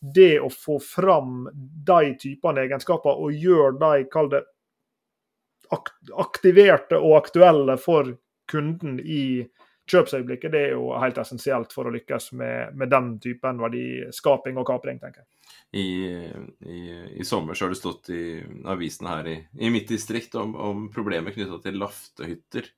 Det 0.00 0.40
å 0.40 0.48
få 0.48 0.78
fram 0.80 1.44
de 1.86 2.14
typene 2.20 2.64
egenskaper 2.64 3.20
og 3.20 3.36
gjøre 3.36 3.76
de, 3.80 4.06
kall 4.12 4.30
det, 4.32 4.44
aktiverte 5.70 6.98
og 6.98 7.18
aktuelle 7.20 7.76
for 7.78 8.14
kunden 8.50 8.98
i 9.00 9.44
kjøpsøyeblikket 9.90 10.52
det 10.54 10.62
er 10.68 10.74
jo 10.76 10.90
helt 11.00 11.18
essensielt 11.18 11.74
for 11.74 11.88
å 11.88 11.92
lykkes 11.94 12.30
med, 12.38 12.74
med 12.78 12.90
den 12.92 13.12
typen 13.22 13.60
verdiskaping 13.62 14.58
og 14.60 14.68
kapring, 14.70 15.00
tenker 15.02 15.22
jeg. 15.22 15.28
I, 15.70 15.86
i, 16.66 16.80
I, 17.20 17.24
sommer 17.26 17.54
så 17.54 17.66
har 17.66 17.74
det 17.74 17.78
stått 17.78 18.10
i 18.14 18.40
avisene 18.70 19.12
her 19.12 19.30
i, 19.30 19.36
i 19.66 19.70
mitt 19.70 19.90
distrikt 19.90 20.34
om, 20.38 20.54
om 20.54 20.86
problemer 20.94 21.34
knytta 21.34 21.60
til 21.62 21.78
laftehytter. 21.78 22.70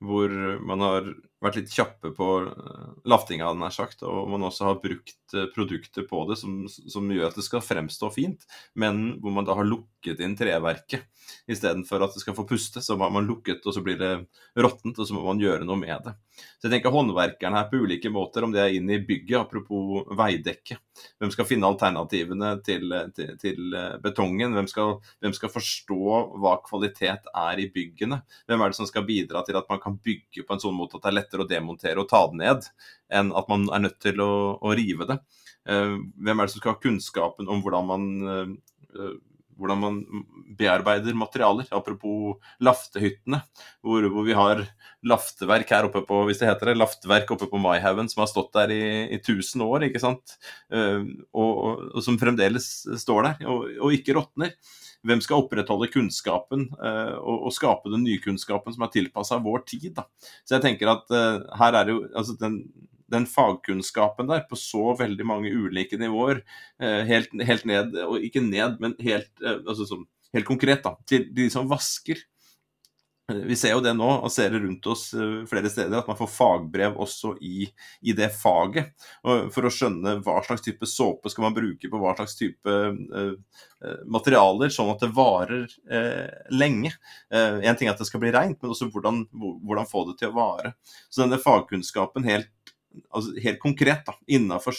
Hvor 0.00 0.32
man 0.64 0.80
har 0.80 1.10
vært 1.44 1.56
litt 1.60 1.72
kjappe 1.72 2.12
på 2.16 2.28
eh, 2.44 2.88
laftinga, 3.08 3.50
nær 3.56 3.72
sagt, 3.72 4.04
og 4.04 4.28
man 4.32 4.44
også 4.48 4.66
har 4.68 4.80
brukt 4.82 5.34
eh, 5.36 5.48
produkter 5.54 6.04
på 6.08 6.22
det 6.28 6.36
som, 6.40 6.62
som, 6.68 7.08
gjør 7.10 7.30
at 7.30 7.38
det 7.38 7.46
skal 7.46 7.64
fremstå 7.64 8.10
fint, 8.14 8.44
men 8.80 9.16
hvor 9.20 9.34
man 9.36 9.48
da 9.48 9.56
har 9.58 9.68
lukket 9.68 10.20
inn 10.24 10.36
treverket. 10.38 11.08
Istedenfor 11.50 12.02
at 12.04 12.16
det 12.16 12.24
skal 12.24 12.36
få 12.36 12.46
puste, 12.48 12.82
så 12.84 12.96
har 12.98 13.12
man 13.12 13.28
lukket, 13.28 13.64
og 13.64 13.76
så 13.76 13.84
blir 13.84 13.98
det 14.00 14.12
råttent, 14.58 14.98
og 14.98 15.08
så 15.08 15.16
må 15.16 15.24
man 15.24 15.40
gjøre 15.40 15.68
noe 15.68 15.80
med 15.80 16.08
det. 16.08 16.16
Så 16.58 16.68
jeg 16.68 16.76
tenker 16.76 16.94
håndverkeren 16.94 17.56
her 17.56 17.68
på 17.70 17.80
ulike 17.84 18.12
måter, 18.12 18.44
om 18.44 18.52
det 18.54 18.62
er 18.62 18.76
inn 18.76 18.90
i 18.92 19.00
bygget, 19.04 19.38
apropos 19.40 20.08
veidekke. 20.16 20.78
Hvem 21.20 21.32
skal 21.32 21.48
finne 21.48 21.68
alternativene 21.68 22.52
til, 22.66 22.92
til, 23.16 23.32
til 23.40 23.76
eh, 23.76 23.96
betongen? 24.02 24.56
Hvem 24.56 24.68
skal, 24.70 24.96
hvem 25.24 25.36
skal, 25.36 25.52
forstå 25.54 26.20
hva 26.40 26.56
kvalitet 26.66 27.30
er 27.32 27.62
i 27.62 27.68
byggene? 27.72 28.20
Hvem 28.48 28.60
er 28.60 28.72
det 28.72 28.80
som 28.80 28.88
skal 28.88 29.06
bidra 29.08 29.44
til 29.46 29.56
at 29.60 29.68
man 29.72 29.80
kan 29.82 29.89
bygge 29.98 30.44
på 30.46 30.54
en 30.54 30.62
sånn 30.62 30.76
måte 30.76 30.98
at 30.98 31.04
det 31.04 31.10
er 31.12 31.18
lettere 31.18 31.44
å 31.44 31.50
demontere 31.50 32.02
og 32.02 32.08
ta 32.10 32.22
det 32.30 32.40
ned, 32.40 32.68
enn 33.12 33.32
at 33.36 33.50
man 33.50 33.68
er 33.74 33.84
nødt 33.86 33.98
til 34.02 34.22
å, 34.24 34.32
å 34.60 34.74
rive 34.76 35.08
det? 35.10 35.18
Eh, 35.70 35.96
hvem 35.96 36.40
er 36.40 36.46
det 36.46 36.54
som 36.54 36.62
skal 36.62 36.76
ha 36.76 36.82
kunnskapen 36.82 37.50
om 37.50 37.64
hvordan 37.64 37.90
man 37.90 38.06
eh, 38.34 38.54
hvordan 39.60 39.80
man 39.80 40.00
bearbeider 40.58 41.16
materialer. 41.16 41.68
Apropos 41.76 42.40
laftehyttene, 42.64 43.42
hvor, 43.84 44.06
hvor, 44.08 44.26
vi 44.26 44.36
har 44.36 44.64
lafteverk 45.06 45.70
her 45.72 45.88
oppe 45.88 46.02
på 46.08 46.22
hvis 46.28 46.40
det 46.42 46.50
heter 46.50 46.72
det, 46.72 46.78
lafteverk 46.80 47.30
oppe 47.36 47.48
på 47.50 47.60
Maihaugen 47.60 48.10
som 48.10 48.24
har 48.24 48.30
stått 48.32 48.52
der 48.56 48.74
i, 48.74 48.82
i 49.16 49.20
1000 49.20 49.64
år, 49.66 49.88
ikke 49.88 50.02
sant? 50.02 50.36
Uh, 50.72 51.04
og, 51.30 51.50
og, 51.50 51.88
og, 51.94 52.02
som 52.04 52.18
fremdeles 52.20 52.70
står 53.00 53.28
der, 53.28 53.48
og, 53.48 53.66
og 53.80 53.96
ikke 53.96 54.16
råtner. 54.18 54.56
Hvem 55.06 55.22
skal 55.24 55.40
opprettholde 55.40 55.88
kunnskapen 55.88 56.66
uh, 56.76 57.16
og, 57.20 57.48
skape 57.56 57.92
den 57.92 58.04
nye 58.04 58.20
kunnskapen 58.20 58.74
som 58.74 58.84
er 58.84 58.92
tilpassa 58.92 59.40
vår 59.40 59.64
tid? 59.68 59.94
Da. 59.96 60.04
Så 60.44 60.58
jeg 60.58 60.66
tenker 60.66 60.92
at 60.92 61.08
uh, 61.14 61.40
her 61.60 61.78
er 61.78 61.88
det 61.88 61.96
jo 61.96 62.02
altså 62.10 62.36
den 62.40 62.60
den 63.10 63.26
fagkunnskapen 63.26 64.30
der 64.30 64.46
på 64.48 64.58
så 64.58 64.94
veldig 64.98 65.26
mange 65.26 65.52
ulike 65.52 65.98
nivåer. 66.00 66.42
Eh, 66.80 67.02
helt, 67.08 67.34
helt 67.46 67.68
ned, 67.68 67.96
og 68.06 68.24
ikke 68.24 68.42
ned, 68.44 68.80
men 68.82 68.96
helt, 69.02 69.32
eh, 69.44 69.60
altså, 69.60 69.88
sånn, 69.88 70.06
helt 70.36 70.48
konkret, 70.48 70.84
da, 70.86 70.96
til 71.10 71.28
de 71.34 71.48
som 71.52 71.68
vasker. 71.70 72.22
Eh, 73.30 73.42
vi 73.50 73.58
ser 73.58 73.74
jo 73.74 73.82
det 73.84 73.94
nå 73.98 74.08
og 74.20 74.30
ser 74.32 74.54
det 74.54 74.62
rundt 74.62 74.86
oss 74.90 75.08
flere 75.50 75.70
steder, 75.72 75.98
at 75.98 76.10
man 76.10 76.18
får 76.18 76.30
fagbrev 76.34 76.98
også 77.02 77.34
i, 77.46 77.66
i, 78.00 78.14
det 78.16 78.30
faget. 78.34 78.94
For 79.22 79.66
å 79.66 79.74
skjønne 79.74 80.18
hva 80.24 80.40
slags 80.46 80.64
type 80.66 80.88
såpe 80.88 81.32
skal 81.32 81.48
man 81.48 81.56
bruke 81.56 81.90
på 81.90 82.00
hva 82.00 82.14
slags 82.18 82.38
type 82.38 82.76
uh, 83.80 83.98
materialer, 84.10 84.72
sånn 84.72 84.90
at 84.92 85.04
det 85.04 85.12
varer 85.16 85.64
uh, 85.92 86.28
lenge. 86.52 86.92
Uh, 87.32 87.60
en 87.64 87.78
ting 87.78 87.88
er 87.88 87.94
at 87.94 88.02
det 88.02 88.08
skal 88.10 88.22
bli 88.22 88.32
rent, 88.34 88.58
men 88.60 88.74
også 88.74 88.90
hvordan, 88.92 89.22
hvordan 89.32 89.88
få 89.88 90.04
det 90.10 90.18
til 90.20 90.32
å 90.32 90.36
vare. 90.36 90.74
Så 91.08 91.24
denne 91.24 91.40
fagkunnskapen 91.40 92.28
helt 92.28 92.50
altså 93.10 93.34
helt 93.42 93.60
konkret 93.62 94.06
da, 94.06 94.16
innenfor 94.30 94.76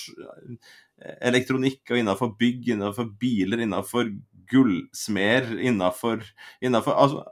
elektronikk 1.21 1.91
og 1.91 2.01
innenfor 2.01 2.35
bygg, 2.39 2.67
innenfor 2.75 3.09
biler, 3.19 3.63
innenfor 3.63 4.11
gullsmeder, 4.51 5.59
innenfor, 5.59 6.23
innenfor 6.61 6.97
altså, 6.99 7.23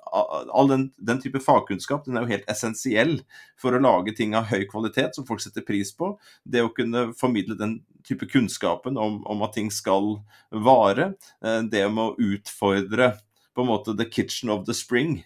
All 0.55 0.69
den, 0.71 0.85
den, 0.97 1.19
type 1.21 1.41
fagkunnskap 1.43 2.05
den 2.05 2.17
er 2.17 2.23
jo 2.23 2.31
helt 2.31 2.47
essensiell 2.51 3.17
for 3.59 3.75
å 3.75 3.81
lage 3.83 4.15
ting 4.17 4.35
av 4.37 4.47
høy 4.49 4.63
kvalitet 4.69 5.17
som 5.17 5.27
folk 5.27 5.43
setter 5.43 5.65
pris 5.67 5.91
på. 5.95 6.13
Det 6.43 6.63
å 6.63 6.71
kunne 6.75 7.09
formidle 7.19 7.57
den 7.59 7.79
type 8.07 8.29
kunnskapen 8.31 8.97
om, 8.97 9.19
om 9.27 9.43
at 9.45 9.57
ting 9.57 9.69
skal 9.73 10.15
vare. 10.49 11.13
Eh, 11.43 11.61
det 11.67 11.85
med 11.91 12.05
å 12.05 12.31
utfordre 12.31 13.13
på 13.55 13.65
en 13.65 13.71
måte 13.73 13.97
the 13.99 14.07
kitchen 14.07 14.51
of 14.53 14.65
the 14.69 14.75
spring, 14.77 15.19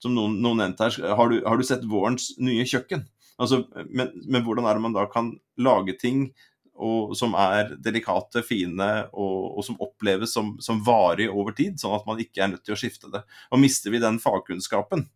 som 0.00 0.16
noen, 0.16 0.38
noen 0.42 0.64
nevnte 0.64 0.88
her. 0.88 1.14
Har 1.18 1.32
du, 1.32 1.42
har 1.44 1.60
du 1.60 1.66
sett 1.66 1.84
vårens 1.88 2.32
nye 2.40 2.64
kjøkken? 2.68 3.04
Altså, 3.40 3.64
men, 3.90 4.12
men, 4.28 4.42
hvordan 4.46 4.66
er 4.68 4.76
det 4.76 4.84
man 4.84 4.94
da 4.94 5.06
kan 5.10 5.32
lage 5.58 5.96
ting 5.98 6.28
og, 6.74 7.14
som 7.18 7.34
er 7.38 7.74
delikate, 7.82 8.42
fine, 8.46 8.88
og, 9.14 9.58
og 9.58 9.66
som 9.66 9.78
oppleves 9.82 10.34
som, 10.34 10.54
som 10.62 10.80
varig 10.86 11.28
over 11.30 11.54
tid, 11.54 11.78
sånn 11.80 11.94
at 11.96 12.06
man 12.08 12.22
ikke 12.22 12.42
er 12.42 12.50
nødt 12.54 12.64
til 12.66 12.74
å 12.74 12.78
skifte 12.78 13.10
det. 13.12 13.22
Og 13.54 13.62
mister 13.62 13.94
vi 13.94 14.02
den 14.02 14.18
fagkunnskapen 14.22 15.06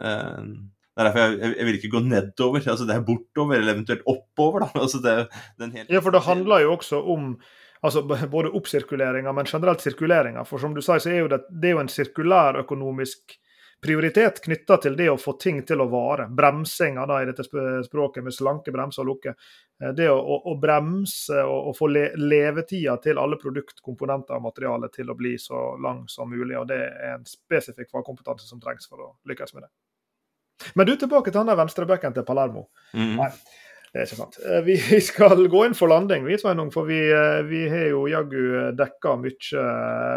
eh, 0.00 0.54
det 0.94 1.02
er 1.02 1.08
derfor 1.08 1.24
jeg, 1.24 1.54
jeg, 1.58 1.66
vil 1.66 1.76
ikke 1.80 1.90
gå 1.90 2.00
nedover. 2.06 2.66
altså 2.70 2.84
Det 2.86 2.94
er 2.94 3.06
bortover, 3.06 3.56
eller 3.58 3.74
eventuelt 3.74 4.04
oppover. 4.06 4.68
altså 4.84 5.00
det, 5.02 5.14
helt... 5.58 5.90
Ja, 5.90 5.98
for 5.98 6.14
det 6.14 6.22
handler 6.22 6.62
jo 6.62 6.76
også 6.76 7.00
om 7.02 7.32
altså 7.84 8.04
både 8.06 8.52
oppsirkuleringa, 8.54 9.32
men 9.34 9.48
generelt 9.50 9.82
sirkuleringa. 9.82 10.44
For 10.48 10.62
som 10.62 10.76
du 10.76 10.80
sier, 10.84 11.02
så 11.02 11.10
er 11.10 11.24
jo 11.24 11.32
det, 11.32 11.40
det 11.50 11.72
er 11.72 11.74
jo 11.74 11.82
en 11.82 11.90
sirkulær 11.90 12.60
økonomisk 12.62 13.34
prioritet 13.84 14.40
knytta 14.44 14.78
til 14.80 14.96
det 14.96 15.10
å 15.12 15.18
få 15.20 15.34
ting 15.40 15.60
til 15.68 15.82
å 15.84 15.86
vare. 15.92 16.24
Bremsinga 16.32 17.04
da, 17.06 17.20
i 17.20 17.28
dette 17.28 17.44
språket 17.44 18.24
med 18.24 18.34
slanke 18.34 18.72
bremser 18.72 19.04
og 19.04 19.10
lukke. 19.10 19.34
Eh, 19.82 19.92
det 19.96 20.08
å, 20.08 20.16
å, 20.16 20.38
å 20.50 20.54
bremse 20.60 21.42
og, 21.44 21.70
og 21.70 21.76
få 21.76 21.90
le, 21.92 22.04
levetida 22.16 22.96
til 23.04 23.20
alle 23.20 23.38
produktkomponenter 23.40 24.38
og 24.38 24.46
materiale 24.48 24.88
til 24.94 25.12
å 25.12 25.18
bli 25.18 25.34
så 25.40 25.74
lang 25.84 26.04
som 26.08 26.32
mulig. 26.32 26.56
og 26.60 26.68
Det 26.72 26.80
er 26.80 27.18
en 27.18 27.28
spesifikk 27.28 27.92
fagkompetanse 27.92 28.48
som 28.48 28.62
trengs 28.62 28.88
for 28.88 29.04
å 29.04 29.10
lykkes 29.28 29.56
med 29.56 29.66
det. 29.66 29.72
Men 30.78 30.88
du, 30.88 30.96
tilbake 30.96 31.30
til 31.30 31.42
denne 31.42 31.58
venstrebacken 31.58 32.16
til 32.16 32.24
Palermo. 32.26 32.68
Mm. 32.96 33.16
Nei, 33.18 33.30
det 33.94 34.00
er 34.02 34.08
ikke 34.08 34.16
sant. 34.18 34.36
Eh, 34.42 34.62
vi 34.66 34.74
skal 35.08 35.44
gå 35.46 35.60
inn 35.68 35.76
for 35.78 35.86
landing, 35.92 36.24
vi, 36.26 36.34
Sveinung. 36.40 36.72
For 36.74 36.88
vi, 36.88 36.98
eh, 37.14 37.44
vi 37.46 37.60
har 37.70 37.92
jo 37.92 38.08
jaggu 38.10 38.72
dekka 38.74 39.12
mye, 39.22 39.66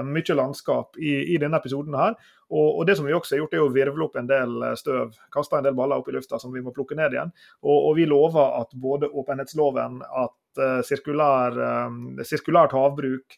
mye 0.08 0.38
landskap 0.40 0.98
i, 0.98 1.14
i 1.36 1.38
denne 1.38 1.60
episoden 1.62 1.94
her. 1.94 2.16
Og, 2.48 2.72
og, 2.72 2.82
det 2.90 2.96
som 2.98 3.06
vi 3.06 3.14
også 3.14 3.36
har 3.36 3.44
gjort, 3.44 3.54
er 3.54 3.62
å 3.62 3.76
virvle 3.76 4.08
opp 4.08 4.18
en 4.18 4.30
del 4.32 4.56
eh, 4.66 4.74
støv, 4.80 5.14
kaste 5.36 5.60
en 5.60 5.68
del 5.68 5.78
baller 5.78 6.02
opp 6.02 6.10
i 6.10 6.16
lufta 6.16 6.40
som 6.42 6.56
vi 6.56 6.64
må 6.66 6.74
plukke 6.74 6.98
ned 6.98 7.14
igjen. 7.14 7.36
Og, 7.62 7.76
og 7.76 7.94
vi 8.00 8.08
lover 8.10 8.58
at 8.64 8.74
både 8.74 9.12
åpenhetsloven, 9.14 10.02
at 10.26 10.36
sirkulær, 10.88 11.54
sirkulært 12.26 12.72
havbruk 12.74 13.36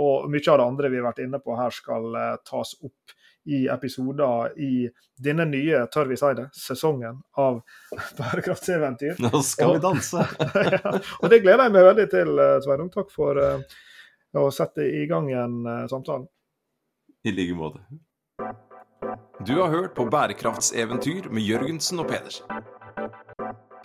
og 0.00 0.30
mye 0.32 0.46
av 0.48 0.56
det 0.56 0.64
andre 0.64 0.88
vi 0.88 0.96
har 0.96 1.04
vært 1.10 1.20
inne 1.20 1.36
på 1.44 1.58
her, 1.58 1.74
skal 1.76 2.16
tas 2.48 2.72
opp 2.80 3.12
i 3.44 3.64
episoder 3.72 4.54
i 4.60 4.88
denne 5.20 5.46
nye, 5.48 5.84
tør 5.92 6.08
vi 6.10 6.18
si 6.20 6.30
det, 6.38 6.46
sesongen 6.56 7.20
av 7.40 7.60
bærekraftseventyr. 8.20 9.20
Nå 9.24 9.42
skal 9.46 9.76
vi 9.76 9.82
danse! 9.84 10.24
ja, 10.76 10.94
og 11.20 11.28
det 11.32 11.42
gleder 11.44 11.66
jeg 11.66 11.76
meg 11.76 11.88
veldig 11.90 12.08
til, 12.14 12.44
Sveinung. 12.64 12.92
Takk 12.94 13.12
for 13.14 13.40
å 14.34 14.48
sette 14.54 14.88
i 14.88 15.04
gang 15.10 15.30
en 15.32 15.60
samtale. 15.90 16.26
I 17.24 17.32
like 17.32 17.56
måte. 17.56 17.84
Du 19.46 19.54
har 19.60 19.68
hørt 19.68 19.94
på 19.94 20.04
Bærekraftseventyr 20.10 21.28
med 21.30 21.42
Jørgensen 21.42 22.00
og 22.00 22.08
Pedersen. 22.08 22.48